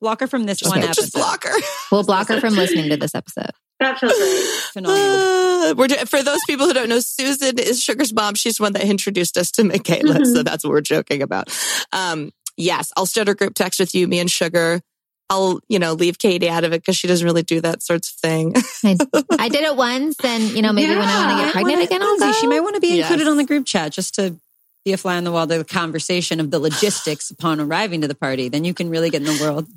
Block 0.00 0.20
her 0.20 0.26
from 0.26 0.44
this 0.44 0.58
Just, 0.58 0.70
one 0.70 0.80
just 0.82 0.98
episode. 1.00 1.18
block 1.18 1.44
her. 1.44 1.52
We'll 1.92 2.04
block 2.04 2.28
her 2.28 2.40
from 2.40 2.54
listening 2.54 2.88
to 2.90 2.96
this 2.96 3.14
episode. 3.14 3.50
That 3.80 3.98
feels 3.98 4.12
right. 4.12 4.60
Phenomenal. 4.72 5.04
Uh, 5.06 5.74
we're 5.74 5.88
for 6.06 6.22
those 6.22 6.40
people 6.46 6.66
who 6.66 6.72
don't 6.72 6.88
know, 6.88 7.00
Susan 7.00 7.58
is 7.58 7.82
Sugar's 7.82 8.12
mom. 8.12 8.34
She's 8.34 8.56
the 8.56 8.62
one 8.62 8.72
that 8.74 8.82
introduced 8.84 9.36
us 9.36 9.50
to 9.52 9.62
Mikalah, 9.62 10.18
Mhm. 10.20 10.34
so 10.34 10.42
that's 10.42 10.64
what 10.64 10.70
we're 10.70 10.80
joking 10.80 11.20
about. 11.22 11.54
Um, 11.92 12.30
yes, 12.56 12.92
I'll 12.96 13.06
start 13.06 13.28
a 13.28 13.34
group 13.34 13.54
text 13.54 13.78
with 13.80 13.94
you, 13.94 14.06
me 14.08 14.20
and 14.20 14.30
Sugar. 14.30 14.80
I'll, 15.28 15.60
you 15.68 15.78
know, 15.78 15.92
leave 15.92 16.18
Katie 16.18 16.48
out 16.48 16.64
of 16.64 16.72
it 16.72 16.80
because 16.82 16.96
she 16.96 17.06
doesn't 17.06 17.24
really 17.24 17.42
do 17.44 17.60
that 17.60 17.82
sorts 17.82 18.10
of 18.10 18.16
thing. 18.16 18.52
I, 18.84 18.96
I 19.38 19.48
did 19.48 19.62
it 19.64 19.76
once, 19.76 20.16
and 20.24 20.42
you 20.50 20.62
know, 20.62 20.72
maybe 20.72 20.94
when 20.96 21.06
I 21.06 21.26
want 21.26 21.38
to 21.38 21.44
get 21.44 21.52
pregnant 21.52 21.82
again, 21.84 22.02
I'll 22.02 22.08
Lindsay, 22.18 22.26
go. 22.26 22.32
she 22.40 22.46
might 22.48 22.60
want 22.60 22.74
to 22.76 22.80
be 22.80 22.96
Yes. 22.96 23.10
included 23.10 23.30
on 23.30 23.36
the 23.36 23.44
group 23.44 23.64
chat 23.66 23.92
just 23.92 24.14
to 24.16 24.36
be 24.84 24.92
a 24.92 24.96
fly 24.96 25.16
on 25.16 25.24
the 25.24 25.32
wall 25.32 25.46
to 25.46 25.58
the 25.58 25.64
conversation 25.64 26.40
of 26.40 26.50
the 26.50 26.58
logistics 26.58 27.30
upon 27.30 27.60
arriving 27.60 28.00
to 28.00 28.08
the 28.08 28.14
party. 28.14 28.48
Then 28.48 28.64
you 28.64 28.72
can 28.74 28.88
really 28.90 29.10
get 29.10 29.20
in 29.22 29.26
the 29.26 29.42
world. 29.42 29.66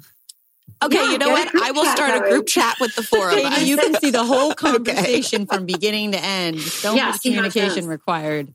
Okay, 0.84 0.96
Yeah, 0.98 1.12
you 1.12 1.18
know 1.18 1.30
what? 1.30 1.50
I 1.62 1.72
will 1.72 1.86
start 1.86 2.13
a 2.26 2.30
group 2.30 2.46
chat 2.46 2.76
with 2.82 2.94
the 2.96 3.04
four 3.10 3.30
of 3.30 3.38
us. 3.38 3.66
You 3.66 3.78
can 3.78 3.94
see 4.02 4.10
the 4.12 4.24
whole 4.26 4.54
conversation 4.56 5.46
from 5.46 5.66
beginning 5.66 6.12
to 6.12 6.22
end. 6.22 6.60
So 6.60 6.94
Yeah, 6.96 7.06
much 7.12 7.22
see 7.22 7.32
how 7.32 7.46
it 7.46 7.54
communication 7.54 7.88
required. 7.88 8.54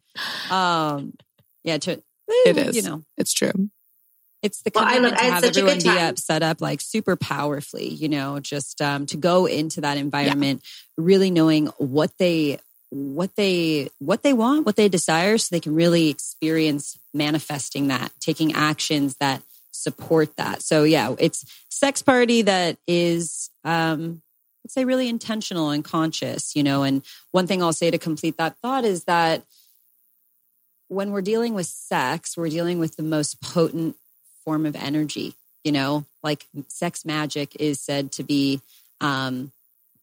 Um, 0.51 1.15
yeah, 1.65 1.79
to 1.79 2.03
It 2.29 2.57
is. 2.59 2.77
You 2.77 2.83
know, 2.83 3.03
It's 3.17 3.33
true. 3.33 3.71
it's 4.43 4.61
the 4.61 4.71
Well, 4.75 4.85
I 4.85 4.97
commitment 4.97 5.13
love- 5.15 5.21
I 5.21 5.23
to 5.23 5.25
had 5.33 5.35
have 5.35 5.45
a 5.45 5.47
everyone 5.49 5.75
good 5.75 5.83
be 5.85 5.89
time. 5.89 5.99
up, 6.11 6.19
set 6.19 6.43
up 6.43 6.61
like 6.61 6.81
super 6.83 7.17
powerfully. 7.17 7.89
You 7.89 8.11
know, 8.11 8.41
just 8.41 8.83
um, 8.83 9.07
to 9.07 9.17
go 9.17 9.47
into 9.47 9.81
that 9.81 9.97
environment, 9.97 10.63
really 10.99 11.31
knowing 11.31 11.69
what 11.79 12.11
they 12.19 12.59
what 12.90 13.37
they 13.37 13.88
what 13.98 14.22
they 14.22 14.33
want, 14.33 14.66
what 14.66 14.77
they 14.77 14.88
desire, 14.88 15.38
so 15.38 15.55
they 15.55 15.61
can 15.61 15.74
really 15.74 16.09
experience 16.09 16.98
manifesting 17.12 17.88
that, 17.88 18.12
taking 18.20 18.53
actions 18.53 19.16
that 19.20 19.42
support 19.72 20.37
that. 20.37 20.62
So 20.62 20.85
yeah, 20.85 21.14
it's 21.18 21.44
sex 21.68 22.03
party 22.03 22.42
that 22.42 22.79
is 22.87 23.51
um 23.64 24.22
I'd 24.64 24.72
say 24.72 24.85
really 24.85 25.09
intentional 25.09 25.70
and 25.70 25.85
conscious, 25.85 26.55
you 26.55 26.62
know. 26.62 26.83
And 26.83 27.03
one 27.31 27.46
thing 27.46 27.62
I'll 27.62 27.72
say 27.72 27.90
to 27.90 27.98
complete 27.98 28.37
that 28.38 28.59
thought 28.59 28.85
is 28.85 29.05
that 29.05 29.42
when 30.88 31.11
we're 31.11 31.22
dealing 31.22 31.55
with 31.55 31.66
sex, 31.66 32.37
we're 32.37 32.48
dealing 32.48 32.79
with 32.79 32.96
the 32.96 33.03
most 33.03 33.40
potent 33.40 33.96
form 34.44 34.66
of 34.66 34.74
energy, 34.74 35.35
you 35.62 35.72
know, 35.72 36.05
like 36.22 36.46
sex 36.66 37.05
magic 37.05 37.55
is 37.61 37.81
said 37.81 38.11
to 38.12 38.22
be, 38.22 38.61
um, 39.01 39.53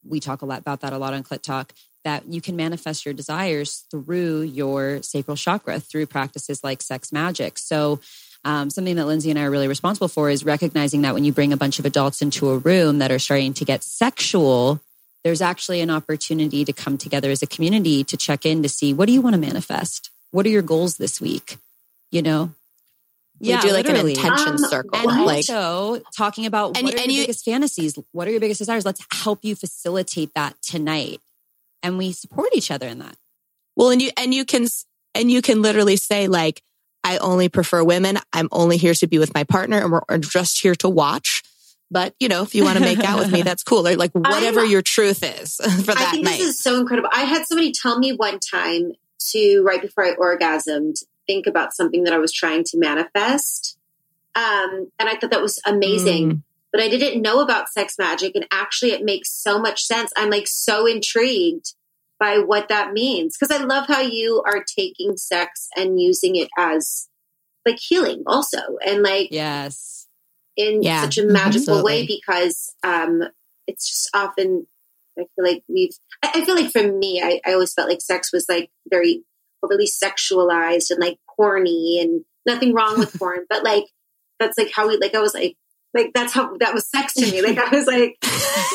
we 0.08 0.19
talk 0.19 0.43
a 0.43 0.45
lot 0.45 0.60
about 0.60 0.82
that 0.82 0.93
a 0.93 0.98
lot 0.98 1.13
on 1.13 1.24
Clit 1.24 1.41
Talk, 1.41 1.74
that 2.06 2.26
you 2.32 2.39
can 2.39 2.56
manifest 2.56 3.04
your 3.06 3.13
desires 3.13 3.84
through 3.91 4.44
your 4.44 5.02
sacral 5.02 5.36
chakra, 5.36 5.80
through 5.82 6.06
practices 6.06 6.63
like 6.63 6.82
sex 6.82 7.12
magic. 7.12 7.58
So, 7.60 8.00
um, 8.46 8.70
something 8.70 8.96
that 8.96 9.08
Lindsay 9.08 9.32
and 9.32 9.39
I 9.39 9.44
are 9.44 9.52
really 9.52 9.68
responsible 9.68 10.08
for 10.08 10.30
is 10.30 10.46
recognizing 10.46 11.02
that 11.02 11.13
when 11.15 11.26
you 11.26 11.34
bring 11.34 11.52
a 11.52 11.58
bunch 11.58 11.80
of 11.80 11.86
adults 11.86 12.22
into 12.22 12.50
a 12.52 12.60
room 12.60 13.00
that 13.00 13.12
are 13.12 13.20
starting 13.20 13.54
to 13.56 13.65
get 13.65 13.84
sexual, 13.84 14.80
there's 15.24 15.41
actually 15.41 15.82
an 15.82 15.89
opportunity 15.89 16.63
to 16.63 16.72
come 16.72 16.98
together 17.00 17.32
as 17.32 17.41
a 17.41 17.48
community 17.48 18.04
to 18.04 18.15
check 18.15 18.46
in 18.46 18.62
to 18.62 18.70
see 18.70 18.94
what 18.94 19.08
do 19.08 19.13
you 19.13 19.22
want 19.22 19.34
to 19.34 19.39
manifest? 19.41 20.12
What 20.30 20.46
are 20.46 20.50
your 20.50 20.62
goals 20.62 20.98
this 20.98 21.20
week? 21.20 21.58
You 22.12 22.22
know? 22.22 22.52
We 23.41 23.48
do 23.58 23.72
like 23.72 23.86
literally. 23.88 24.13
an 24.13 24.20
intention 24.20 24.50
Um, 24.54 24.58
circle. 24.60 24.91
And 25.10 25.26
like 25.26 25.50
also 25.50 26.02
talking 26.15 26.46
about 26.46 26.78
And- 26.78 26.86
what 26.86 26.94
are 26.94 26.98
and 27.00 27.12
your 27.12 27.22
you- 27.22 27.24
biggest 27.24 27.44
fantasies? 27.44 27.98
What 28.13 28.28
are 28.28 28.32
your 28.32 28.39
biggest 28.39 28.60
desires? 28.60 28.86
Let's 28.86 29.02
help 29.12 29.44
you 29.44 29.56
facilitate 29.56 30.32
that 30.36 30.56
tonight. 30.62 31.20
And 31.86 32.00
we 32.00 32.13
support 32.13 32.50
each 32.54 32.71
other 32.71 32.88
in 32.88 32.98
that. 33.00 33.15
Well, 33.76 33.91
and 33.91 34.02
you 34.02 34.10
and 34.17 34.34
you 34.34 34.43
can 34.43 34.65
and 35.13 35.30
you 35.30 35.41
can 35.43 35.62
literally 35.62 35.98
say 35.98 36.28
like, 36.28 36.62
I 37.04 37.17
only 37.17 37.48
prefer 37.48 37.84
women. 37.84 38.17
I'm 38.34 38.50
only 38.52 38.78
here 38.78 38.95
to 38.95 39.08
be 39.08 39.19
with 39.19 39.36
my 39.36 39.43
partner, 39.43 39.78
and 39.78 39.91
we're 39.91 40.02
we're 40.10 40.17
just 40.17 40.60
here 40.62 40.74
to 40.76 40.89
watch. 40.89 41.43
But 41.91 42.15
you 42.19 42.28
know, 42.28 42.41
if 42.41 42.56
you 42.56 42.63
want 42.63 42.80
to 42.80 42.84
make 42.84 43.04
out 43.04 43.19
with 43.19 43.32
me, 43.32 43.41
that's 43.43 43.62
cool. 43.62 43.88
Or 43.88 43.95
like 43.95 44.12
whatever 44.13 44.62
I'm- 44.62 44.71
your 44.71 44.82
truth 44.82 45.24
is 45.24 45.56
for 45.86 45.91
I 45.91 45.95
that 45.95 46.12
think 46.12 46.26
night. 46.26 46.39
this 46.39 46.48
is 46.56 46.60
so 46.60 46.80
incredible. 46.80 47.10
I 47.13 47.21
had 47.26 47.45
somebody 47.45 47.71
tell 47.71 48.00
me 48.00 48.13
one 48.13 48.39
time 48.39 48.93
to 49.32 49.62
right 49.64 49.82
before 49.82 50.05
I 50.05 50.16
orgasmed, 50.16 51.03
think 51.28 51.45
about 51.45 51.76
something 51.76 52.05
that 52.05 52.14
I 52.14 52.18
was 52.18 52.34
trying 52.34 52.64
to 52.64 52.80
manifest. 52.80 53.78
Um, 54.36 54.89
and 54.99 55.07
I 55.07 55.16
thought 55.16 55.30
that 55.30 55.41
was 55.41 55.62
amazing. 55.66 56.32
Mm. 56.32 56.41
But 56.76 56.84
I 56.84 56.89
didn't 56.89 57.21
know 57.21 57.39
about 57.39 57.69
sex 57.69 57.95
magic, 57.97 58.34
and 58.36 58.45
actually, 58.51 58.91
it 58.91 59.01
makes 59.01 59.32
so 59.32 59.57
much 59.57 59.86
sense. 59.86 60.11
I'm 60.17 60.30
like 60.30 60.45
so 60.45 60.86
intrigued 60.86 61.73
by 62.19 62.39
what 62.39 62.67
that 62.67 62.91
means 62.91 63.38
because 63.38 63.57
I 63.57 63.63
love 63.63 63.88
how 63.88 64.01
you 64.01 64.43
are 64.45 64.61
taking 64.78 65.15
sex 65.15 65.69
and 65.78 66.01
using 66.01 66.36
it 66.36 66.49
as 66.57 67.07
like 67.65 67.78
healing, 67.80 68.23
also, 68.28 68.57
and 68.86 69.03
like 69.03 69.30
Yes. 69.32 70.07
in 70.57 70.84
Yeah, 70.84 71.03
such 71.03 71.17
a 71.17 71.23
magical 71.23 71.82
way 71.82 72.05
because 72.05 72.73
um, 72.84 73.23
it's 73.67 73.88
just 73.88 74.09
often 74.13 74.67
I 75.17 75.21
feel 75.21 75.45
like 75.45 75.63
we've 75.69 75.95
I, 76.23 76.32
I 76.36 76.43
feel 76.43 76.55
like 76.55 76.73
for 76.73 76.84
me 76.84 77.21
I, 77.23 77.39
I 77.49 77.53
always 77.53 77.73
felt 77.73 77.88
like 77.88 78.01
sex 78.01 78.34
was 78.34 78.47
like 78.49 78.69
very 78.89 79.23
overly 79.63 79.88
sexualized 79.88 80.91
and 80.91 80.99
like 80.99 81.19
corny 81.26 81.99
and 82.01 82.26
nothing 82.45 82.73
wrong 82.73 82.99
with 82.99 83.13
porn 83.17 83.45
but 83.49 83.63
like 83.63 83.86
that's 84.41 84.57
like 84.57 84.71
how 84.76 84.89
we 84.89 84.97
like 84.97 85.15
I 85.15 85.21
was 85.21 85.34
like 85.34 85.55
like 85.96 86.12
that's 86.14 86.34
how 86.34 86.56
that 86.58 86.74
was 86.74 86.88
sex 86.88 87.14
to 87.14 87.26
me 87.32 87.41
like 87.41 87.58
I 87.58 87.76
was 87.76 87.88
like 87.88 88.18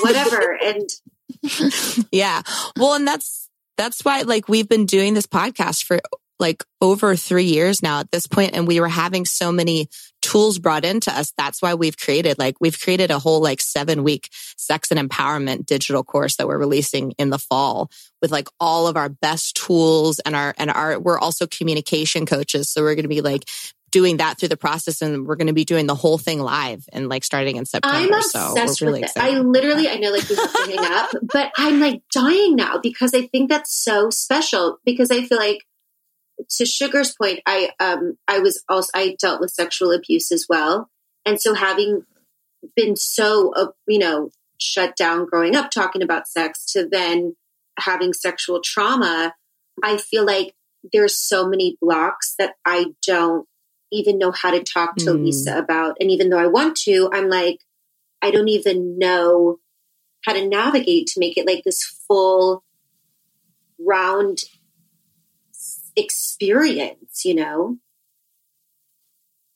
whatever 0.03 0.59
and 0.61 0.91
yeah. 2.13 2.43
Well, 2.77 2.95
and 2.95 3.07
that's 3.07 3.49
that's 3.77 4.05
why 4.05 4.23
like 4.23 4.49
we've 4.49 4.69
been 4.69 4.87
doing 4.87 5.15
this 5.15 5.27
podcast 5.27 5.85
for 5.85 6.01
like 6.39 6.65
over 6.81 7.17
three 7.17 7.45
years 7.45 7.83
now 7.83 8.01
at 8.01 8.11
this 8.11 8.27
point, 8.27 8.55
and 8.55 8.67
we 8.67 8.81
were 8.81 8.89
having 8.89 9.25
so 9.25 9.53
many 9.53 9.89
tools 10.23 10.59
brought 10.59 10.85
into 10.85 11.13
us. 11.13 11.33
That's 11.37 11.61
why 11.61 11.75
we've 11.75 11.97
created 11.97 12.39
like 12.39 12.57
we've 12.61 12.79
created 12.79 13.11
a 13.11 13.19
whole 13.19 13.41
like 13.41 13.61
seven 13.61 14.03
week 14.03 14.29
sex 14.57 14.91
and 14.91 15.11
empowerment 15.11 15.67
digital 15.67 16.05
course 16.05 16.37
that 16.37 16.47
we're 16.47 16.59
releasing 16.59 17.13
in 17.13 17.31
the 17.31 17.39
fall 17.39 17.91
with 18.23 18.31
like 18.31 18.49
all 18.59 18.87
of 18.87 18.97
our 18.97 19.09
best 19.09 19.57
tools 19.57 20.19
and 20.21 20.35
our 20.35 20.55
and 20.59 20.71
our 20.71 20.99
we're 20.99 21.19
also 21.19 21.47
communication 21.47 22.27
coaches. 22.27 22.71
So 22.71 22.83
we're 22.83 22.95
going 22.95 23.05
to 23.05 23.09
be 23.09 23.23
like 23.23 23.45
doing 23.91 24.19
that 24.19 24.39
through 24.39 24.49
the 24.49 24.57
process 24.57 25.03
and 25.03 25.27
we're 25.27 25.37
going 25.37 25.49
to 25.49 25.53
be 25.53 25.65
doing 25.65 25.87
the 25.87 25.95
whole 25.95 26.19
thing 26.19 26.41
live 26.41 26.85
and 26.93 27.09
like 27.09 27.25
starting 27.25 27.57
in 27.57 27.67
September. 27.67 27.97
I'm 27.97 28.13
obsessed 28.13 28.79
so 28.79 28.87
really 28.87 29.03
with 29.03 29.17
it. 29.17 29.23
I 29.23 29.39
literally, 29.39 29.89
I 29.89 29.97
know 29.97 30.11
like 30.11 30.23
have 30.29 30.53
to 30.53 30.77
up, 30.81 31.11
but 31.23 31.53
I'm 31.57 31.81
like 31.81 32.03
dying 32.13 32.57
now 32.57 32.79
because 32.79 33.15
I 33.15 33.27
think 33.27 33.49
that's 33.49 33.75
so 33.75 34.11
special 34.11 34.79
because 34.85 35.11
I 35.11 35.23
feel 35.23 35.39
like 35.39 35.67
to 36.57 36.65
Sugar's 36.65 37.15
point, 37.15 37.41
I, 37.47 37.71
um, 37.81 38.17
I 38.29 38.39
was 38.39 38.63
also, 38.69 38.91
I 38.95 39.17
dealt 39.21 39.41
with 39.41 39.51
sexual 39.51 39.93
abuse 39.93 40.33
as 40.33 40.47
well. 40.49 40.89
And 41.27 41.41
so 41.41 41.55
having 41.55 42.03
been 42.77 42.97
so, 42.97 43.53
uh, 43.55 43.69
you 43.87 43.99
know, 43.99 44.31
shut 44.59 44.97
down 44.97 45.27
growing 45.27 45.57
up 45.57 45.71
talking 45.71 46.03
about 46.03 46.29
sex 46.29 46.65
to 46.73 46.87
then 46.87 47.35
having 47.79 48.13
sexual 48.13 48.61
trauma, 48.63 49.35
I 49.83 49.97
feel 49.97 50.25
like 50.25 50.55
there's 50.93 51.19
so 51.19 51.47
many 51.49 51.77
blocks 51.81 52.35
that 52.39 52.55
I 52.65 52.87
don't 53.07 53.47
even 53.93 54.19
know 54.19 54.33
how 54.33 54.51
to 54.51 54.63
talk 54.63 54.97
to 54.97 55.11
mm. 55.11 55.25
Lisa 55.25 55.59
about. 55.59 55.97
And 56.01 56.11
even 56.11 56.31
though 56.31 56.39
I 56.39 56.47
want 56.47 56.77
to, 56.79 57.11
I'm 57.13 57.29
like, 57.29 57.61
I 58.23 58.31
don't 58.31 58.49
even 58.49 58.99
know 58.99 59.59
how 60.25 60.33
to 60.33 60.47
navigate 60.47 61.07
to 61.09 61.21
make 61.21 61.37
it 61.37 61.47
like 61.47 61.65
this 61.65 61.83
full 62.07 62.63
round 63.79 64.39
experience, 65.97 67.25
you 67.25 67.35
know? 67.35 67.79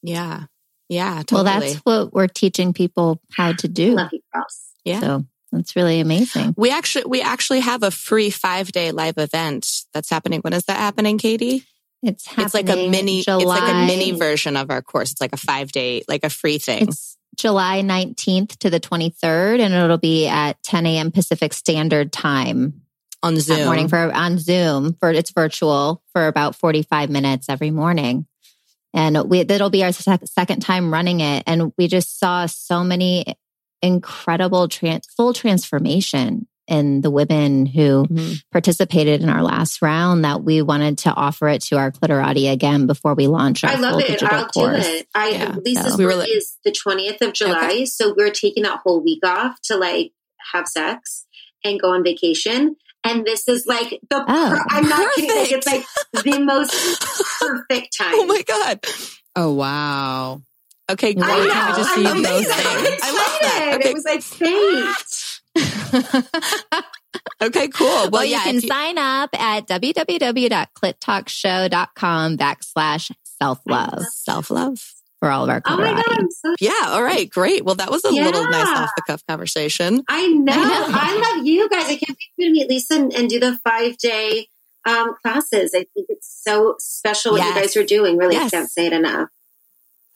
Yeah. 0.02 0.44
Yeah. 0.88 1.22
Totally. 1.26 1.44
Well, 1.44 1.60
that's 1.60 1.74
what 1.76 2.12
we're 2.12 2.26
teaching 2.26 2.72
people 2.72 3.20
how 3.32 3.52
to 3.52 3.68
do. 3.68 3.94
Love 3.94 4.10
you, 4.12 4.20
girls. 4.32 4.72
Yeah. 4.84 5.00
So 5.00 5.24
that's 5.50 5.76
really 5.76 6.00
amazing. 6.00 6.54
We 6.56 6.70
actually 6.70 7.04
we 7.06 7.22
actually 7.22 7.60
have 7.60 7.82
a 7.82 7.90
free 7.90 8.30
five 8.30 8.72
day 8.72 8.90
live 8.92 9.18
event 9.18 9.66
that's 9.94 10.10
happening. 10.10 10.40
When 10.40 10.52
is 10.52 10.64
that 10.64 10.76
happening, 10.76 11.16
Katie? 11.16 11.64
It's 12.06 12.26
it's 12.36 12.54
like 12.54 12.68
a 12.68 12.88
mini 12.88 13.22
July. 13.22 13.38
it's 13.38 13.46
like 13.46 13.74
a 13.74 13.86
mini 13.86 14.12
version 14.12 14.56
of 14.56 14.70
our 14.70 14.82
course. 14.82 15.12
It's 15.12 15.20
like 15.20 15.32
a 15.32 15.38
five 15.38 15.72
day, 15.72 16.02
like 16.08 16.24
a 16.24 16.30
free 16.30 16.58
thing. 16.58 16.88
It's 16.88 17.16
July 17.36 17.82
19th 17.82 18.56
to 18.58 18.70
the 18.70 18.80
23rd, 18.80 19.60
and 19.60 19.74
it'll 19.74 19.98
be 19.98 20.26
at 20.26 20.62
10 20.62 20.86
a.m. 20.86 21.10
Pacific 21.10 21.52
Standard 21.52 22.12
Time 22.12 22.82
on 23.22 23.40
Zoom. 23.40 23.64
morning 23.64 23.88
for 23.88 24.12
on 24.12 24.38
Zoom 24.38 24.94
for 25.00 25.10
it's 25.10 25.30
virtual 25.30 26.02
for 26.12 26.26
about 26.26 26.54
45 26.54 27.10
minutes 27.10 27.48
every 27.48 27.70
morning. 27.70 28.26
And 28.92 29.28
we 29.28 29.42
that'll 29.42 29.70
be 29.70 29.82
our 29.82 29.92
sec- 29.92 30.26
second 30.26 30.60
time 30.60 30.92
running 30.92 31.20
it. 31.20 31.42
And 31.46 31.72
we 31.76 31.88
just 31.88 32.18
saw 32.20 32.46
so 32.46 32.84
many 32.84 33.36
incredible 33.82 34.68
trans, 34.68 35.06
full 35.06 35.32
transformation 35.32 36.46
in 36.66 37.00
the 37.02 37.10
women 37.10 37.66
who 37.66 38.06
mm-hmm. 38.06 38.32
participated 38.50 39.22
in 39.22 39.28
our 39.28 39.42
last 39.42 39.82
round 39.82 40.24
that 40.24 40.42
we 40.42 40.62
wanted 40.62 40.98
to 40.98 41.12
offer 41.12 41.48
it 41.48 41.62
to 41.62 41.76
our 41.76 41.90
clitorati 41.90 42.50
again 42.50 42.86
before 42.86 43.14
we 43.14 43.26
launch 43.26 43.64
our 43.64 43.70
I 43.70 43.74
love 43.74 44.00
it. 44.00 44.22
I'll 44.22 44.46
course. 44.46 44.86
do 44.86 44.94
it. 44.94 45.08
I 45.14 45.28
yeah, 45.30 45.56
Lisa's 45.62 45.94
so. 45.94 45.98
birthday 45.98 46.30
is 46.30 46.56
the 46.64 46.72
20th 46.72 47.20
of 47.20 47.32
July. 47.34 47.66
Okay. 47.66 47.84
So 47.86 48.14
we're 48.16 48.30
taking 48.30 48.62
that 48.62 48.80
whole 48.82 49.02
week 49.02 49.24
off 49.24 49.60
to 49.64 49.76
like 49.76 50.12
have 50.52 50.66
sex 50.66 51.26
and 51.64 51.80
go 51.80 51.90
on 51.92 52.02
vacation. 52.02 52.76
And 53.06 53.26
this 53.26 53.46
is 53.48 53.66
like 53.66 54.00
the, 54.08 54.22
oh, 54.22 54.24
per- 54.26 54.64
I'm 54.70 54.88
not 54.88 55.04
perfect. 55.14 55.16
kidding. 55.16 55.36
Like, 55.36 55.52
it's 55.52 55.66
like 55.66 56.24
the 56.24 56.38
most 56.38 57.38
perfect 57.40 57.96
time. 57.98 58.12
Oh 58.14 58.26
my 58.26 58.42
God. 58.42 58.80
Oh, 59.36 59.52
wow. 59.52 60.40
Okay, 60.90 61.14
great. 61.14 61.26
I, 61.26 61.44
know, 61.44 61.50
I 61.52 61.76
just 61.76 61.94
see 61.94 62.02
both 62.02 62.24
things. 62.26 63.00
I 63.02 63.10
love 63.10 63.38
that. 63.40 63.72
Okay. 63.76 63.90
It 63.90 63.94
was 63.94 64.04
like 64.04 64.22
fate. 64.22 65.23
okay, 67.42 67.68
cool. 67.68 67.86
Well, 67.86 68.10
well 68.10 68.24
yeah, 68.24 68.38
you 68.38 68.44
can 68.44 68.54
you- 68.56 68.62
sign 68.62 68.98
up 68.98 69.30
at 69.38 69.68
www.clittalkshow.com 69.68 72.36
backslash 72.36 73.12
self 73.40 73.60
love. 73.66 74.02
Self 74.12 74.50
love 74.50 74.80
for 75.20 75.30
all 75.30 75.44
of 75.44 75.50
our 75.50 75.62
oh 75.66 75.76
my 75.78 75.94
God, 75.94 76.26
so- 76.30 76.54
Yeah. 76.60 76.88
All 76.88 77.02
right. 77.02 77.30
Great. 77.30 77.64
Well, 77.64 77.76
that 77.76 77.90
was 77.90 78.04
a 78.04 78.12
yeah. 78.12 78.26
little 78.26 78.44
nice 78.44 78.66
off 78.66 78.90
the 78.96 79.02
cuff 79.06 79.22
conversation. 79.26 80.02
I 80.08 80.26
know. 80.28 80.52
I, 80.52 80.56
know. 80.56 80.86
I 80.90 81.34
love 81.36 81.46
you 81.46 81.66
guys. 81.68 81.86
I 81.86 81.96
can't 81.96 82.18
wait 82.38 82.44
to 82.44 82.50
meet 82.52 82.68
Lisa 82.68 82.94
and, 82.94 83.12
and 83.14 83.30
do 83.30 83.40
the 83.40 83.58
five 83.64 83.96
day 83.96 84.48
um, 84.84 85.14
classes. 85.22 85.72
I 85.74 85.86
think 85.94 86.08
it's 86.10 86.28
so 86.44 86.74
special 86.78 87.32
what 87.32 87.38
yes. 87.38 87.54
you 87.54 87.60
guys 87.62 87.74
are 87.76 87.86
doing. 87.86 88.18
Really 88.18 88.34
yes. 88.34 88.50
can't 88.50 88.70
say 88.70 88.86
it 88.86 88.92
enough. 88.92 89.30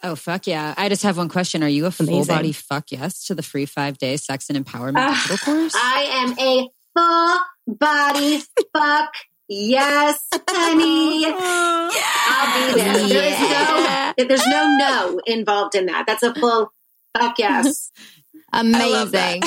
Oh, 0.03 0.15
fuck 0.15 0.47
yeah. 0.47 0.75
I 0.77 0.89
just 0.89 1.03
have 1.03 1.17
one 1.17 1.29
question. 1.29 1.63
Are 1.63 1.69
you 1.69 1.87
a 1.87 1.91
full 1.91 2.25
body 2.25 2.53
fuck 2.53 2.91
yes 2.91 3.25
to 3.27 3.35
the 3.35 3.43
free 3.43 3.67
five 3.67 3.99
day 3.99 4.17
sex 4.17 4.49
and 4.49 4.65
empowerment 4.65 4.97
uh, 4.99 5.37
course? 5.39 5.75
I 5.75 6.07
am 6.13 6.39
a 6.39 6.69
full 6.97 7.77
body 7.77 8.43
fuck 8.73 9.11
yes, 9.49 10.25
honey. 10.49 11.25
I'll 11.29 12.73
be 12.75 12.81
there. 12.81 12.99
Yeah. 13.09 14.13
There 14.17 14.27
is 14.27 14.27
no, 14.27 14.29
there's 14.29 14.47
no 14.47 14.77
no 14.77 15.21
involved 15.27 15.75
in 15.75 15.87
that. 15.87 16.05
That's 16.07 16.23
a 16.23 16.35
full 16.35 16.73
fuck 17.17 17.39
yes. 17.39 17.91
Amazing. 18.53 19.43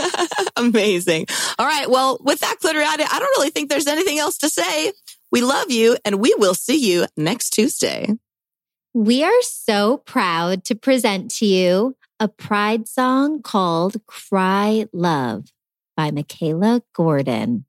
Amazing. 0.56 1.26
All 1.58 1.66
right. 1.66 1.88
Well, 1.88 2.18
with 2.22 2.40
that, 2.40 2.56
Clitoriati, 2.60 3.06
I 3.10 3.18
don't 3.18 3.38
really 3.38 3.50
think 3.50 3.70
there's 3.70 3.86
anything 3.86 4.18
else 4.18 4.38
to 4.38 4.48
say. 4.48 4.92
We 5.30 5.40
love 5.40 5.70
you 5.70 5.96
and 6.04 6.20
we 6.20 6.34
will 6.36 6.54
see 6.54 6.76
you 6.76 7.06
next 7.16 7.50
Tuesday. 7.50 8.08
We 8.94 9.24
are 9.24 9.40
so 9.40 9.96
proud 10.04 10.64
to 10.64 10.74
present 10.74 11.30
to 11.36 11.46
you 11.46 11.96
a 12.20 12.28
pride 12.28 12.86
song 12.86 13.40
called 13.40 13.96
Cry 14.06 14.86
Love 14.92 15.46
by 15.96 16.10
Mikalah 16.10 16.82
Gordon. 16.92 17.64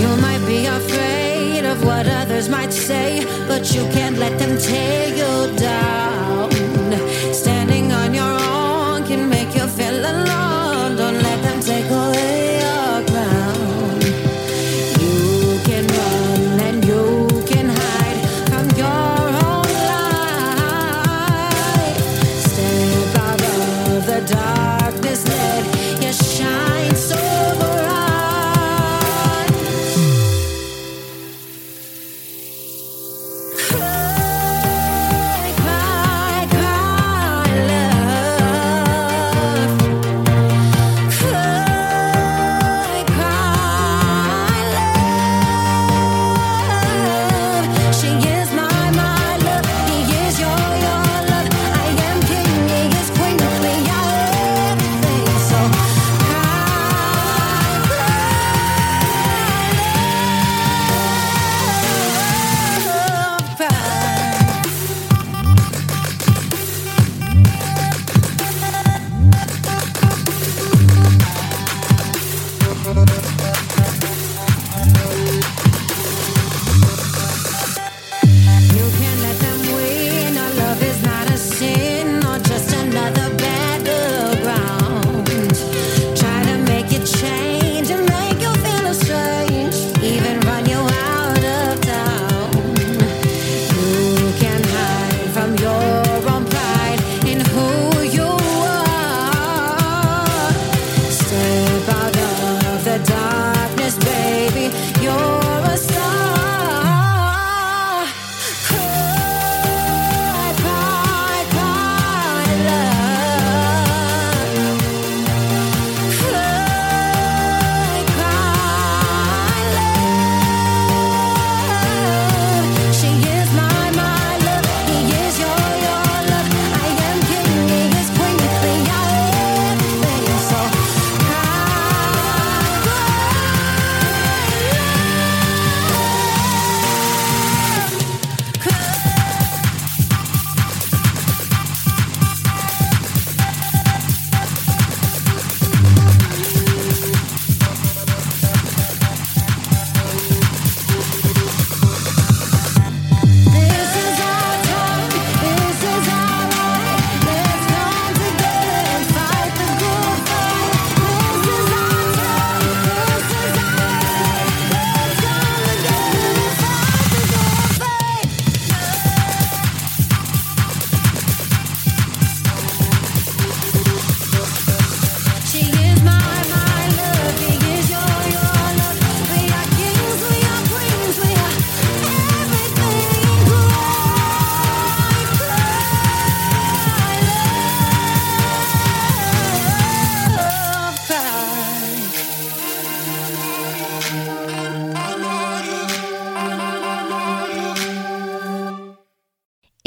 You 0.00 0.16
might 0.16 0.42
be 0.46 0.64
afraid 0.64 1.66
of 1.66 1.84
what 1.84 2.06
others 2.06 2.48
might 2.48 2.72
say, 2.72 3.26
but 3.46 3.74
you 3.74 3.82
can't 3.92 4.16
let 4.16 4.38
them 4.38 4.56
tear 4.56 5.08
you 5.08 5.58
down. 5.58 5.91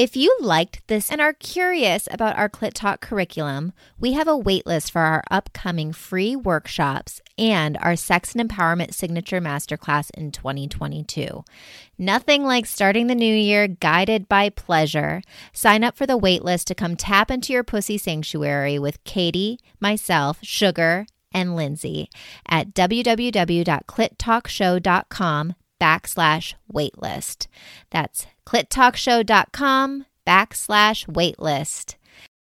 If 0.05 0.15
you 0.15 0.37
liked 0.39 0.85
this 0.85 1.11
and 1.11 1.19
are 1.19 1.33
curious 1.33 2.07
about 2.11 2.37
our 2.37 2.47
Clit 2.47 2.73
Talk 2.75 3.01
curriculum, 3.01 3.73
we 3.99 4.13
have 4.13 4.27
a 4.27 4.37
waitlist 4.37 4.91
for 4.91 5.01
our 5.01 5.23
upcoming 5.31 5.93
free 5.93 6.35
workshops 6.35 7.21
and 7.39 7.75
our 7.81 7.95
Sex 7.95 8.35
and 8.35 8.47
Empowerment 8.47 8.93
Signature 8.93 9.41
Masterclass 9.41 10.11
in 10.11 10.31
2022. 10.31 11.43
Nothing 11.97 12.43
like 12.43 12.67
starting 12.67 13.07
the 13.07 13.15
new 13.15 13.35
year 13.35 13.67
guided 13.67 14.29
by 14.29 14.51
pleasure. 14.51 15.23
Sign 15.53 15.83
up 15.83 15.97
for 15.97 16.05
the 16.05 16.19
waitlist 16.19 16.65
to 16.65 16.75
come 16.75 16.95
tap 16.95 17.31
into 17.31 17.51
your 17.51 17.63
pussy 17.63 17.97
sanctuary 17.97 18.77
with 18.77 19.03
Katie, 19.05 19.57
myself, 19.79 20.37
Sugar, 20.43 21.07
and 21.31 21.55
Lindsay 21.55 22.11
at 22.47 22.75
www.clittalkshow.com 22.75 25.55
backslash 25.81 26.53
waitlist. 26.71 27.47
That's 27.89 28.27
clittalkshow.com 28.45 30.05
backslash 30.27 31.05
waitlist. 31.07 31.95